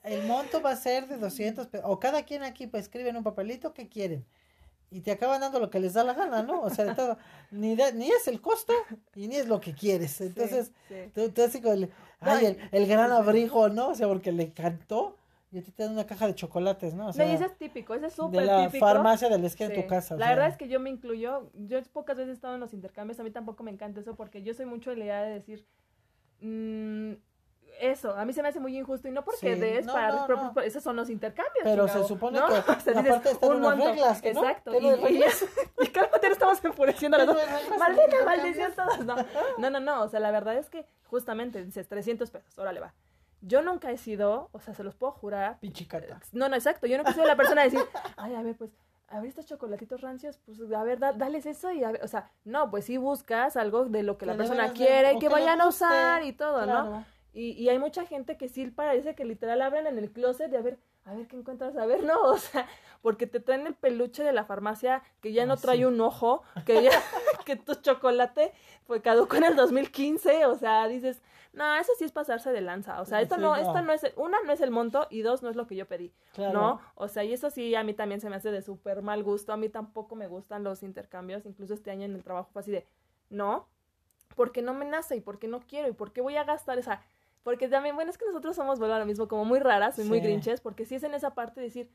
el 0.04 0.26
monto 0.26 0.62
va 0.62 0.70
a 0.70 0.76
ser 0.76 1.06
de 1.08 1.18
200 1.18 1.66
pesos. 1.66 1.86
O 1.88 1.98
cada 2.00 2.22
quien 2.22 2.42
aquí 2.44 2.66
pues 2.66 2.84
escribe 2.84 3.10
en 3.10 3.16
un 3.16 3.24
papelito 3.24 3.74
que 3.74 3.88
quieren. 3.88 4.24
Y 4.90 5.02
te 5.02 5.10
acaban 5.12 5.42
dando 5.42 5.60
lo 5.60 5.68
que 5.68 5.80
les 5.80 5.92
da 5.92 6.02
la 6.02 6.14
gana, 6.14 6.42
¿no? 6.42 6.62
O 6.62 6.70
sea, 6.70 6.86
de 6.86 6.94
todo. 6.94 7.18
Ni, 7.50 7.76
da- 7.76 7.90
ni 7.92 8.08
es 8.10 8.26
el 8.26 8.40
costo 8.40 8.72
y 9.14 9.28
ni 9.28 9.36
es 9.36 9.46
lo 9.46 9.60
que 9.60 9.74
quieres. 9.74 10.18
Entonces, 10.22 10.72
tú, 11.14 11.28
tú 11.28 11.42
así 11.42 11.60
como 11.60 11.74
el, 11.74 11.90
ay, 12.20 12.46
el, 12.46 12.58
el 12.72 12.86
gran 12.86 13.12
abrigo, 13.12 13.68
¿no? 13.68 13.88
O 13.88 13.94
sea, 13.94 14.08
porque 14.08 14.32
le 14.32 14.50
cantó 14.54 15.18
y 15.50 15.58
a 15.58 15.62
ti 15.62 15.70
te 15.72 15.82
dan 15.82 15.92
una 15.92 16.04
caja 16.06 16.26
de 16.26 16.34
chocolates, 16.34 16.92
¿no? 16.94 17.08
O 17.08 17.12
sea, 17.12 17.24
no, 17.24 17.32
y 17.32 17.34
ese 17.34 17.46
es 17.46 17.56
típico, 17.56 17.94
ese 17.94 18.06
es 18.06 18.12
de 18.12 18.16
súper 18.22 18.42
la 18.44 18.66
típico. 18.66 18.84
farmacia 18.86 19.28
de 19.30 19.38
la 19.38 19.46
esquina 19.46 19.70
de 19.70 19.76
Sí. 19.76 19.82
tu 19.82 19.88
casa. 19.88 20.14
La 20.16 20.26
sea. 20.26 20.34
verdad 20.34 20.48
es 20.50 20.56
que 20.58 20.68
yo 20.68 20.78
me 20.80 20.90
incluyo, 20.90 21.50
yo 21.54 21.82
pocas 21.92 22.16
veces 22.16 22.30
he 22.30 22.34
estado 22.34 22.54
en 22.54 22.60
los 22.60 22.74
intercambios, 22.74 23.18
a 23.18 23.22
mí 23.24 23.30
tampoco 23.30 23.62
me 23.62 23.70
encanta 23.70 24.00
eso 24.00 24.14
porque 24.14 24.42
yo 24.42 24.52
soy 24.54 24.66
mucho 24.66 24.90
de 24.90 24.96
la 24.96 25.04
idea 25.06 25.22
de 25.22 25.30
decir, 25.34 25.66
mm, 26.40 27.12
eso, 27.80 28.16
a 28.16 28.24
mí 28.24 28.32
se 28.32 28.42
me 28.42 28.48
hace 28.48 28.58
muy 28.60 28.76
injusto 28.76 29.06
y 29.08 29.12
no 29.12 29.24
porque 29.24 29.54
Sí. 29.54 29.60
des 29.60 29.86
No, 29.86 29.92
para, 29.92 30.12
no, 30.12 30.26
pero- 30.26 30.52
no. 30.54 30.60
esos 30.62 30.82
son 30.82 30.96
los 30.96 31.08
intercambios. 31.10 31.62
Pero 31.62 31.86
chingado, 31.86 32.02
se 32.02 32.08
supone 32.08 32.38
que 32.38 32.44
O 32.78 32.80
sea, 32.80 32.92
dices, 32.94 32.96
aparte 32.96 33.30
están 33.30 33.50
un 33.50 33.56
unas 33.64 33.78
reglas, 33.78 34.22
¿no? 34.22 34.28
Exacto. 34.28 34.70
¿Qué 34.72 34.78
Y, 34.78 34.82
y, 35.82 35.84
y 35.84 35.86
cálmate, 35.88 36.26
no 36.26 36.32
estamos 36.32 36.64
enfureciendo 36.64 37.18
las 37.18 37.26
¿Qué 37.28 37.32
dos. 37.34 37.78
Maldita 37.78 38.24
maldición 38.24 38.72
todas. 38.74 39.04
No. 39.04 39.14
no, 39.58 39.70
no, 39.70 39.80
no. 39.80 40.02
O 40.02 40.08
sea, 40.08 40.18
la 40.20 40.30
verdad 40.30 40.56
es 40.56 40.68
que 40.70 40.86
justamente 41.04 41.64
dices 41.64 41.86
300 41.88 42.30
pesos, 42.30 42.58
órale 42.58 42.80
va. 42.80 42.94
Yo 43.40 43.62
nunca 43.62 43.90
he 43.90 43.96
sido, 43.98 44.48
o 44.52 44.60
sea, 44.60 44.74
se 44.74 44.82
los 44.84 44.94
puedo 44.94 45.12
jurar, 45.12 45.58
Pichicata. 45.60 46.20
no, 46.32 46.48
no, 46.48 46.56
exacto. 46.56 46.86
Yo 46.86 46.96
nunca 46.96 47.10
he 47.10 47.14
sido 47.14 47.26
la 47.26 47.36
persona 47.36 47.62
de 47.62 47.70
decir, 47.70 47.86
ay, 48.16 48.34
a 48.34 48.42
ver, 48.42 48.56
pues, 48.56 48.70
a 49.08 49.20
ver 49.20 49.28
estos 49.28 49.46
chocolatitos 49.46 50.00
rancios, 50.00 50.38
pues, 50.44 50.58
a 50.72 50.82
ver, 50.82 50.98
da- 50.98 51.12
dales 51.12 51.46
eso 51.46 51.70
y 51.72 51.82
a 51.84 51.92
ver, 51.92 52.02
o 52.04 52.08
sea, 52.08 52.30
no, 52.44 52.70
pues 52.70 52.84
sí 52.86 52.96
buscas 52.96 53.56
algo 53.56 53.84
de 53.86 54.02
lo 54.02 54.18
que 54.18 54.26
la 54.26 54.32
Que 54.32 54.38
persona 54.38 54.72
quiere 54.72 55.12
y 55.12 55.14
que 55.14 55.20
que 55.20 55.28
vayan 55.28 55.60
a 55.60 55.68
usar 55.68 56.24
y 56.24 56.32
todo, 56.32 56.66
¿no? 56.66 57.04
Y, 57.32 57.52
y 57.52 57.68
hay 57.68 57.78
mucha 57.78 58.04
gente 58.04 58.36
que 58.36 58.48
sí 58.48 58.66
parece 58.66 59.14
que 59.14 59.24
literal 59.24 59.62
abren 59.62 59.86
en 59.86 59.98
el 59.98 60.10
closet 60.10 60.50
de 60.50 60.56
a 60.58 60.62
ver, 60.62 60.78
a 61.04 61.14
ver 61.14 61.26
qué 61.28 61.36
encuentras, 61.36 61.76
a 61.76 61.86
ver, 61.86 62.02
no, 62.04 62.20
o 62.22 62.36
sea, 62.38 62.66
porque 63.00 63.26
te 63.26 63.38
traen 63.38 63.66
el 63.66 63.74
peluche 63.74 64.24
de 64.24 64.32
la 64.32 64.44
farmacia 64.44 65.02
que 65.20 65.32
ya 65.32 65.46
no 65.46 65.54
Ah, 65.54 65.58
trae 65.58 65.78
sí. 65.78 65.84
un 65.84 66.00
ojo, 66.00 66.42
que 66.66 66.82
ya, 66.82 66.90
que 67.46 67.54
tu 67.56 67.76
chocolate 67.76 68.52
fue 68.86 69.00
caduco 69.00 69.36
en 69.36 69.44
el 69.44 69.56
2015, 69.56 70.46
o 70.46 70.56
sea, 70.56 70.88
dices, 70.88 71.22
No, 71.52 71.74
eso 71.76 71.92
sí 71.98 72.04
es 72.04 72.12
pasarse 72.12 72.52
de 72.52 72.60
lanza. 72.60 73.00
O 73.00 73.04
sea, 73.04 73.20
esto 73.20 73.36
Sí, 73.36 73.40
no, 73.40 73.48
no. 73.50 73.56
esto 73.56 73.80
no 73.82 73.92
es, 73.92 74.02
una, 74.16 74.38
no 74.46 74.52
es 74.52 74.60
el 74.60 74.70
monto 74.70 75.06
y 75.10 75.22
dos, 75.22 75.42
no 75.42 75.48
es 75.48 75.56
lo 75.56 75.66
que 75.66 75.74
yo 75.76 75.86
pedí. 75.86 76.12
Claro. 76.34 76.52
¿No? 76.52 76.80
O 76.94 77.08
sea, 77.08 77.24
y 77.24 77.32
eso 77.32 77.50
sí, 77.50 77.74
a 77.74 77.82
mí 77.82 77.94
también 77.94 78.20
se 78.20 78.28
me 78.30 78.36
hace 78.36 78.50
de 78.50 78.62
súper 78.62 79.02
mal 79.02 79.22
gusto. 79.24 79.52
A 79.52 79.56
mí 79.56 79.68
tampoco 79.68 80.14
me 80.14 80.26
gustan 80.28 80.62
los 80.62 80.82
intercambios. 80.82 81.46
Incluso 81.46 81.74
este 81.74 81.90
año 81.90 82.04
en 82.04 82.14
el 82.14 82.22
trabajo 82.22 82.50
fue 82.52 82.60
así 82.60 82.70
de, 82.70 82.86
no, 83.30 83.66
porque 84.36 84.62
no 84.62 84.74
me 84.74 84.84
nace 84.84 85.16
y 85.16 85.20
porque 85.20 85.48
no 85.48 85.60
quiero 85.60 85.88
y 85.88 85.92
porque 85.92 86.20
voy 86.20 86.36
a 86.36 86.44
gastar 86.44 86.78
esa. 86.78 87.00
Porque 87.42 87.66
también, 87.68 87.94
bueno, 87.94 88.10
es 88.10 88.18
que 88.18 88.26
nosotros 88.26 88.54
somos, 88.54 88.78
bueno, 88.78 88.94
ahora 88.94 89.06
mismo 89.06 89.26
como 89.26 89.44
muy 89.44 89.58
raras 89.58 89.98
y 89.98 90.04
muy 90.04 90.18
Sí. 90.18 90.24
grinches, 90.26 90.60
porque 90.60 90.84
si 90.84 90.96
es 90.96 91.02
en 91.02 91.14
esa 91.14 91.34
parte 91.34 91.60
de 91.60 91.66
decir, 91.66 91.90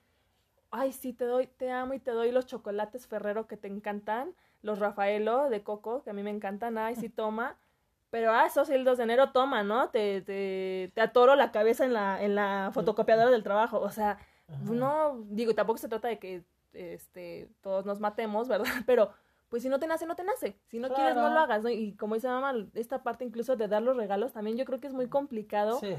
ay, 0.72 0.92
sí, 0.94 1.14
te 1.14 1.26
doy, 1.26 1.46
te 1.48 1.72
amo 1.72 1.94
y 1.94 2.00
te 2.00 2.12
doy 2.12 2.32
los 2.32 2.48
chocolates 2.48 3.06
Ferrero 3.08 3.46
que 3.48 3.56
te 3.56 3.68
encantan, 3.68 4.34
los 4.64 4.80
Rafaelo 4.80 5.50
de 5.50 5.62
coco, 5.62 6.02
que 6.04 6.10
a 6.10 6.14
mí 6.14 6.24
me 6.24 6.32
encantan, 6.32 6.78
ay, 6.80 6.96
sí, 6.96 7.08
toma. 7.10 7.56
Pero, 8.14 8.32
ah, 8.32 8.46
esos 8.46 8.70
el 8.70 8.84
2 8.84 9.00
de 9.00 9.06
enero, 9.06 9.32
toma, 9.32 9.64
¿no? 9.64 9.90
Te, 9.90 10.22
te, 10.22 10.92
te 10.94 11.02
atoro 11.02 11.36
la 11.36 11.52
cabeza 11.52 11.84
en 11.84 11.94
la, 11.94 12.22
en 12.22 12.36
la 12.36 12.70
fotocopiadora 12.72 13.32
del 13.32 13.42
trabajo. 13.42 13.80
O 13.80 13.90
sea, 13.90 14.20
Ajá. 14.48 14.60
no, 14.72 15.24
digo, 15.32 15.56
tampoco 15.56 15.80
se 15.80 15.88
trata 15.90 16.10
de 16.10 16.20
que 16.20 16.44
este, 16.74 17.50
todos 17.62 17.88
nos 17.88 18.00
matemos, 18.00 18.48
¿verdad? 18.48 18.66
Pero, 18.86 19.10
pues 19.50 19.64
si 19.64 19.70
no 19.70 19.80
te 19.80 19.88
nace, 19.88 20.06
no 20.06 20.16
te 20.16 20.24
nace. 20.24 20.56
Si 20.68 20.78
no 20.78 20.90
quieres, 20.94 21.16
no 21.16 21.28
lo 21.32 21.40
hagas, 21.40 21.64
¿no? 21.64 21.70
Y 21.70 21.94
como 21.96 22.14
dice 22.14 22.28
mamá, 22.28 22.54
esta 22.76 23.02
parte 23.02 23.26
incluso 23.26 23.56
de 23.56 23.68
dar 23.68 23.82
los 23.82 23.98
regalos, 23.98 24.32
también 24.32 24.58
yo 24.58 24.66
creo 24.66 24.80
que 24.80 24.86
es 24.86 24.94
muy 24.94 25.08
complicado 25.10 25.80
Sí. 25.80 25.96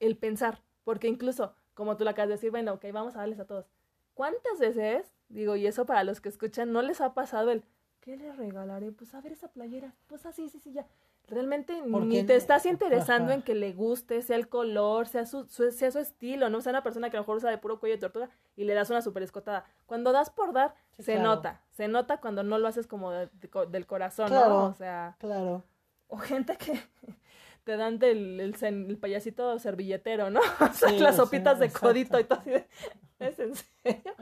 el 0.00 0.16
pensar. 0.16 0.62
Porque 0.82 1.06
incluso, 1.06 1.54
como 1.74 1.96
tú 1.96 2.02
lo 2.02 2.10
acabas 2.10 2.30
de 2.30 2.34
decir, 2.34 2.50
bueno, 2.50 2.72
ok, 2.72 2.86
vamos 2.92 3.14
a 3.14 3.20
darles 3.20 3.38
a 3.38 3.46
todos. 3.46 3.66
¿Cuántas 4.14 4.58
veces, 4.58 5.14
digo, 5.28 5.54
y 5.54 5.68
eso 5.68 5.86
para 5.86 6.02
los 6.02 6.20
que 6.20 6.28
escuchan, 6.28 6.72
no 6.72 6.82
les 6.82 7.00
ha 7.00 7.14
pasado 7.14 7.52
el, 7.52 7.62
¿qué 8.00 8.16
les 8.16 8.36
regalaré? 8.36 8.90
Pues 8.90 9.14
a 9.14 9.20
ver 9.20 9.30
esa 9.30 9.46
playera. 9.46 9.94
Pues 10.08 10.26
así, 10.26 10.48
sí, 10.48 10.58
sí, 10.58 10.72
ya. 10.72 10.88
Realmente 11.28 11.80
ni 11.82 12.24
te 12.24 12.36
estás 12.36 12.66
interesando 12.66 13.26
ajá. 13.28 13.34
en 13.34 13.42
que 13.42 13.54
le 13.54 13.72
guste, 13.72 14.20
sea 14.22 14.36
el 14.36 14.48
color, 14.48 15.06
sea 15.06 15.24
su, 15.24 15.46
su- 15.46 15.70
sea 15.70 15.90
su 15.90 15.98
estilo, 15.98 16.50
¿no? 16.50 16.58
O 16.58 16.60
sea, 16.60 16.70
una 16.70 16.82
persona 16.82 17.08
que 17.08 17.16
a 17.16 17.20
lo 17.20 17.22
mejor 17.22 17.36
usa 17.38 17.50
de 17.50 17.56
puro 17.58 17.80
cuello 17.80 17.94
de 17.94 18.00
tortuga 18.00 18.28
y 18.56 18.64
le 18.64 18.74
das 18.74 18.90
una 18.90 19.00
super 19.00 19.22
escotada. 19.22 19.64
Cuando 19.86 20.12
das 20.12 20.28
por 20.30 20.52
dar, 20.52 20.74
Sí, 20.90 21.02
se 21.04 21.14
claro. 21.14 21.28
nota. 21.30 21.60
Se 21.70 21.88
nota 21.88 22.18
cuando 22.20 22.42
no 22.42 22.58
lo 22.58 22.68
haces 22.68 22.86
como 22.86 23.10
de- 23.12 23.28
de 23.40 23.48
co- 23.48 23.64
del 23.66 23.86
corazón, 23.86 24.28
Claro. 24.28 24.48
¿no? 24.50 24.64
O 24.66 24.74
sea, 24.74 25.16
Claro. 25.20 25.64
o 26.08 26.18
gente 26.18 26.56
que 26.58 26.72
te 27.64 27.76
dan 27.78 27.98
del 27.98 28.38
el, 28.40 28.54
el 28.62 28.98
payasito 28.98 29.58
servilletero, 29.58 30.28
¿no? 30.28 30.40
O 30.60 30.74
sea, 30.74 30.88
Sí, 30.90 30.98
las 30.98 31.14
sí, 31.14 31.20
sopitas 31.22 31.58
de 31.60 31.66
exacto. 31.66 31.86
codito 31.88 32.20
y 32.20 32.24
todo 32.24 32.40
así 32.40 32.50
de, 32.50 32.68
¿es 33.20 33.38
en 33.38 33.54
serio? 33.54 34.12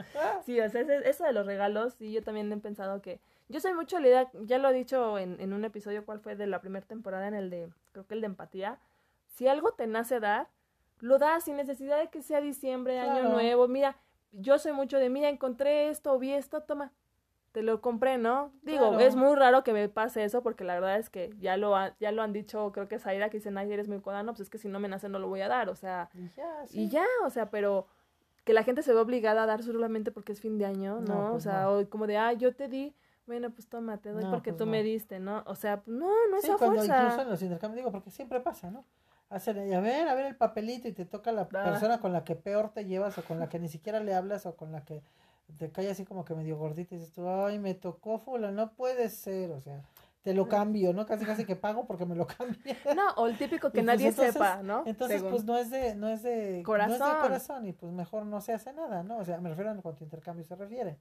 Sí, 0.44 0.60
o 0.60 0.68
sea, 0.70 0.82
eso 0.82 1.24
de 1.24 1.32
los 1.32 1.46
regalos, 1.46 1.94
sí, 1.94 2.12
yo 2.12 2.22
también 2.22 2.52
he 2.52 2.56
pensado 2.58 3.02
que, 3.02 3.20
yo 3.50 3.60
soy 3.60 3.74
mucho 3.74 3.98
la 4.00 4.06
idea, 4.08 4.30
ya 4.44 4.58
lo 4.58 4.68
he 4.70 4.72
dicho 4.72 5.18
en, 5.18 5.38
en 5.40 5.52
un 5.52 5.64
episodio, 5.64 6.04
¿cuál 6.06 6.20
fue? 6.20 6.36
De 6.36 6.46
la 6.46 6.60
primera 6.60 6.86
temporada, 6.86 7.28
en 7.28 7.34
el 7.34 7.50
de, 7.50 7.68
creo 7.92 8.06
que 8.06 8.14
el 8.14 8.20
de 8.20 8.26
empatía, 8.26 8.78
si 9.26 9.48
algo 9.48 9.72
te 9.72 9.86
nace 9.86 10.20
dar, 10.20 10.48
lo 11.00 11.18
das 11.18 11.44
sin 11.44 11.56
necesidad 11.56 11.98
de 11.98 12.08
que 12.08 12.22
sea 12.22 12.40
diciembre, 12.40 12.98
año 13.00 13.12
Claro. 13.22 13.30
nuevo, 13.30 13.68
mira, 13.68 13.96
yo 14.32 14.58
soy 14.58 14.72
mucho 14.72 14.98
de, 14.98 15.10
mira, 15.10 15.28
encontré 15.28 15.88
esto, 15.88 16.18
vi 16.18 16.32
esto, 16.32 16.62
toma, 16.62 16.92
te 17.52 17.62
lo 17.62 17.80
compré, 17.80 18.16
¿no? 18.18 18.52
Digo, 18.62 18.90
Claro. 18.90 19.00
es 19.00 19.16
muy 19.16 19.34
raro 19.34 19.64
que 19.64 19.72
me 19.72 19.88
pase 19.88 20.22
eso 20.22 20.42
porque 20.42 20.62
la 20.62 20.74
verdad 20.74 20.98
es 20.98 21.10
que 21.10 21.30
ya 21.40 21.56
lo, 21.56 21.74
ha- 21.76 21.96
ya 21.98 22.12
lo 22.12 22.22
han 22.22 22.32
dicho, 22.32 22.70
creo 22.72 22.86
que 22.86 22.98
Zaira, 23.00 23.28
que 23.30 23.38
dicen, 23.38 23.58
ay, 23.58 23.72
eres 23.72 23.88
muy 23.88 24.00
codano, 24.00 24.32
pues 24.32 24.40
es 24.42 24.50
que 24.50 24.58
si 24.58 24.68
no 24.68 24.78
me 24.78 24.88
nace 24.88 25.08
no 25.08 25.18
lo 25.18 25.26
voy 25.28 25.40
a 25.40 25.48
dar, 25.48 25.68
o 25.68 25.74
sea, 25.74 26.08
Y 26.14 26.28
ya, 26.36 26.66
sí. 26.66 26.80
y 26.82 26.88
ya, 26.88 27.04
o 27.24 27.30
sea, 27.30 27.50
pero 27.50 27.88
que 28.44 28.52
la 28.52 28.62
gente 28.62 28.82
se 28.82 28.92
ve 28.94 29.00
obligada 29.00 29.42
a 29.42 29.46
dar 29.46 29.62
solamente 29.62 30.12
porque 30.12 30.32
es 30.32 30.40
fin 30.40 30.58
de 30.58 30.66
año, 30.66 31.00
¿no? 31.00 31.22
No, 31.22 31.26
o 31.26 31.30
pues 31.32 31.42
sea, 31.44 31.62
no. 31.62 31.78
o 31.78 31.88
como 31.90 32.06
de, 32.06 32.16
ah, 32.18 32.32
yo 32.34 32.54
te 32.54 32.68
di, 32.68 32.94
bueno, 33.30 33.50
pues 33.50 33.68
toma, 33.68 33.98
te 33.98 34.10
doy 34.10 34.24
No, 34.24 34.30
porque 34.32 34.50
pues 34.50 34.58
tú 34.58 34.66
no. 34.66 34.72
me 34.72 34.82
diste, 34.82 35.20
¿no? 35.20 35.44
O 35.46 35.54
sea, 35.54 35.80
pues, 35.82 35.96
no, 35.96 36.08
no 36.28 36.36
es 36.38 36.44
Sí, 36.44 36.50
a 36.50 36.56
cuando 36.56 36.78
fuerza. 36.78 37.02
incluso 37.02 37.22
en 37.22 37.30
los 37.30 37.42
intercambios, 37.42 37.76
digo, 37.76 37.92
porque 37.92 38.10
siempre 38.10 38.40
pasa, 38.40 38.70
¿no? 38.70 38.84
Hacer, 39.28 39.56
a 39.72 39.80
ver, 39.80 40.08
a 40.08 40.14
ver 40.14 40.26
el 40.26 40.34
papelito 40.36 40.88
y 40.88 40.92
te 40.92 41.04
toca 41.04 41.30
la 41.30 41.42
Ah. 41.42 41.48
persona 41.48 42.00
con 42.00 42.12
la 42.12 42.24
que 42.24 42.34
peor 42.34 42.70
te 42.72 42.84
llevas 42.86 43.16
o 43.18 43.22
con 43.22 43.38
la 43.38 43.48
que 43.48 43.60
ni 43.60 43.68
siquiera 43.68 44.00
le 44.00 44.12
hablas 44.14 44.44
o 44.46 44.56
con 44.56 44.72
la 44.72 44.84
que 44.84 45.02
te 45.58 45.70
cae 45.70 45.88
así 45.90 46.04
como 46.04 46.24
que 46.24 46.34
medio 46.34 46.56
gordita 46.58 46.94
y 46.94 46.98
dices 46.98 47.12
tú, 47.14 47.28
ay, 47.28 47.58
me 47.60 47.74
tocó 47.74 48.18
fula, 48.18 48.50
no 48.50 48.72
puede 48.72 49.08
ser, 49.08 49.52
o 49.52 49.60
sea, 49.60 49.82
te 50.22 50.34
lo 50.34 50.48
cambio, 50.48 50.92
¿no? 50.92 51.06
Casi 51.06 51.24
casi 51.24 51.44
que 51.44 51.56
pago 51.56 51.86
porque 51.86 52.06
me 52.06 52.14
lo 52.16 52.26
cambie. 52.38 52.76
No, 52.96 53.02
o 53.16 53.26
el 53.28 53.38
típico 53.38 53.70
que 53.70 53.78
Y 53.78 53.82
pues 53.82 53.86
nadie 53.86 54.08
entonces- 54.08 54.32
sepa, 54.34 54.62
¿no? 54.62 54.82
Entonces, 54.84 55.18
Según. 55.18 55.30
pues 55.30 55.44
no 55.44 55.56
es 55.56 55.70
de, 55.70 55.94
no 55.94 56.08
es 56.08 56.22
de 56.24 56.30
No 56.32 56.40
es 56.48 56.56
de 56.58 56.62
Corazón. 56.64 57.20
corazón 57.22 57.66
y 57.66 57.72
pues 57.72 57.92
mejor 57.92 58.26
no 58.26 58.40
se 58.40 58.52
hace 58.52 58.72
nada, 58.72 59.02
¿no? 59.04 59.16
O 59.18 59.24
sea, 59.24 59.40
me 59.40 59.48
refiero 59.48 59.70
a 59.70 59.76
cuanto 59.76 60.02
intercambio 60.04 60.44
se 60.44 60.56
refiere, 60.56 60.98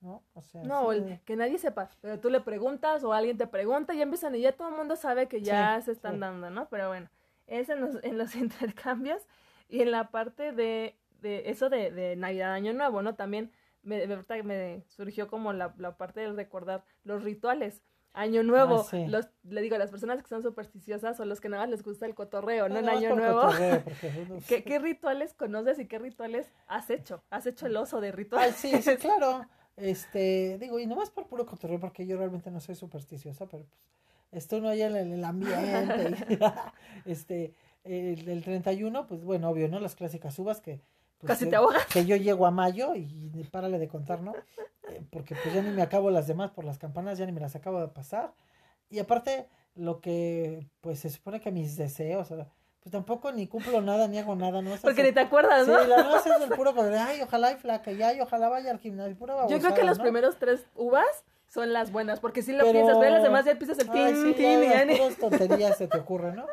¿no? 0.00 0.22
O 0.34 0.42
sea, 0.42 0.62
No, 0.62 0.80
sí, 0.80 0.86
o 0.86 0.92
el 0.92 1.20
que 1.24 1.36
nadie 1.36 1.58
sepa, 1.58 1.90
pero 2.00 2.18
tú 2.20 2.30
le 2.30 2.40
preguntas 2.40 3.02
o 3.04 3.12
alguien 3.12 3.36
te 3.38 3.46
pregunta 3.46 3.94
y 3.94 3.98
ya 3.98 4.02
empiezan 4.04 4.34
y 4.34 4.40
ya 4.40 4.52
todo 4.52 4.68
el 4.68 4.74
mundo 4.76 4.96
sabe 4.96 5.28
que 5.28 5.42
ya 5.42 5.78
Sí, 5.80 5.86
se 5.86 5.92
están 5.92 6.14
sí. 6.14 6.20
dando, 6.20 6.50
¿no? 6.50 6.68
Pero 6.68 6.88
bueno, 6.88 7.08
es 7.46 7.68
en 7.68 7.80
los, 7.80 8.02
en 8.04 8.18
los 8.18 8.34
intercambios 8.36 9.22
y 9.68 9.82
en 9.82 9.90
la 9.90 10.10
parte 10.10 10.52
de, 10.52 10.96
de 11.20 11.50
eso 11.50 11.68
de, 11.68 11.90
de 11.90 12.16
Navidad, 12.16 12.52
Año 12.52 12.72
Nuevo, 12.72 13.02
¿no? 13.02 13.14
También 13.14 13.50
me, 13.82 14.06
me, 14.06 14.84
surgió 14.88 15.28
como 15.28 15.52
la, 15.52 15.74
la 15.78 15.96
parte 15.96 16.20
del 16.20 16.36
recordar 16.36 16.84
los 17.04 17.22
rituales. 17.24 17.82
Año 18.14 18.42
Nuevo, 18.42 18.80
Ah, 18.80 18.84
sí. 18.84 19.06
los, 19.06 19.28
le 19.44 19.60
digo, 19.60 19.78
las 19.78 19.90
personas 19.90 20.20
que 20.22 20.28
son 20.28 20.42
supersticiosas 20.42 21.16
son 21.16 21.28
los 21.28 21.40
que 21.40 21.48
nada 21.48 21.62
más 21.64 21.70
les 21.70 21.82
gusta 21.82 22.06
el 22.06 22.14
cotorreo, 22.14 22.68
¿no? 22.68 22.78
En 22.78 22.86
nada 22.86 22.96
más 22.96 23.04
Año 23.04 23.16
Nuevo. 23.16 23.40
cotorreo, 23.42 23.84
porque 23.84 24.06
uno- 24.16 24.40
¿Qué, 24.48 24.64
¿Qué 24.64 24.78
rituales 24.78 25.34
conoces 25.34 25.78
y 25.78 25.86
qué 25.86 25.98
rituales 25.98 26.50
has 26.66 26.90
hecho? 26.90 27.22
¿Has 27.30 27.46
hecho 27.46 27.66
el 27.66 27.76
oso 27.76 28.00
de 28.00 28.10
rituales? 28.10 28.64
Ay, 28.64 28.80
sí, 28.80 28.82
sí, 28.82 28.96
claro. 28.96 29.46
Este, 29.78 30.58
digo, 30.58 30.78
y 30.78 30.86
nomás 30.86 31.10
por 31.10 31.26
puro 31.26 31.46
cotorreo, 31.46 31.80
porque 31.80 32.06
yo 32.06 32.16
realmente 32.16 32.50
no 32.50 32.60
soy 32.60 32.74
supersticiosa, 32.74 33.46
pero 33.46 33.64
pues, 33.64 33.80
está 34.32 34.56
uno 34.56 34.68
ahí 34.68 34.82
en 34.82 34.96
el, 34.96 35.12
el 35.12 35.24
ambiente. 35.24 36.16
y, 36.30 36.38
este, 37.10 37.54
el, 37.84 38.28
el 38.28 38.44
31, 38.44 39.06
pues 39.06 39.24
bueno, 39.24 39.48
obvio, 39.50 39.68
¿no? 39.68 39.80
Las 39.80 39.94
clásicas 39.94 40.38
uvas 40.38 40.60
que. 40.60 40.80
pues, 41.18 41.28
Casi 41.28 41.46
te 41.46 41.56
ahogas. 41.56 41.86
Que 41.86 42.04
yo 42.04 42.16
llego 42.16 42.46
a 42.46 42.50
mayo 42.50 42.94
y 42.94 43.48
párale 43.50 43.78
de 43.78 43.88
contar, 43.88 44.20
¿no? 44.20 44.34
Eh, 44.90 45.02
porque 45.10 45.34
pues 45.34 45.54
ya 45.54 45.62
ni 45.62 45.70
me 45.70 45.82
acabo 45.82 46.10
las 46.10 46.26
demás 46.26 46.50
por 46.50 46.64
las 46.64 46.78
campanas, 46.78 47.18
ya 47.18 47.26
ni 47.26 47.32
me 47.32 47.40
las 47.40 47.56
acabo 47.56 47.80
de 47.80 47.88
pasar. 47.88 48.32
Y 48.90 48.98
aparte, 48.98 49.48
lo 49.74 50.00
que, 50.00 50.66
pues 50.80 51.00
se 51.00 51.10
supone 51.10 51.40
que 51.40 51.52
mis 51.52 51.76
deseos, 51.76 52.30
o 52.30 52.36
sea, 52.36 52.48
pues 52.88 53.04
tampoco 53.04 53.32
ni 53.32 53.46
cumplo 53.46 53.82
nada, 53.82 54.08
ni 54.08 54.18
hago 54.18 54.34
nada, 54.34 54.62
¿no? 54.62 54.70
Sea, 54.70 54.80
Porque 54.80 55.02
ni 55.02 55.12
te 55.12 55.20
acuerdas, 55.20 55.66
Sí, 55.66 55.70
¿no? 55.70 55.84
la 55.84 55.96
verdad 55.96 56.22
es 56.26 56.50
el 56.50 56.56
puro 56.56 56.74
ay, 56.98 57.20
ojalá 57.20 57.52
y 57.52 57.56
flaca, 57.56 57.92
y 57.92 58.02
ay, 58.02 58.20
ojalá 58.20 58.48
vaya 58.48 58.70
al 58.70 58.78
gimnasio, 58.78 59.14
pura 59.16 59.34
Yo 59.34 59.46
creo 59.46 59.58
que 59.58 59.62
babosada, 59.64 59.84
los 59.84 59.98
¿no? 59.98 60.04
primeros 60.04 60.38
tres 60.38 60.64
uvas 60.74 61.24
son 61.48 61.72
las 61.74 61.92
buenas, 61.92 62.18
porque 62.20 62.42
si 62.42 62.52
lo 62.52 62.60
Pero- 62.60 62.72
piensas, 62.72 62.96
pero 62.98 63.10
las 63.12 63.22
demás 63.22 63.44
ya 63.44 63.52
empiezas 63.52 63.78
el 63.78 63.90
tin, 63.90 64.08
sí, 64.08 64.34
tin, 64.34 64.62
ya, 64.62 64.84
y 64.84 64.96
ya 64.96 65.10
tonterías 65.20 65.76
se 65.76 65.86
te 65.86 65.98
ocurren, 65.98 66.36
¿no? 66.36 66.46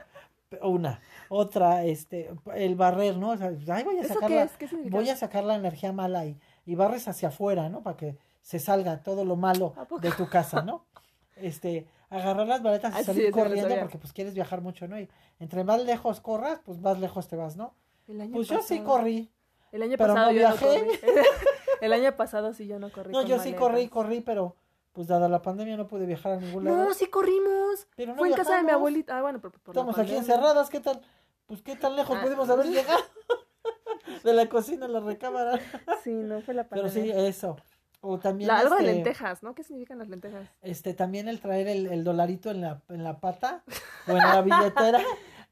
Una, 0.62 1.00
otra, 1.30 1.84
este, 1.86 2.30
el 2.56 2.76
barrer, 2.76 3.18
¿no? 3.18 3.30
O 3.32 3.38
sea, 3.38 3.52
ay, 3.74 3.84
voy 3.84 3.98
a 3.98 4.02
¿Eso 4.02 4.14
sacar 4.16 4.30
qué 4.30 4.36
la, 4.36 4.44
es? 4.44 4.92
Voy 4.92 5.10
a 5.10 5.16
sacar 5.16 5.44
la 5.44 5.56
energía 5.56 5.92
mala 5.92 6.26
y, 6.26 6.38
y 6.66 6.76
barres 6.76 7.08
hacia 7.08 7.30
afuera, 7.30 7.68
¿no? 7.70 7.82
Para 7.82 7.98
que 7.98 8.18
se 8.42 8.60
salga 8.60 9.02
todo 9.04 9.26
lo 9.26 9.36
malo 9.36 9.74
de 10.02 10.12
tu 10.12 10.28
casa, 10.30 10.62
¿no? 10.62 10.84
Este, 11.38 11.86
agarrar 12.16 12.48
las 12.48 12.62
maletas 12.62 12.94
y 12.96 12.98
Ah, 13.00 13.04
salir 13.04 13.32
corriendo 13.32 13.76
porque 13.80 13.98
pues 13.98 14.14
quieres 14.14 14.34
viajar 14.34 14.62
mucho, 14.62 14.88
¿no? 14.88 15.00
Y 15.00 15.10
entre 15.40 15.64
más 15.64 15.84
lejos 15.84 16.20
corras, 16.22 16.60
pues 16.66 16.80
más 16.80 17.00
lejos 17.00 17.28
te 17.28 17.36
vas, 17.36 17.56
¿no? 17.56 17.74
El 18.08 18.22
año 18.22 18.34
Pues 18.34 18.48
yo 18.48 18.62
sí 18.62 18.80
corrí. 18.82 19.32
El 19.72 19.82
año 19.82 19.96
pero 19.98 20.14
pasado 20.14 20.32
no 20.32 20.38
yo 20.38 20.50
no 20.50 20.56
viajé. 20.56 20.80
corrí. 20.86 21.00
El 21.82 21.94
año 21.94 22.16
pasado 22.16 22.54
sí 22.54 22.68
yo 22.68 22.80
no 22.80 22.90
corrí. 22.92 23.12
No, 23.12 23.22
yo 23.24 23.38
sí 23.40 23.54
corrí, 23.54 23.90
corrí, 23.90 24.22
pero 24.22 24.56
pues 24.94 25.08
dada 25.08 25.28
la 25.28 25.42
pandemia 25.42 25.76
no 25.76 25.88
pude 25.88 26.06
viajar 26.06 26.34
a 26.34 26.38
ningún 26.38 26.64
lado. 26.64 26.78
No, 26.86 26.94
sí 26.94 27.08
corrimos. 27.08 27.86
Pero 27.98 28.14
no 28.14 28.18
Fue 28.20 28.30
en 28.30 28.34
casa 28.36 28.56
de 28.58 28.64
mi 28.64 28.72
abuelita. 28.72 29.18
Ah, 29.18 29.22
bueno, 29.22 29.40
pero 29.42 29.52
por 29.60 29.76
la 29.76 29.82
Estamos 29.82 30.00
aquí 30.00 30.16
encerradas, 30.16 30.70
¿qué 30.70 30.80
tal? 30.80 31.02
Pues 31.48 31.62
qué 31.62 31.76
tan 31.76 31.96
lejos 31.98 32.18
Ah. 32.18 32.24
pudimos 32.24 32.50
haber 32.50 32.68
llegado. 32.68 33.04
de 34.24 34.34
la 34.34 34.48
cocina 34.48 34.86
a 34.86 34.90
la 34.90 35.00
recámara. 35.02 35.60
Sí, 36.04 36.12
no 36.12 36.42
fue 36.42 36.54
la 36.54 36.64
Pero 36.70 36.84
pandemia. 36.84 37.14
sí, 37.14 37.20
eso. 37.28 37.58
O 38.08 38.20
también 38.20 38.48
La- 38.48 38.60
algo 38.60 38.76
de 38.76 38.82
este, 38.82 38.94
lentejas, 38.94 39.42
¿no? 39.44 39.56
¿Qué 39.56 39.64
significan 39.64 39.98
las 39.98 40.10
lentejas? 40.10 40.48
este 40.62 40.94
también 40.94 41.28
el 41.28 41.40
traer 41.40 41.68
el, 41.68 41.88
el 41.88 42.04
dolarito 42.04 42.52
en 42.52 42.62
la, 42.62 42.82
en 42.90 43.04
la 43.04 43.20
pata 43.20 43.64
o 44.08 44.12
en 44.12 44.18
la 44.20 44.42
billetera, 44.42 45.02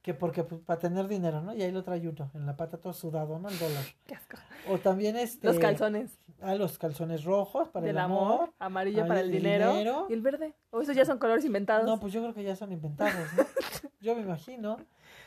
que 0.03 0.13
porque 0.13 0.43
pues, 0.43 0.61
para 0.61 0.79
tener 0.79 1.07
dinero, 1.07 1.41
¿no? 1.41 1.53
Y 1.55 1.63
ahí 1.63 1.71
lo 1.71 1.83
trae 1.83 2.07
uno, 2.07 2.29
en 2.35 2.45
la 2.45 2.55
pata 2.55 2.77
todo 2.77 2.93
sudado, 2.93 3.39
¿no? 3.39 3.49
El 3.49 3.57
dólar. 3.57 3.83
Qué 4.05 4.15
asco. 4.15 4.37
O 4.69 4.77
también 4.77 5.15
este 5.17 5.47
Los 5.47 5.59
calzones 5.59 6.17
Ah, 6.41 6.55
los 6.55 6.77
calzones 6.77 7.23
rojos 7.23 7.69
para 7.69 7.85
del 7.85 7.95
el 7.95 8.01
amor. 8.01 8.33
amor, 8.33 8.53
amarillo 8.59 9.07
para 9.07 9.21
el 9.21 9.27
el 9.27 9.31
dinero, 9.31 9.71
dinero. 9.71 10.07
y 10.09 10.13
el 10.13 10.21
verde. 10.21 10.53
O 10.71 10.81
esos 10.81 10.93
ya 10.95 11.05
son 11.05 11.17
colores 11.17 11.45
inventados. 11.45 11.85
No, 11.85 11.99
pues 12.01 12.11
yo 12.11 12.21
creo 12.21 12.33
que 12.33 12.43
ya 12.43 12.55
son 12.57 12.71
inventados, 12.73 13.13
¿no? 13.37 13.43
Yo 14.01 14.13
me 14.15 14.21
imagino. 14.23 14.77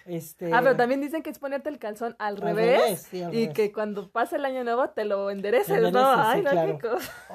Este 0.07 0.52
Ah, 0.54 0.61
pero 0.62 0.76
también 0.76 1.00
dicen 1.00 1.22
que 1.22 1.30
es 1.30 1.38
ponerte 1.38 1.68
el 1.68 1.78
calzón 1.78 2.14
al, 2.18 2.36
Al 2.36 2.40
revés, 2.42 2.78
revés, 2.80 3.07
sí, 3.11 3.22
al 3.22 3.34
y 3.34 3.40
revés. 3.40 3.54
que 3.54 3.72
cuando 3.72 4.09
pase 4.11 4.36
el 4.36 4.44
año 4.44 4.62
nuevo 4.64 4.88
te 4.90 5.04
lo 5.04 5.30
endereces, 5.30 5.92
¿no? 5.92 6.12
Ay, 6.16 6.38
sí, 6.40 6.44
no, 6.44 6.50
claro. 6.52 6.78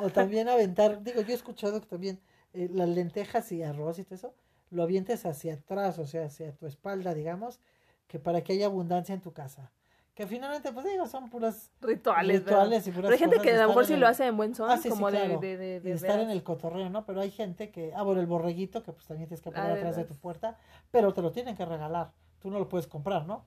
O 0.01 0.09
también 0.09 0.47
aventar, 0.47 1.03
digo, 1.03 1.21
yo 1.21 1.31
he 1.31 1.35
escuchado 1.35 1.81
que 1.81 1.87
también 1.87 2.19
eh, 2.53 2.69
las 2.71 2.87
lentejas 2.89 3.51
y 3.51 3.61
arroz 3.63 3.99
y 3.99 4.03
todo 4.05 4.15
eso, 4.15 4.33
lo 4.69 4.83
avientes 4.83 5.25
hacia 5.25 5.55
atrás, 5.55 5.99
o 5.99 6.05
sea, 6.07 6.25
hacia 6.25 6.53
tu 6.55 6.65
espalda, 6.65 7.13
digamos, 7.13 7.59
que 8.07 8.19
para 8.19 8.41
que 8.41 8.53
haya 8.53 8.67
abundancia 8.67 9.13
en 9.13 9.21
tu 9.21 9.33
casa. 9.33 9.71
Que 10.13 10.27
finalmente, 10.27 10.71
pues 10.73 10.85
digo, 10.85 11.07
son 11.07 11.29
puras 11.29 11.71
Rituales, 11.81 12.43
¿verdad? 12.43 12.59
rituales 12.63 12.87
y 12.87 12.91
puras 12.91 13.03
Pero 13.09 13.13
hay 13.13 13.19
gente 13.19 13.41
que 13.41 13.51
de 13.53 13.59
a 13.59 13.61
lo 13.63 13.67
mejor 13.69 13.85
sí 13.85 13.93
el- 13.93 13.99
lo 14.01 14.07
hace 14.07 14.25
en 14.27 14.35
buen 14.37 14.53
son, 14.55 14.69
Ah, 14.69 14.77
sí, 14.77 14.89
como 14.89 15.09
de, 15.11 15.17
claro. 15.19 15.39
de, 15.39 15.57
de, 15.57 15.79
de 15.79 15.91
estar 15.93 16.19
en 16.19 16.29
el 16.29 16.43
cotorreo, 16.43 16.89
¿no? 16.89 17.05
Pero 17.05 17.21
hay 17.21 17.31
gente 17.31 17.69
que, 17.71 17.93
ah, 17.95 18.03
bueno, 18.03 18.19
el 18.21 18.27
borreguito, 18.27 18.83
que 18.83 18.91
pues 18.91 19.05
también 19.07 19.27
tienes 19.29 19.41
que 19.41 19.51
poner 19.51 19.71
Ah, 19.71 19.73
atrás 19.75 19.95
de 19.95 20.03
tu 20.05 20.15
puerta, 20.15 20.57
pero 20.91 21.13
te 21.13 21.21
lo 21.21 21.31
tienen 21.31 21.55
que 21.55 21.65
regalar. 21.65 22.11
Tú 22.41 22.49
no 22.49 22.59
lo 22.59 22.67
puedes 22.67 22.87
comprar, 22.87 23.25
¿no? 23.25 23.45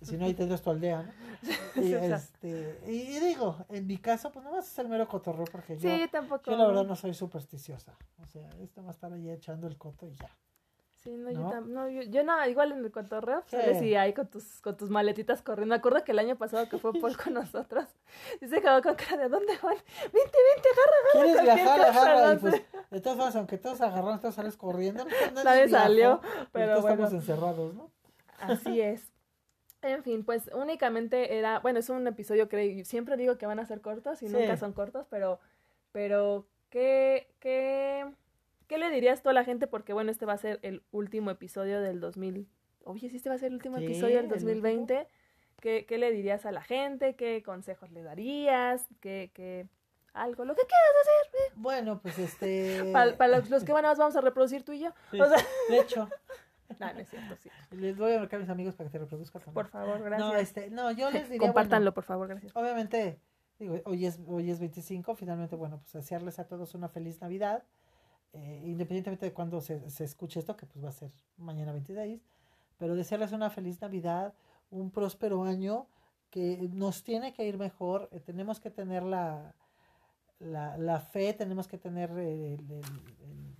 Si 0.00 0.16
no, 0.16 0.26
ahí 0.26 0.34
tendrás 0.34 0.62
tu 0.62 0.70
aldea, 0.70 1.02
¿no? 1.02 1.12
Y, 1.82 1.92
este, 1.92 2.80
y, 2.86 3.20
digo, 3.20 3.56
en 3.68 3.86
mi 3.86 3.98
caso, 3.98 4.32
pues 4.32 4.44
no 4.44 4.52
vas 4.52 4.66
a 4.66 4.68
ser 4.68 4.88
mero 4.88 5.06
cotorreo 5.06 5.44
porque 5.50 5.76
yo, 5.78 5.90
tampoco. 6.10 6.50
yo 6.50 6.56
la 6.56 6.66
verdad 6.66 6.84
no 6.84 6.96
soy 6.96 7.14
supersticiosa. 7.14 7.96
O 8.20 8.26
sea, 8.26 8.48
esto 8.60 8.82
va 8.82 8.88
a 8.88 8.92
estar 8.92 9.12
ahí 9.12 9.30
echando 9.30 9.66
el 9.66 9.76
coto 9.76 10.06
y 10.06 10.14
ya. 10.14 10.30
Sí, 11.02 11.16
no, 11.16 11.30
Yo, 11.30 11.60
no 11.60 11.88
yo, 11.88 12.24
no, 12.24 12.44
igual 12.48 12.72
en 12.72 12.84
el 12.84 12.90
cotorreo, 12.90 13.44
sí. 13.46 13.56
sales 13.56 13.96
ahí 13.96 14.12
con 14.12 14.26
tus, 14.26 14.60
con 14.60 14.76
tus 14.76 14.90
maletitas 14.90 15.42
corriendo. 15.42 15.72
Me 15.72 15.76
acuerdo 15.76 16.02
que 16.02 16.10
el 16.10 16.18
año 16.18 16.36
pasado 16.36 16.68
que 16.68 16.76
fue 16.78 16.92
Paul 16.92 17.16
con 17.16 17.34
nosotros, 17.34 17.84
dice 18.40 18.56
que 18.60 18.82
con 18.82 18.94
cara 18.96 19.22
de 19.22 19.28
¿dónde 19.28 19.56
van? 19.62 19.76
Vente, 19.76 20.38
vente, 20.54 20.68
agarra, 20.74 20.96
agarra. 20.98 21.24
¿Quieres 21.24 21.42
viajar? 21.42 21.80
Agarra. 21.80 22.32
Y 22.32 22.36
pues, 22.38 22.62
de 22.90 23.00
todas 23.00 23.16
formas, 23.16 23.36
aunque 23.36 23.58
todos 23.58 23.80
agarraron, 23.80 24.20
todos 24.20 24.34
sales 24.34 24.56
corriendo. 24.56 25.04
Pues, 25.32 25.44
nadie, 25.44 25.68
salió, 25.68 26.20
pero 26.52 26.78
todos 26.78 26.90
estamos 26.90 27.12
encerrados, 27.12 27.74
¿no? 27.74 27.90
Así 28.38 28.80
es. 28.80 29.12
En 29.82 30.02
fin, 30.02 30.24
pues 30.24 30.50
únicamente 30.52 31.38
era, 31.38 31.60
bueno, 31.60 31.78
es 31.78 31.88
un 31.88 32.06
episodio 32.06 32.48
que 32.48 32.84
siempre 32.84 33.16
digo 33.16 33.38
que 33.38 33.46
van 33.46 33.60
a 33.60 33.66
ser 33.66 33.80
cortos 33.80 34.22
y 34.22 34.28
nunca 34.28 34.56
son 34.56 34.72
cortos, 34.72 35.06
pero, 35.08 35.38
pero, 35.92 36.48
¿qué, 36.68 37.28
qué, 37.38 38.04
qué 38.66 38.78
le 38.78 38.90
dirías 38.90 39.22
tú 39.22 39.28
a 39.28 39.32
la 39.32 39.44
gente? 39.44 39.68
Porque 39.68 39.92
bueno, 39.92 40.10
este 40.10 40.26
va 40.26 40.32
a 40.32 40.38
ser 40.38 40.58
el 40.62 40.82
último 40.90 41.30
episodio 41.30 41.80
del 41.80 42.00
2000, 42.00 42.48
oye, 42.84 43.08
sí, 43.08 43.16
este 43.16 43.28
va 43.28 43.36
a 43.36 43.38
ser 43.38 43.48
el 43.48 43.54
último 43.54 43.76
episodio 43.76 44.16
del 44.16 44.28
2020. 44.28 45.06
¿Qué, 45.60 45.86
¿Qué 45.86 45.98
le 45.98 46.10
dirías 46.12 46.46
a 46.46 46.52
la 46.52 46.62
gente? 46.62 47.14
¿Qué 47.14 47.42
consejos 47.44 47.90
le 47.90 48.02
darías? 48.02 48.86
¿Qué, 49.00 49.30
qué, 49.34 49.66
algo, 50.12 50.44
lo 50.44 50.54
que 50.54 50.62
quieras 50.62 50.94
hacer? 51.02 51.52
Bueno, 51.56 52.00
pues 52.00 52.18
este... 52.18 52.84
Para, 52.92 53.28
los, 53.28 53.64
que 53.64 53.72
van 53.72 53.84
a 53.84 53.94
vamos 53.94 54.16
a 54.16 54.20
reproducir 54.20 54.64
tú 54.64 54.72
y 54.72 54.80
yo. 54.80 54.92
De 55.12 55.78
hecho, 55.78 56.08
no, 56.78 56.92
no 56.92 57.00
es 57.00 57.08
cierto, 57.08 57.36
sí. 57.36 57.50
Les 57.70 57.96
voy 57.96 58.12
a 58.12 58.18
marcar 58.18 58.38
a 58.38 58.40
mis 58.40 58.50
amigos 58.50 58.74
para 58.74 58.88
que 58.88 58.92
te 58.92 58.98
reproduzcan 58.98 59.42
también. 59.42 59.54
Por 59.54 59.68
favor, 59.68 60.02
gracias. 60.02 60.28
No, 60.28 60.36
este, 60.36 60.70
no, 60.70 60.90
yo 60.92 61.10
les 61.10 61.28
diría. 61.28 61.46
Compártanlo, 61.48 61.94
por 61.94 62.04
favor, 62.04 62.28
gracias. 62.28 62.54
Obviamente, 62.54 63.20
digo, 63.58 63.76
hoy 63.84 64.06
es, 64.06 64.20
hoy 64.26 64.50
es 64.50 64.60
25, 64.60 65.14
finalmente, 65.14 65.56
bueno, 65.56 65.78
pues 65.78 65.92
desearles 65.92 66.38
a 66.38 66.46
todos 66.46 66.74
una 66.74 66.88
feliz 66.88 67.20
Navidad. 67.20 67.64
Eh, 68.34 68.62
independientemente 68.66 69.24
de 69.24 69.32
cuándo 69.32 69.60
se, 69.62 69.88
se 69.88 70.04
escuche 70.04 70.38
esto, 70.38 70.54
que 70.54 70.66
pues 70.66 70.84
va 70.84 70.90
a 70.90 70.92
ser 70.92 71.10
mañana 71.38 71.72
26, 71.72 72.20
pero 72.76 72.94
desearles 72.94 73.32
una 73.32 73.48
feliz 73.48 73.80
Navidad, 73.80 74.34
un 74.70 74.90
próspero 74.90 75.44
año, 75.44 75.86
que 76.30 76.68
nos 76.72 77.02
tiene 77.04 77.32
que 77.32 77.46
ir 77.46 77.56
mejor, 77.56 78.08
eh, 78.12 78.20
tenemos 78.20 78.60
que 78.60 78.70
tener 78.70 79.02
la, 79.02 79.54
la, 80.40 80.76
la, 80.76 81.00
fe, 81.00 81.32
tenemos 81.32 81.66
que 81.66 81.78
tener 81.78 82.10
el, 82.10 82.70
el, 82.70 83.56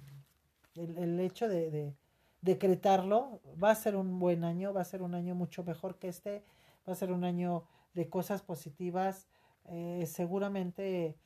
el, 0.74 0.98
el 0.98 1.20
hecho 1.20 1.48
de, 1.48 1.70
de 1.70 1.96
decretarlo, 2.41 3.41
va 3.62 3.70
a 3.70 3.74
ser 3.74 3.97
un 3.97 4.18
buen 4.18 4.45
año, 4.45 4.72
va 4.72 4.80
a 4.80 4.84
ser 4.84 5.03
un 5.03 5.14
año 5.14 5.34
mucho 5.34 5.64
mejor 5.64 5.99
que 5.99 6.09
este, 6.09 6.45
va 6.86 6.93
a 6.93 6.97
ser 6.97 7.12
un 7.12 7.24
año 7.24 7.64
de 7.95 8.09
cosas 8.09 8.43
positivas, 8.43 9.26
eh, 9.66 10.05
seguramente 10.07 11.16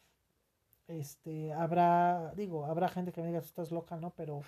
este 0.88 1.52
habrá, 1.52 2.32
digo, 2.34 2.66
habrá 2.66 2.88
gente 2.88 3.12
que 3.12 3.20
me 3.20 3.28
diga 3.28 3.38
estás 3.38 3.70
loca, 3.70 3.96
¿no? 3.96 4.10
Pero 4.10 4.42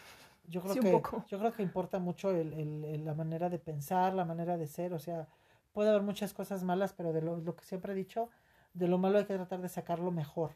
yo 0.48 0.62
creo 0.62 0.74
que 0.74 1.18
yo 1.28 1.38
creo 1.38 1.52
que 1.52 1.62
importa 1.62 1.98
mucho 1.98 2.30
el, 2.30 2.52
el, 2.52 3.04
la 3.04 3.14
manera 3.14 3.48
de 3.48 3.58
pensar, 3.58 4.14
la 4.14 4.24
manera 4.24 4.56
de 4.56 4.66
ser, 4.66 4.92
o 4.94 4.98
sea, 4.98 5.28
puede 5.72 5.90
haber 5.90 6.02
muchas 6.02 6.32
cosas 6.34 6.64
malas, 6.64 6.92
pero 6.92 7.12
de 7.12 7.22
lo, 7.22 7.36
lo 7.36 7.54
que 7.54 7.64
siempre 7.64 7.92
he 7.92 7.96
dicho, 7.96 8.30
de 8.72 8.88
lo 8.88 8.98
malo 8.98 9.18
hay 9.18 9.24
que 9.24 9.34
tratar 9.34 9.60
de 9.60 9.68
sacarlo 9.68 10.10
mejor. 10.10 10.52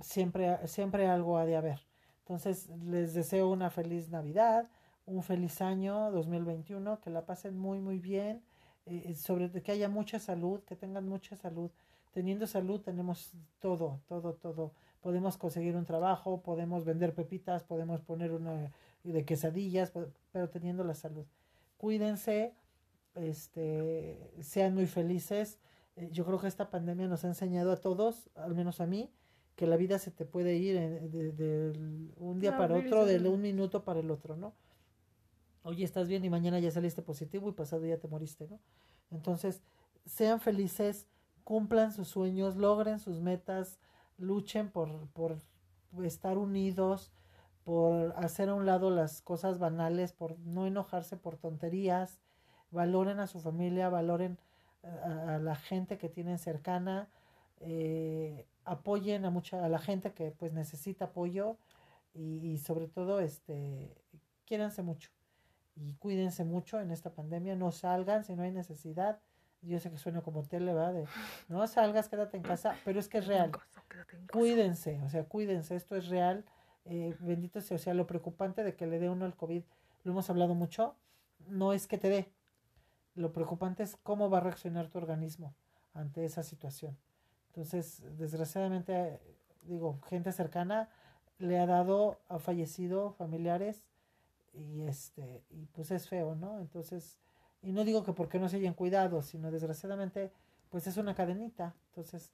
Siempre, 0.00 0.66
siempre 0.66 1.06
algo 1.08 1.36
ha 1.36 1.44
de 1.44 1.56
haber. 1.56 1.86
Entonces, 2.20 2.68
les 2.84 3.14
deseo 3.14 3.50
una 3.50 3.70
feliz 3.70 4.08
Navidad, 4.08 4.68
un 5.06 5.22
feliz 5.22 5.60
año 5.60 6.10
2021, 6.10 7.00
que 7.00 7.10
la 7.10 7.26
pasen 7.26 7.58
muy, 7.58 7.80
muy 7.80 7.98
bien, 7.98 8.42
eh, 8.86 9.04
eh, 9.06 9.14
sobre 9.14 9.50
que 9.62 9.72
haya 9.72 9.88
mucha 9.88 10.18
salud, 10.18 10.60
que 10.60 10.76
tengan 10.76 11.08
mucha 11.08 11.36
salud. 11.36 11.70
Teniendo 12.12 12.46
salud 12.46 12.80
tenemos 12.80 13.32
todo, 13.60 14.00
todo, 14.06 14.34
todo. 14.34 14.72
Podemos 15.00 15.36
conseguir 15.36 15.76
un 15.76 15.84
trabajo, 15.84 16.42
podemos 16.42 16.84
vender 16.84 17.14
pepitas, 17.14 17.64
podemos 17.64 18.00
poner 18.00 18.32
una 18.32 18.70
de 19.02 19.24
quesadillas, 19.24 19.92
pero 20.30 20.48
teniendo 20.50 20.84
la 20.84 20.94
salud. 20.94 21.24
Cuídense, 21.78 22.54
este, 23.14 24.18
sean 24.40 24.74
muy 24.74 24.86
felices. 24.86 25.58
Eh, 25.96 26.10
yo 26.12 26.24
creo 26.24 26.38
que 26.38 26.46
esta 26.46 26.70
pandemia 26.70 27.08
nos 27.08 27.24
ha 27.24 27.28
enseñado 27.28 27.72
a 27.72 27.76
todos, 27.76 28.30
al 28.34 28.54
menos 28.54 28.80
a 28.80 28.86
mí, 28.86 29.10
que 29.56 29.66
la 29.66 29.76
vida 29.76 29.98
se 29.98 30.10
te 30.10 30.24
puede 30.24 30.56
ir 30.56 30.76
de, 31.10 32.12
un 32.16 32.40
día 32.40 32.56
para 32.56 32.74
otro, 32.74 33.04
de 33.04 33.18
un 33.28 33.40
minuto 33.40 33.84
para 33.84 34.00
el 34.00 34.10
otro, 34.10 34.36
¿no? 34.36 34.54
Hoy 35.64 35.84
estás 35.84 36.08
bien 36.08 36.24
y 36.24 36.30
mañana 36.30 36.58
ya 36.58 36.72
saliste 36.72 37.02
positivo 37.02 37.48
y 37.48 37.52
pasado 37.52 37.86
ya 37.86 37.96
te 37.96 38.08
moriste, 38.08 38.48
¿no? 38.48 38.58
Entonces, 39.12 39.62
sean 40.04 40.40
felices, 40.40 41.06
cumplan 41.44 41.92
sus 41.92 42.08
sueños, 42.08 42.56
logren 42.56 42.98
sus 42.98 43.20
metas, 43.20 43.78
luchen 44.18 44.70
por, 44.70 45.06
por 45.10 45.38
estar 46.02 46.36
unidos, 46.36 47.12
por 47.62 48.12
hacer 48.16 48.48
a 48.48 48.54
un 48.54 48.66
lado 48.66 48.90
las 48.90 49.22
cosas 49.22 49.60
banales, 49.60 50.12
por 50.12 50.36
no 50.40 50.66
enojarse 50.66 51.16
por 51.16 51.36
tonterías, 51.36 52.18
valoren 52.72 53.20
a 53.20 53.28
su 53.28 53.40
familia, 53.40 53.88
valoren 53.88 54.38
a, 54.82 55.38
la 55.38 55.54
gente 55.54 55.96
que 55.96 56.08
tienen 56.08 56.38
cercana, 56.40 57.08
eh, 57.60 58.46
apoyen 58.64 59.24
a 59.26 59.30
mucha 59.30 59.64
a 59.64 59.68
la 59.68 59.78
gente 59.78 60.12
que 60.12 60.32
pues 60.32 60.52
necesita 60.52 61.06
apoyo 61.06 61.56
y, 62.14 62.38
y 62.48 62.58
sobre 62.58 62.88
todo 62.88 63.20
este 63.20 63.94
quiéranse 64.44 64.82
mucho 64.82 65.10
y 65.74 65.94
cuídense 65.94 66.44
mucho 66.44 66.80
en 66.80 66.90
esta 66.90 67.10
pandemia, 67.10 67.56
no 67.56 67.72
salgan 67.72 68.24
si 68.24 68.34
no 68.34 68.42
hay 68.42 68.50
necesidad. 68.50 69.18
Yo 69.62 69.78
sé 69.78 69.90
que 69.90 69.98
suena 69.98 70.22
como 70.22 70.42
tele, 70.42 70.74
¿verdad? 70.74 70.92
De, 70.92 71.06
no 71.48 71.66
salgas, 71.66 72.08
quédate 72.08 72.36
en 72.36 72.42
casa, 72.42 72.76
pero 72.84 72.98
es 72.98 73.08
que 73.08 73.18
es 73.18 73.26
real. 73.26 73.52
Cuídense, 74.32 75.00
o 75.02 75.08
sea, 75.08 75.24
cuídense, 75.24 75.76
esto 75.76 75.94
es 75.96 76.08
real. 76.08 76.44
Eh, 76.84 77.14
bendito 77.20 77.60
sea, 77.60 77.76
o 77.76 77.78
sea, 77.78 77.94
lo 77.94 78.06
preocupante 78.06 78.64
de 78.64 78.74
que 78.74 78.86
le 78.86 78.98
dé 78.98 79.08
uno 79.08 79.24
el 79.24 79.36
COVID, 79.36 79.62
lo 80.02 80.12
hemos 80.12 80.28
hablado 80.30 80.54
mucho, 80.54 80.96
no 81.46 81.72
es 81.72 81.86
que 81.86 81.96
te 81.96 82.08
dé, 82.08 82.32
lo 83.14 83.32
preocupante 83.32 83.82
es 83.82 83.96
cómo 84.02 84.30
va 84.30 84.38
a 84.38 84.40
reaccionar 84.40 84.88
tu 84.88 84.98
organismo 84.98 85.54
ante 85.94 86.24
esa 86.24 86.42
situación. 86.42 86.96
Entonces, 87.48 88.02
desgraciadamente, 88.18 89.20
digo, 89.62 90.00
gente 90.08 90.32
cercana 90.32 90.88
le 91.38 91.58
ha 91.58 91.66
dado, 91.66 92.18
ha 92.28 92.38
fallecido 92.38 93.12
familiares 93.12 93.82
y 94.54 94.82
este 94.82 95.42
y 95.50 95.66
pues 95.66 95.90
es 95.90 96.08
feo 96.08 96.34
no 96.34 96.60
entonces 96.60 97.18
y 97.62 97.72
no 97.72 97.84
digo 97.84 98.04
que 98.04 98.12
porque 98.12 98.38
no 98.38 98.48
se 98.48 98.56
hayan 98.56 98.74
cuidado 98.74 99.22
sino 99.22 99.50
desgraciadamente 99.50 100.32
pues 100.72 100.86
es 100.86 100.96
una 100.96 101.14
cadenita. 101.14 101.74
Entonces 101.90 102.32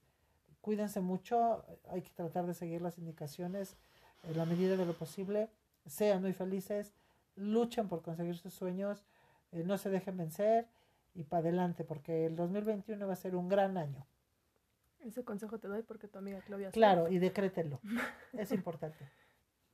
cuídense 0.60 1.00
mucho 1.00 1.64
hay 1.90 2.02
que 2.02 2.10
tratar 2.10 2.46
de 2.46 2.54
seguir 2.54 2.80
las 2.80 2.98
indicaciones 2.98 3.76
en 4.24 4.36
la 4.36 4.44
medida 4.44 4.76
de 4.76 4.86
lo 4.86 4.94
posible 4.94 5.50
sean 5.86 6.22
muy 6.22 6.32
felices 6.32 6.94
luchen 7.36 7.88
por 7.88 8.02
conseguir 8.02 8.36
sus 8.36 8.54
sueños 8.54 9.04
eh, 9.52 9.64
no 9.64 9.76
se 9.76 9.90
dejen 9.90 10.16
vencer 10.16 10.68
y 11.14 11.24
para 11.24 11.40
adelante 11.40 11.84
porque 11.84 12.26
el 12.26 12.36
2021 12.36 13.06
va 13.06 13.12
a 13.12 13.16
ser 13.16 13.34
un 13.34 13.48
gran 13.48 13.76
año. 13.76 14.06
Ese 15.00 15.24
consejo 15.24 15.58
te 15.58 15.68
doy 15.68 15.82
porque 15.82 16.06
tu 16.06 16.18
amiga 16.18 16.40
Claudia 16.40 16.70
claro 16.70 17.08
y 17.08 17.18
decrétenlo 17.18 17.80
es 18.32 18.52
importante. 18.52 19.04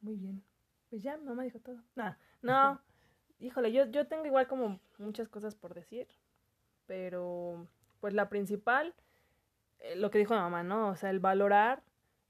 Muy 0.01 0.17
bien 0.17 0.43
pues 0.91 1.03
ya, 1.03 1.17
mamá 1.17 1.43
dijo 1.43 1.61
todo. 1.61 1.83
Nada, 1.95 2.19
no, 2.43 2.81
híjole, 3.41 3.73
yo, 3.73 3.87
yo 3.87 4.07
tengo 4.07 4.27
igual 4.27 4.47
como 4.47 4.81
muchas 4.99 5.29
cosas 5.29 5.55
por 5.55 5.75
decir, 5.75 6.07
pero 6.87 7.67
pues 8.01 8.15
la 8.15 8.29
principal, 8.29 8.95
eh, 9.81 9.97
lo 9.97 10.11
que 10.11 10.19
dijo 10.19 10.35
mamá, 10.35 10.63
¿no? 10.63 10.89
O 10.89 10.97
sea, 10.97 11.11
el 11.11 11.21
valorar, 11.21 11.83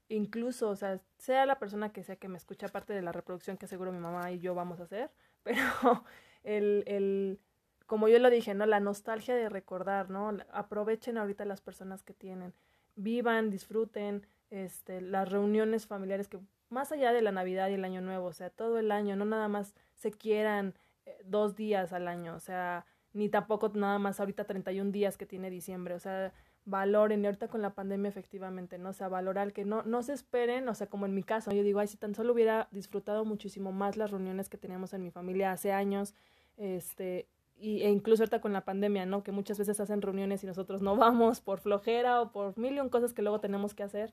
incluso, 0.07 0.69
o 0.69 0.75
sea, 0.75 0.99
sea 1.17 1.45
la 1.45 1.59
persona 1.59 1.91
que 1.91 2.03
sea 2.03 2.15
que 2.15 2.27
me 2.27 2.37
escucha, 2.37 2.67
aparte 2.67 2.93
de 2.93 3.01
la 3.01 3.11
reproducción 3.11 3.57
que 3.57 3.67
seguro 3.67 3.91
mi 3.91 3.99
mamá 3.99 4.31
y 4.31 4.39
yo 4.39 4.55
vamos 4.55 4.79
a 4.79 4.83
hacer, 4.83 5.11
pero 5.43 6.03
el, 6.43 6.83
el, 6.87 7.39
como 7.85 8.07
yo 8.07 8.19
lo 8.19 8.29
dije, 8.29 8.53
¿no? 8.53 8.65
La 8.65 8.79
nostalgia 8.79 9.35
de 9.35 9.49
recordar, 9.49 10.09
¿no? 10.09 10.37
Aprovechen 10.51 11.17
ahorita 11.17 11.45
las 11.45 11.61
personas 11.61 12.03
que 12.03 12.13
tienen, 12.13 12.53
vivan, 12.95 13.49
disfruten, 13.49 14.25
este, 14.49 15.01
las 15.01 15.29
reuniones 15.29 15.87
familiares 15.87 16.27
que 16.27 16.39
más 16.69 16.91
allá 16.91 17.13
de 17.13 17.21
la 17.21 17.31
Navidad 17.31 17.69
y 17.69 17.73
el 17.73 17.85
Año 17.85 18.01
Nuevo, 18.01 18.27
o 18.27 18.33
sea, 18.33 18.49
todo 18.49 18.79
el 18.79 18.91
año, 18.91 19.15
no 19.15 19.25
nada 19.25 19.47
más 19.47 19.75
se 19.93 20.11
quieran 20.11 20.73
eh, 21.05 21.17
dos 21.25 21.55
días 21.55 21.93
al 21.93 22.07
año, 22.07 22.35
o 22.35 22.39
sea, 22.39 22.85
ni 23.13 23.29
tampoco 23.29 23.71
nada 23.73 23.99
más 23.99 24.19
ahorita 24.19 24.45
31 24.45 24.91
días 24.91 25.17
que 25.17 25.25
tiene 25.25 25.49
diciembre, 25.49 25.93
o 25.93 25.99
sea, 25.99 26.33
valoren, 26.65 27.23
y 27.23 27.27
ahorita 27.27 27.47
con 27.47 27.61
la 27.61 27.73
pandemia 27.75 28.09
efectivamente, 28.09 28.77
¿no? 28.77 28.89
O 28.89 28.93
sea, 28.93 29.07
valorar 29.07 29.53
que 29.53 29.65
no, 29.65 29.83
no 29.83 30.03
se 30.03 30.13
esperen, 30.13 30.67
o 30.67 30.75
sea, 30.75 30.87
como 30.87 31.05
en 31.05 31.13
mi 31.13 31.23
caso, 31.23 31.51
yo 31.51 31.63
digo, 31.63 31.79
ay, 31.79 31.87
si 31.87 31.97
tan 31.97 32.15
solo 32.15 32.33
hubiera 32.33 32.67
disfrutado 32.71 33.23
muchísimo 33.23 33.71
más 33.71 33.97
las 33.97 34.11
reuniones 34.11 34.49
que 34.49 34.57
teníamos 34.57 34.93
en 34.93 35.03
mi 35.03 35.11
familia 35.11 35.51
hace 35.51 35.71
años, 35.71 36.15
este, 36.57 37.27
y, 37.57 37.83
e 37.83 37.89
incluso 37.89 38.23
ahorita 38.23 38.41
con 38.41 38.51
la 38.51 38.65
pandemia, 38.65 39.05
¿no? 39.05 39.23
Que 39.23 39.31
muchas 39.31 39.57
veces 39.59 39.79
hacen 39.79 40.01
reuniones 40.01 40.43
y 40.43 40.47
nosotros 40.47 40.81
no 40.81 40.95
vamos 40.97 41.39
por 41.39 41.59
flojera 41.59 42.21
o 42.21 42.31
por 42.31 42.57
mil 42.57 42.75
y 42.75 42.79
un 42.79 42.89
cosas 42.89 43.13
que 43.13 43.21
luego 43.21 43.39
tenemos 43.39 43.73
que 43.73 43.83
hacer 43.83 44.11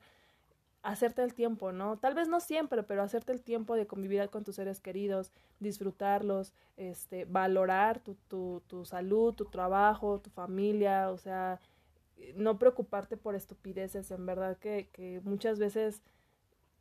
hacerte 0.82 1.22
el 1.22 1.34
tiempo, 1.34 1.72
¿no? 1.72 1.96
Tal 1.98 2.14
vez 2.14 2.28
no 2.28 2.40
siempre, 2.40 2.82
pero 2.82 3.02
hacerte 3.02 3.32
el 3.32 3.40
tiempo 3.40 3.76
de 3.76 3.86
convivir 3.86 4.28
con 4.30 4.44
tus 4.44 4.56
seres 4.56 4.80
queridos, 4.80 5.32
disfrutarlos, 5.60 6.52
este, 6.76 7.24
valorar 7.24 8.00
tu, 8.00 8.16
tu, 8.28 8.62
tu 8.66 8.84
salud, 8.84 9.34
tu 9.34 9.44
trabajo, 9.44 10.20
tu 10.20 10.30
familia, 10.30 11.10
o 11.10 11.18
sea, 11.18 11.60
no 12.34 12.58
preocuparte 12.58 13.16
por 13.16 13.34
estupideces, 13.34 14.10
en 14.10 14.26
verdad 14.26 14.58
que, 14.58 14.88
que 14.92 15.20
muchas 15.24 15.58
veces, 15.58 16.02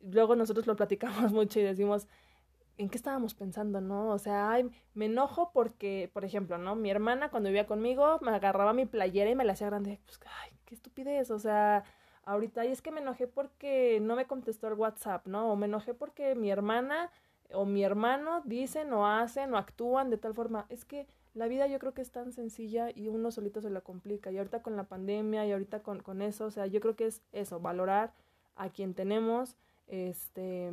luego 0.00 0.36
nosotros 0.36 0.66
lo 0.66 0.76
platicamos 0.76 1.32
mucho 1.32 1.60
y 1.60 1.62
decimos, 1.62 2.08
¿en 2.78 2.88
qué 2.88 2.96
estábamos 2.96 3.34
pensando, 3.34 3.80
no? 3.80 4.10
O 4.10 4.18
sea, 4.18 4.50
ay, 4.50 4.68
me 4.94 5.06
enojo 5.06 5.50
porque, 5.52 6.10
por 6.12 6.24
ejemplo, 6.24 6.58
¿no? 6.58 6.74
Mi 6.74 6.90
hermana 6.90 7.30
cuando 7.30 7.48
vivía 7.48 7.66
conmigo 7.66 8.18
me 8.20 8.32
agarraba 8.32 8.72
mi 8.72 8.86
playera 8.86 9.30
y 9.30 9.34
me 9.34 9.44
la 9.44 9.52
hacía 9.52 9.68
grande. 9.68 10.00
Pues, 10.06 10.18
ay, 10.42 10.50
qué 10.64 10.74
estupidez, 10.74 11.30
o 11.30 11.38
sea, 11.38 11.84
ahorita, 12.24 12.64
y 12.64 12.68
es 12.68 12.82
que 12.82 12.90
me 12.90 13.00
enojé 13.00 13.26
porque 13.26 13.98
no 14.00 14.16
me 14.16 14.26
contestó 14.26 14.68
el 14.68 14.74
WhatsApp, 14.74 15.26
¿no? 15.26 15.52
O 15.52 15.56
me 15.56 15.66
enojé 15.66 15.94
porque 15.94 16.34
mi 16.34 16.50
hermana 16.50 17.10
o 17.54 17.66
mi 17.66 17.84
hermano 17.84 18.42
dicen 18.44 18.92
o 18.92 19.06
hacen 19.06 19.52
o 19.54 19.58
actúan 19.58 20.10
de 20.10 20.18
tal 20.18 20.34
forma. 20.34 20.66
Es 20.68 20.84
que 20.84 21.06
la 21.34 21.48
vida 21.48 21.66
yo 21.66 21.78
creo 21.78 21.94
que 21.94 22.02
es 22.02 22.10
tan 22.10 22.32
sencilla 22.32 22.90
y 22.94 23.08
uno 23.08 23.30
solito 23.30 23.60
se 23.60 23.70
la 23.70 23.80
complica. 23.80 24.30
Y 24.30 24.38
ahorita 24.38 24.62
con 24.62 24.76
la 24.76 24.84
pandemia 24.84 25.46
y 25.46 25.52
ahorita 25.52 25.82
con, 25.82 26.00
con 26.00 26.22
eso, 26.22 26.46
o 26.46 26.50
sea, 26.50 26.66
yo 26.66 26.80
creo 26.80 26.96
que 26.96 27.06
es 27.06 27.22
eso, 27.32 27.60
valorar 27.60 28.12
a 28.56 28.70
quien 28.70 28.94
tenemos, 28.94 29.56
este 29.86 30.70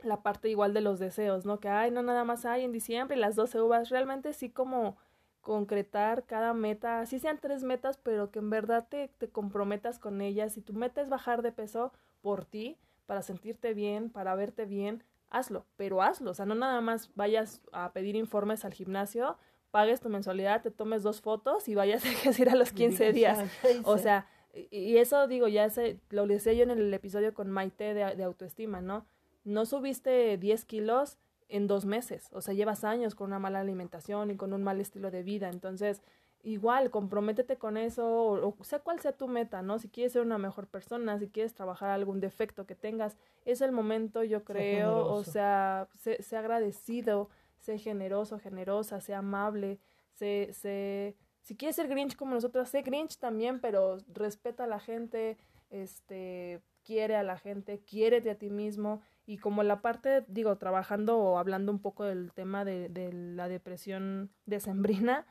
la 0.00 0.22
parte 0.22 0.50
igual 0.50 0.74
de 0.74 0.82
los 0.82 0.98
deseos, 0.98 1.46
¿no? 1.46 1.60
Que, 1.60 1.68
ay, 1.68 1.90
no 1.90 2.02
nada 2.02 2.24
más 2.24 2.44
hay 2.44 2.62
en 2.64 2.72
diciembre 2.72 3.16
y 3.16 3.20
las 3.20 3.36
12 3.36 3.62
uvas, 3.62 3.88
realmente 3.88 4.32
sí 4.34 4.50
como 4.50 4.96
concretar 5.44 6.24
cada 6.24 6.52
meta, 6.54 6.98
así 7.00 7.20
sean 7.20 7.38
tres 7.40 7.62
metas, 7.62 7.98
pero 7.98 8.32
que 8.32 8.40
en 8.40 8.50
verdad 8.50 8.88
te, 8.88 9.08
te 9.18 9.28
comprometas 9.28 10.00
con 10.00 10.20
ellas. 10.20 10.54
Si 10.54 10.60
tu 10.60 10.72
meta 10.72 11.00
es 11.00 11.08
bajar 11.08 11.42
de 11.42 11.52
peso 11.52 11.92
por 12.20 12.44
ti, 12.44 12.76
para 13.06 13.22
sentirte 13.22 13.74
bien, 13.74 14.10
para 14.10 14.34
verte 14.34 14.64
bien, 14.64 15.04
hazlo, 15.30 15.66
pero 15.76 16.02
hazlo, 16.02 16.32
o 16.32 16.34
sea, 16.34 16.46
no 16.46 16.54
nada 16.54 16.80
más 16.80 17.10
vayas 17.14 17.60
a 17.72 17.92
pedir 17.92 18.16
informes 18.16 18.64
al 18.64 18.74
gimnasio, 18.74 19.36
pagues 19.70 20.00
tu 20.00 20.08
mensualidad, 20.08 20.62
te 20.62 20.70
tomes 20.70 21.02
dos 21.02 21.20
fotos 21.20 21.68
y 21.68 21.74
vayas 21.74 22.02
a 22.04 22.42
ir 22.42 22.48
a 22.48 22.56
los 22.56 22.72
15 22.72 23.12
días. 23.12 23.38
O 23.84 23.98
sea, 23.98 24.26
y 24.52 24.96
eso 24.96 25.28
digo, 25.28 25.46
ya 25.46 25.68
sé, 25.68 26.00
lo 26.10 26.26
decía 26.26 26.54
yo 26.54 26.62
en 26.62 26.70
el 26.70 26.92
episodio 26.94 27.34
con 27.34 27.50
Maite 27.50 27.92
de, 27.92 28.16
de 28.16 28.24
autoestima, 28.24 28.80
¿no? 28.80 29.04
no 29.44 29.66
subiste 29.66 30.36
10 30.38 30.64
kilos 30.64 31.18
en 31.48 31.66
dos 31.66 31.84
meses, 31.84 32.28
o 32.32 32.40
sea, 32.40 32.54
llevas 32.54 32.84
años 32.84 33.14
con 33.14 33.28
una 33.28 33.38
mala 33.38 33.60
alimentación 33.60 34.30
y 34.30 34.36
con 34.36 34.52
un 34.52 34.62
mal 34.62 34.80
estilo 34.80 35.10
de 35.10 35.22
vida, 35.22 35.50
entonces 35.50 36.02
igual, 36.44 36.90
comprométete 36.90 37.56
con 37.56 37.76
eso, 37.76 38.06
o, 38.06 38.64
sea 38.64 38.78
cual 38.78 39.00
sea 39.00 39.12
tu 39.12 39.28
meta, 39.28 39.62
¿no? 39.62 39.78
Si 39.78 39.88
quieres 39.88 40.12
ser 40.12 40.22
una 40.22 40.38
mejor 40.38 40.66
persona, 40.66 41.18
si 41.18 41.28
quieres 41.28 41.54
trabajar 41.54 41.90
algún 41.90 42.20
defecto 42.20 42.66
que 42.66 42.74
tengas, 42.74 43.16
es 43.44 43.62
el 43.62 43.72
momento, 43.72 44.22
yo 44.22 44.44
creo, 44.44 45.06
o 45.06 45.24
sea, 45.24 45.88
sé, 45.96 46.18
agradecido, 46.36 47.30
sé 47.58 47.78
generoso, 47.78 48.38
generosa, 48.38 49.00
sé 49.00 49.14
amable, 49.14 49.80
sé, 50.12 50.50
sé, 50.52 51.16
si 51.40 51.56
quieres 51.56 51.76
ser 51.76 51.88
Grinch 51.88 52.14
como 52.14 52.34
nosotros, 52.34 52.68
sé 52.68 52.82
Grinch 52.82 53.18
también, 53.18 53.60
pero 53.60 53.98
respeta 54.12 54.64
a 54.64 54.66
la 54.66 54.80
gente, 54.80 55.38
este, 55.70 56.60
quiere 56.84 57.16
a 57.16 57.22
la 57.22 57.38
gente, 57.38 57.80
quiérete 57.80 58.30
a 58.30 58.38
ti 58.38 58.50
mismo 58.50 59.00
y 59.26 59.38
como 59.38 59.62
la 59.62 59.80
parte, 59.80 60.24
digo, 60.28 60.56
trabajando 60.56 61.18
o 61.18 61.38
hablando 61.38 61.72
un 61.72 61.80
poco 61.80 62.04
del 62.04 62.32
tema 62.32 62.64
de, 62.64 62.88
de 62.88 63.12
la 63.12 63.48
depresión 63.48 64.30
decembrina, 64.46 65.26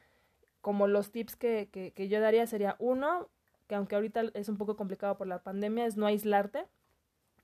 como 0.61 0.87
los 0.87 1.11
tips 1.11 1.35
que, 1.35 1.69
que, 1.71 1.91
que, 1.91 2.07
yo 2.07 2.19
daría 2.19 2.47
sería 2.47 2.75
uno, 2.79 3.29
que 3.67 3.75
aunque 3.75 3.95
ahorita 3.95 4.23
es 4.33 4.49
un 4.49 4.57
poco 4.57 4.75
complicado 4.75 5.17
por 5.17 5.27
la 5.27 5.43
pandemia, 5.43 5.85
es 5.85 5.97
no 5.97 6.05
aislarte, 6.07 6.65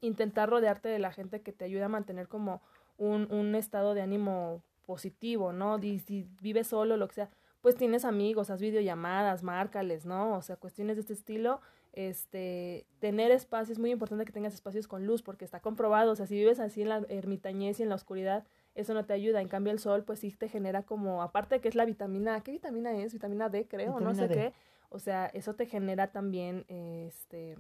intentar 0.02 0.50
rodearte 0.50 0.90
de 0.90 1.00
la 1.00 1.12
gente 1.12 1.42
que 1.42 1.52
te 1.52 1.66
ayude 1.66 1.84
a 1.84 1.90
mantener 1.90 2.28
como 2.28 2.62
un, 2.98 3.32
un 3.32 3.56
estado 3.56 3.94
de 3.94 4.02
ánimo 4.02 4.64
positivo, 4.86 5.54
¿no? 5.54 5.80
Si 5.80 6.28
vives 6.42 6.68
solo, 6.68 6.98
lo 6.98 7.08
que 7.08 7.16
sea, 7.16 7.30
pues 7.62 7.76
tienes 7.76 8.06
amigos, 8.06 8.50
haz 8.50 8.62
videollamadas, 8.62 9.44
márcales, 9.44 10.06
¿no? 10.06 10.36
O 10.36 10.42
sea, 10.42 10.56
cuestiones 10.56 10.96
de 10.96 11.02
este 11.02 11.14
estilo 11.14 11.62
este, 11.94 12.86
tener 13.00 13.32
espacios, 13.32 13.72
es 13.72 13.80
muy 13.80 13.92
importante 13.92 14.26
que 14.26 14.32
tengas 14.32 14.54
espacios 14.54 14.88
con 14.88 15.06
luz, 15.06 15.22
porque 15.22 15.46
está 15.46 15.60
comprobado, 15.60 16.12
o 16.12 16.16
sea, 16.16 16.28
si 16.28 16.36
vives 16.36 16.60
así 16.60 16.82
en 16.82 16.90
la 16.90 17.06
ermitañez 17.10 17.80
y 17.80 17.84
en 17.84 17.90
la 17.90 17.96
oscuridad, 17.96 18.46
eso 18.76 18.94
no 18.94 19.06
te 19.06 19.14
ayuda. 19.14 19.42
En 19.42 19.48
cambio, 19.48 19.74
el 19.74 19.80
sol, 19.80 20.04
pues 20.04 20.20
sí 20.20 20.32
te 20.32 20.48
genera 20.48 20.84
como, 20.84 21.22
aparte 21.22 21.56
de 21.56 21.62
que 21.62 21.68
es 21.68 21.76
la 21.76 21.86
vitamina, 21.86 22.42
¿qué 22.42 22.52
vitamina 22.52 22.96
es? 22.96 23.14
Vitamina 23.14 23.50
D, 23.50 23.68
creo, 23.68 24.00
no 24.00 24.14
sé 24.14 24.28
qué. 24.30 24.54
O 24.90 25.00
sea, 25.00 25.28
eso 25.28 25.54
te 25.56 25.66
genera 25.66 26.12
también, 26.12 26.66
este, 26.68 27.58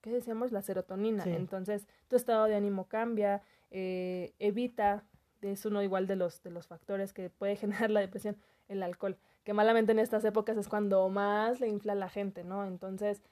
¿qué 0.00 0.10
decíamos? 0.10 0.52
La 0.52 0.62
serotonina. 0.62 1.24
Entonces, 1.24 1.86
tu 2.08 2.16
estado 2.16 2.46
de 2.46 2.54
ánimo 2.54 2.86
cambia, 2.86 3.42
eh, 3.70 4.34
evita, 4.38 5.04
es 5.42 5.64
uno 5.64 5.82
igual 5.82 6.06
de 6.06 6.16
los, 6.16 6.42
de 6.42 6.50
los 6.50 6.66
factores 6.66 7.12
que 7.12 7.30
puede 7.30 7.56
generar 7.56 7.90
la 7.90 8.00
depresión, 8.00 8.36
el 8.68 8.82
alcohol 8.82 9.16
que 9.46 9.54
malamente 9.54 9.92
en 9.92 10.00
estas 10.00 10.24
épocas 10.24 10.56
es 10.56 10.66
cuando 10.66 11.08
más 11.08 11.60
le 11.60 11.68
infla 11.68 11.94
la 11.94 12.08
gente, 12.08 12.42
¿no? 12.42 12.64
Entonces, 12.64 13.22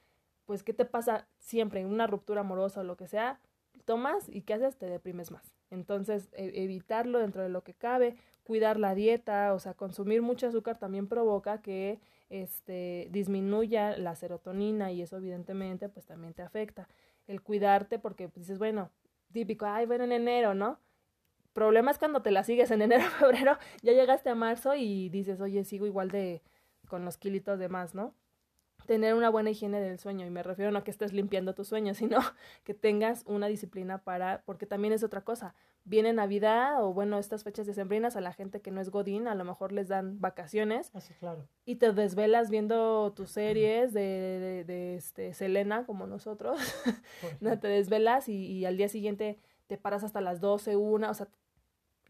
pues, 0.45 0.63
¿qué 0.63 0.73
te 0.73 0.85
pasa 0.85 1.27
siempre 1.39 1.81
en 1.81 1.87
una 1.87 2.07
ruptura 2.07 2.39
amorosa 2.39 2.79
o 2.79 2.83
lo 2.85 2.95
que 2.95 3.05
sea? 3.05 3.41
Tomas 3.83 4.29
y 4.29 4.43
¿qué 4.43 4.53
haces? 4.53 4.77
Te 4.77 4.85
deprimes 4.85 5.29
más. 5.29 5.53
Entonces, 5.71 6.29
e 6.31 6.63
evitarlo 6.63 7.19
dentro 7.19 7.43
de 7.43 7.49
lo 7.49 7.65
que 7.65 7.73
cabe, 7.73 8.15
cuidar 8.43 8.79
la 8.79 8.95
dieta, 8.95 9.53
o 9.53 9.59
sea, 9.59 9.73
consumir 9.73 10.21
mucho 10.21 10.47
azúcar 10.47 10.77
también 10.77 11.09
provoca 11.09 11.61
que 11.61 11.99
este 12.29 13.09
disminuya 13.11 13.97
la 13.97 14.15
serotonina 14.15 14.93
y 14.93 15.01
eso 15.01 15.17
evidentemente 15.17 15.89
pues 15.89 16.05
también 16.05 16.33
te 16.33 16.43
afecta. 16.43 16.87
El 17.27 17.41
cuidarte 17.41 17.99
porque 17.99 18.29
pues, 18.29 18.45
dices, 18.45 18.57
bueno, 18.57 18.89
típico, 19.33 19.65
ay, 19.65 19.85
bueno, 19.85 20.05
en 20.05 20.13
enero, 20.13 20.53
¿no? 20.53 20.79
Problema 21.55 21.89
es 21.89 21.97
cuando 21.97 22.21
te 22.21 22.29
la 22.29 22.43
sigues 22.43 22.69
en 22.69 22.83
enero, 22.83 23.05
febrero, 23.19 23.57
ya 23.81 23.93
llegaste 23.93 24.29
a 24.29 24.35
marzo 24.35 24.75
y 24.75 25.09
dices, 25.09 25.41
oye, 25.41 25.63
sigo 25.63 25.87
igual 25.87 26.11
de 26.11 26.43
con 26.87 27.03
los 27.03 27.17
kilitos 27.17 27.57
de 27.57 27.69
más, 27.69 27.95
¿no? 27.95 28.13
Tener 28.85 29.15
una 29.15 29.29
buena 29.29 29.49
higiene 29.49 29.79
del 29.79 29.97
sueño, 29.97 30.27
y 30.27 30.29
me 30.29 30.43
refiero 30.43 30.69
no 30.69 30.77
a 30.79 30.83
que 30.83 30.91
estés 30.91 31.13
limpiando 31.13 31.55
tu 31.55 31.63
sueño, 31.63 31.93
sino 31.95 32.19
que 32.63 32.75
tengas 32.75 33.23
una 33.25 33.47
disciplina 33.47 34.03
para, 34.03 34.43
porque 34.45 34.67
también 34.67 34.93
es 34.93 35.03
otra 35.03 35.21
cosa. 35.21 35.55
Viene 35.85 36.13
Navidad 36.13 36.83
o 36.83 36.93
bueno, 36.93 37.17
estas 37.19 37.43
fechas 37.43 37.65
decembrinas 37.67 38.15
a 38.15 38.21
la 38.21 38.33
gente 38.33 38.61
que 38.61 38.71
no 38.71 38.81
es 38.81 38.89
Godín, 38.89 39.27
a 39.27 39.35
lo 39.35 39.45
mejor 39.45 39.71
les 39.71 39.87
dan 39.87 40.19
vacaciones. 40.19 40.91
Así, 40.93 41.13
ah, 41.13 41.19
claro. 41.19 41.47
Y 41.63 41.75
te 41.75 41.93
desvelas 41.93 42.49
viendo 42.49 43.13
tus 43.13 43.29
series 43.29 43.93
de, 43.93 44.01
de, 44.01 44.63
de, 44.65 44.95
este, 44.95 45.33
Selena, 45.33 45.85
como 45.85 46.05
nosotros. 46.05 46.59
no 47.39 47.57
te 47.59 47.67
desvelas 47.67 48.29
y, 48.29 48.35
y 48.35 48.65
al 48.65 48.77
día 48.77 48.89
siguiente 48.89 49.39
te 49.67 49.77
paras 49.77 50.03
hasta 50.03 50.21
las 50.21 50.41
12, 50.41 50.75
una, 50.75 51.09
o 51.09 51.13
sea, 51.13 51.27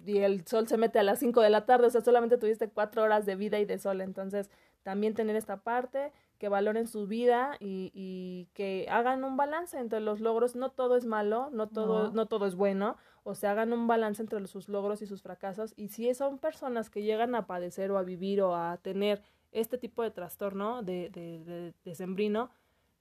y 0.05 0.19
el 0.19 0.45
sol 0.45 0.67
se 0.67 0.77
mete 0.77 0.99
a 0.99 1.03
las 1.03 1.19
5 1.19 1.41
de 1.41 1.49
la 1.49 1.65
tarde, 1.65 1.87
o 1.87 1.89
sea, 1.89 2.01
solamente 2.01 2.37
tuviste 2.37 2.69
cuatro 2.69 3.03
horas 3.03 3.25
de 3.25 3.35
vida 3.35 3.59
y 3.59 3.65
de 3.65 3.77
sol. 3.77 4.01
Entonces, 4.01 4.49
también 4.83 5.13
tener 5.13 5.35
esta 5.35 5.57
parte, 5.57 6.11
que 6.37 6.49
valoren 6.49 6.87
su 6.87 7.07
vida 7.07 7.55
y, 7.59 7.91
y 7.93 8.49
que 8.53 8.87
hagan 8.89 9.23
un 9.23 9.37
balance 9.37 9.77
entre 9.79 9.99
los 9.99 10.19
logros. 10.19 10.55
No 10.55 10.69
todo 10.69 10.97
es 10.97 11.05
malo, 11.05 11.49
no 11.51 11.67
todo, 11.67 12.11
no. 12.11 12.25
todo 12.25 12.45
es 12.45 12.55
bueno, 12.55 12.97
o 13.23 13.35
sea, 13.35 13.51
hagan 13.51 13.73
un 13.73 13.87
balance 13.87 14.21
entre 14.21 14.45
sus 14.47 14.67
logros 14.67 15.01
y 15.01 15.07
sus 15.07 15.21
fracasos. 15.21 15.73
Y 15.77 15.89
si 15.89 16.13
son 16.13 16.37
personas 16.37 16.89
que 16.89 17.03
llegan 17.03 17.35
a 17.35 17.47
padecer 17.47 17.91
o 17.91 17.97
a 17.97 18.03
vivir 18.03 18.41
o 18.41 18.55
a 18.55 18.77
tener 18.77 19.21
este 19.51 19.77
tipo 19.77 20.03
de 20.03 20.11
trastorno 20.11 20.83
de, 20.83 21.09
de, 21.09 21.43
de, 21.45 21.73
de 21.83 21.95
sembrino, 21.95 22.49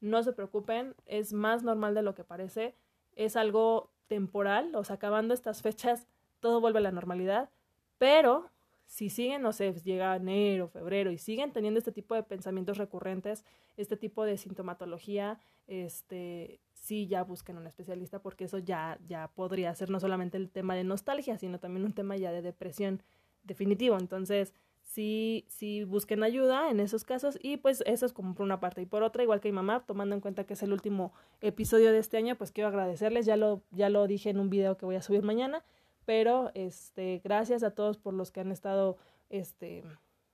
no 0.00 0.22
se 0.22 0.32
preocupen, 0.32 0.94
es 1.06 1.32
más 1.32 1.62
normal 1.62 1.94
de 1.94 2.02
lo 2.02 2.14
que 2.14 2.24
parece, 2.24 2.74
es 3.16 3.36
algo 3.36 3.90
temporal, 4.06 4.74
o 4.74 4.84
sea, 4.84 4.96
acabando 4.96 5.34
estas 5.34 5.62
fechas 5.62 6.06
todo 6.44 6.60
vuelve 6.60 6.80
a 6.80 6.82
la 6.82 6.92
normalidad, 6.92 7.48
pero 7.96 8.50
si 8.84 9.08
siguen, 9.08 9.40
no 9.40 9.54
sé, 9.54 9.72
llega 9.82 10.14
enero, 10.14 10.68
febrero 10.68 11.10
y 11.10 11.16
siguen 11.16 11.52
teniendo 11.52 11.78
este 11.78 11.90
tipo 11.90 12.14
de 12.14 12.22
pensamientos 12.22 12.76
recurrentes, 12.76 13.46
este 13.78 13.96
tipo 13.96 14.26
de 14.26 14.36
sintomatología, 14.36 15.40
este, 15.66 16.60
sí 16.74 17.06
ya 17.06 17.24
busquen 17.24 17.56
un 17.56 17.66
especialista 17.66 18.20
porque 18.20 18.44
eso 18.44 18.58
ya, 18.58 18.98
ya 19.06 19.28
podría 19.28 19.74
ser 19.74 19.88
no 19.88 20.00
solamente 20.00 20.36
el 20.36 20.50
tema 20.50 20.74
de 20.74 20.84
nostalgia, 20.84 21.38
sino 21.38 21.58
también 21.60 21.86
un 21.86 21.94
tema 21.94 22.14
ya 22.18 22.30
de 22.30 22.42
depresión 22.42 23.02
definitivo. 23.42 23.96
Entonces, 23.98 24.52
sí, 24.82 25.46
sí 25.48 25.84
busquen 25.84 26.22
ayuda 26.22 26.70
en 26.70 26.78
esos 26.78 27.04
casos 27.04 27.38
y 27.42 27.56
pues 27.56 27.82
eso 27.86 28.04
es 28.04 28.12
como 28.12 28.34
por 28.34 28.44
una 28.44 28.60
parte 28.60 28.82
y 28.82 28.86
por 28.86 29.02
otra, 29.02 29.22
igual 29.22 29.40
que 29.40 29.48
mi 29.48 29.54
mamá, 29.54 29.86
tomando 29.86 30.14
en 30.14 30.20
cuenta 30.20 30.44
que 30.44 30.52
es 30.52 30.62
el 30.62 30.74
último 30.74 31.14
episodio 31.40 31.90
de 31.90 32.00
este 32.00 32.18
año, 32.18 32.36
pues 32.36 32.52
quiero 32.52 32.68
agradecerles, 32.68 33.24
ya 33.24 33.38
lo, 33.38 33.62
ya 33.70 33.88
lo 33.88 34.06
dije 34.06 34.28
en 34.28 34.40
un 34.40 34.50
video 34.50 34.76
que 34.76 34.84
voy 34.84 34.96
a 34.96 35.02
subir 35.02 35.22
mañana, 35.22 35.64
pero 36.04 36.50
este, 36.54 37.20
gracias 37.24 37.62
a 37.62 37.70
todos 37.70 37.98
por 37.98 38.14
los 38.14 38.30
que 38.30 38.40
han 38.40 38.52
estado 38.52 38.96
este, 39.30 39.82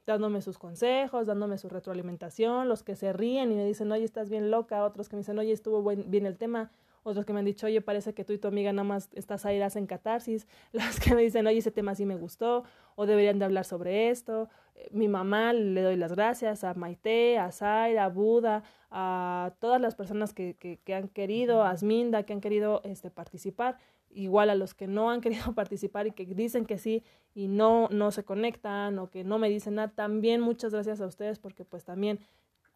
dándome 0.07 0.41
sus 0.43 0.59
consejos, 0.59 1.27
dándome 1.27 1.59
su 1.59 1.69
retroalimentación, 1.69 2.69
los 2.69 2.83
que 2.83 2.97
se 2.97 3.13
ríen 3.13 3.53
y 3.53 3.55
me 3.55 3.65
dicen, 3.65 3.91
oye, 3.93 4.05
estás 4.05 4.29
bien 4.29 4.51
loca, 4.51 4.85
otros 4.85 5.09
que 5.09 5.17
me 5.17 5.21
dicen, 5.21 5.39
oye, 5.39 5.53
estuvo 5.53 5.83
buen, 5.83 6.11
bien 6.11 6.27
el 6.27 6.37
tema, 6.37 6.71
otros 7.03 7.25
que 7.25 7.33
me 7.33 7.39
han 7.39 7.45
dicho, 7.45 7.67
oye, 7.67 7.81
parece 7.81 8.13
que 8.13 8.25
tú 8.25 8.33
y 8.33 8.39
tu 8.39 8.49
amiga 8.49 8.73
nada 8.73 8.85
más 8.85 9.09
estás 9.15 9.47
ahí, 9.47 9.61
en 9.61 9.87
catarsis, 9.87 10.47
los 10.73 11.01
que 11.01 11.15
me 11.15 11.23
dicen, 11.23 11.47
oye, 11.47 11.59
ese 11.59 11.71
tema 11.71 11.95
sí 11.95 12.05
me 12.05 12.17
gustó, 12.17 12.65
o 12.95 13.07
deberían 13.07 13.39
de 13.39 13.47
hablar 13.47 13.65
sobre 13.65 14.11
esto. 14.11 14.49
Eh, 14.75 14.89
mi 14.93 15.09
mamá 15.09 15.53
le 15.53 15.81
doy 15.81 15.97
las 15.97 16.13
gracias 16.13 16.65
a 16.65 16.75
Maite, 16.75 17.39
a 17.39 17.53
Zaira, 17.53 18.05
a 18.05 18.09
Buda, 18.09 18.63
a 18.91 19.55
todas 19.61 19.81
las 19.81 19.95
personas 19.95 20.35
que, 20.35 20.57
que, 20.57 20.79
que 20.79 20.95
han 20.95 21.09
querido, 21.09 21.63
a 21.63 21.71
Asminda, 21.71 22.25
que 22.25 22.33
han 22.33 22.41
querido 22.41 22.83
este, 22.85 23.11
participar 23.11 23.79
igual 24.11 24.51
a 24.51 24.55
los 24.55 24.75
que 24.75 24.87
no 24.87 25.11
han 25.11 25.21
querido 25.21 25.53
participar 25.55 26.07
y 26.07 26.13
que 26.13 26.27
dicen 26.27 26.67
que 26.67 26.79
sí 26.79 27.03
y 27.35 27.49
no, 27.49 27.89
no 27.91 28.11
se 28.11 28.25
conectan 28.25 28.99
o 28.99 29.11
que 29.11 29.25
no 29.25 29.39
me 29.39 29.49
dicen 29.49 29.77
nada, 29.77 29.93
también 29.95 30.41
muchas 30.41 30.73
gracias 30.73 31.01
a 31.01 31.07
ustedes 31.07 31.39
porque 31.39 31.65
pues 31.65 31.85
también 31.85 32.21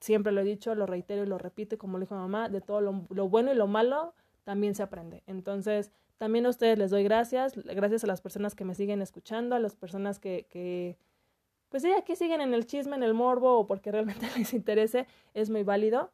siempre 0.01 0.32
lo 0.32 0.41
he 0.43 0.45
dicho, 0.45 0.74
lo 0.74 0.87
reitero 0.87 1.22
y 1.22 1.26
lo 1.26 1.39
repito, 1.39 1.78
como 1.78 1.99
le 1.99 2.05
dijo 2.05 2.14
mamá, 2.14 2.49
de 2.49 2.61
todo 2.61 2.80
lo, 2.80 3.07
lo, 3.11 3.28
bueno 3.28 3.53
y 3.53 3.57
lo 3.57 3.66
malo 3.66 4.14
también 4.45 4.74
se 4.74 4.82
aprende. 4.82 5.22
Entonces, 5.26 5.91
también 6.18 6.47
a 6.47 6.51
ustedes 6.51 6.78
les 6.78 6.91
doy 6.91 7.03
gracias, 7.03 7.57
gracias 7.57 8.05
a 8.05 8.07
las 8.07 8.20
personas 8.20 8.55
que 8.55 8.64
me 8.64 8.74
siguen 8.74 9.03
escuchando, 9.03 9.57
a 9.57 9.59
las 9.59 9.74
personas 9.74 10.18
que, 10.18 10.47
que 10.51 10.97
pues 11.70 11.82
sí, 11.82 11.91
aquí 11.93 12.14
siguen 12.14 12.41
en 12.41 12.55
el 12.55 12.66
chisme, 12.66 12.95
en 12.95 13.03
el 13.03 13.14
morbo 13.14 13.59
o 13.59 13.66
porque 13.66 13.91
realmente 13.91 14.26
les 14.39 14.55
interese, 14.55 15.07
es 15.32 15.51
muy 15.51 15.64
válido. 15.64 16.12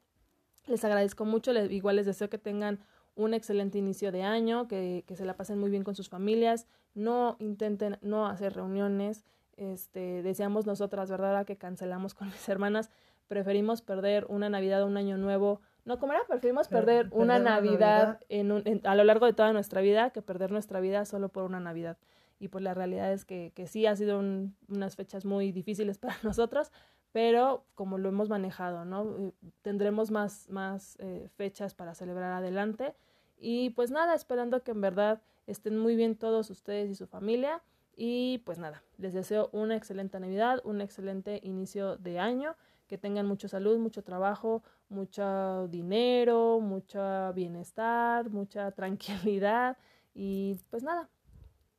Les 0.67 0.85
agradezco 0.85 1.25
mucho, 1.25 1.53
les, 1.53 1.71
igual 1.71 1.97
les 1.97 2.07
deseo 2.07 2.31
que 2.31 2.39
tengan 2.39 2.81
un 3.15 3.35
excelente 3.35 3.79
inicio 3.79 4.13
de 4.13 4.23
año, 4.23 4.69
que, 4.69 5.05
que 5.07 5.17
se 5.17 5.25
la 5.25 5.37
pasen 5.37 5.59
muy 5.59 5.71
bien 5.71 5.85
con 5.85 5.95
sus 5.95 6.09
familias, 6.09 6.67
no 6.95 7.37
intenten 7.39 7.99
no 8.03 8.27
hacer 8.27 8.55
reuniones, 8.55 9.25
este, 9.57 10.23
deseamos 10.23 10.67
nosotras, 10.67 11.11
¿verdad? 11.11 11.45
Que 11.45 11.57
cancelamos 11.57 12.15
con 12.15 12.29
mis 12.29 12.49
hermanas, 12.49 12.91
preferimos 13.29 13.83
perder 13.83 14.27
una 14.29 14.49
Navidad 14.49 14.83
o 14.83 14.87
un 14.87 14.97
año 14.97 15.17
nuevo. 15.19 15.61
No, 15.85 15.99
¿cómo 15.99 16.13
era? 16.13 16.23
Preferimos 16.27 16.69
perder, 16.69 17.09
una 17.13 17.39
Navidad, 17.39 18.21
En 18.29 18.53
un, 18.53 18.81
a 18.85 18.95
lo 18.95 19.05
largo 19.05 19.27
de 19.27 19.33
toda 19.33 19.53
nuestra 19.53 19.81
vida 19.81 20.11
que 20.11 20.23
perder 20.23 20.51
nuestra 20.51 20.81
vida 20.81 21.05
solo 21.05 21.29
por 21.29 21.45
una 21.45 21.61
Navidad. 21.61 21.99
Y 22.39 22.49
pues 22.49 22.65
la 22.65 22.75
realidad 22.75 23.13
es 23.13 23.25
que, 23.25 23.53
que 23.55 23.67
sí 23.67 23.87
ha 23.87 23.95
sido 23.97 24.19
unas 24.19 24.97
fechas 24.97 25.25
muy 25.27 25.53
difíciles 25.53 25.99
para 25.99 26.15
nosotros, 26.23 26.73
pero 27.13 27.65
como 27.75 27.99
lo 27.99 28.09
hemos 28.09 28.29
manejado, 28.29 28.85
¿no? 28.85 29.17
Eh, 29.19 29.33
tendremos 29.63 30.11
más, 30.11 30.49
más 30.49 30.97
eh, 31.01 31.29
fechas 31.37 31.75
para 31.75 31.95
celebrar 31.95 32.33
adelante 32.33 32.95
y 33.39 33.71
pues 33.71 33.91
nada, 33.91 34.15
esperando 34.15 34.63
que 34.63 34.71
en 34.71 34.81
verdad 34.81 35.23
estén 35.47 35.79
muy 35.79 35.97
bien 35.97 36.17
todos 36.17 36.51
ustedes 36.51 36.91
y 36.91 36.95
su 36.95 37.07
familia 37.07 37.63
y 37.97 38.39
pues 38.45 38.59
nada, 38.59 38.83
les 38.99 39.13
deseo 39.13 39.51
una 39.53 39.77
excelente 39.77 40.21
Navidad, 40.21 40.61
un 40.65 40.81
excelente 40.81 41.41
inicio 41.43 41.97
de 41.97 42.19
año, 42.19 42.55
que 42.87 42.99
tengan 42.99 43.27
mucha 43.27 43.49
salud, 43.49 43.79
mucho 43.79 44.03
trabajo, 44.03 44.63
mucho 44.89 45.69
dinero, 45.69 46.61
mucho 46.61 47.33
bienestar, 47.35 48.31
mucha 48.31 48.71
tranquilidad 48.73 49.77
y 50.15 50.57
pues 50.71 50.83
nada, 50.83 51.09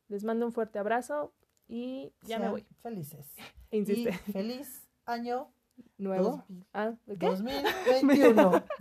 les 0.08 0.24
mando 0.24 0.46
un 0.46 0.52
fuerte 0.52 0.78
abrazo 0.78 1.32
y 1.68 2.12
ya 2.22 2.38
me 2.38 2.50
voy. 2.50 2.66
Felices. 2.82 3.34
Insiste. 3.70 4.12
feliz 4.32 4.81
año 5.06 5.50
nuevo. 5.98 6.44
ah, 6.72 6.92
¿qué? 7.18 7.26
2021. 7.26 8.64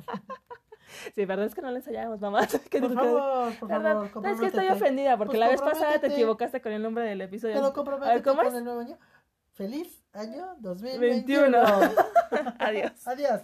Sí, 1.15 1.25
verdad 1.25 1.45
es 1.45 1.55
que 1.55 1.61
no 1.61 1.71
le 1.71 1.77
ensayábamos, 1.77 2.19
mamá. 2.19 2.47
por 2.71 2.93
favor, 2.93 3.53
por 3.59 3.69
favor, 3.69 4.27
Es 4.27 4.39
que 4.39 4.47
estoy 4.47 4.67
ofendida 4.67 5.17
porque 5.17 5.31
pues 5.31 5.39
la 5.39 5.47
vez 5.47 5.61
pasada 5.61 5.99
te 5.99 6.07
equivocaste 6.07 6.61
con 6.61 6.71
el 6.71 6.81
nombre 6.81 7.05
del 7.05 7.21
episodio. 7.21 7.55
Pero 7.55 7.73
comprométete 7.73 8.23
¿cómo 8.23 8.43
con 8.43 8.55
el 8.55 8.63
nuevo 8.63 8.81
año. 8.81 8.97
Feliz 9.53 10.03
año 10.13 10.55
2021. 10.59 11.57
21. 11.59 12.53
Adiós. 12.59 13.07
Adiós. 13.07 13.41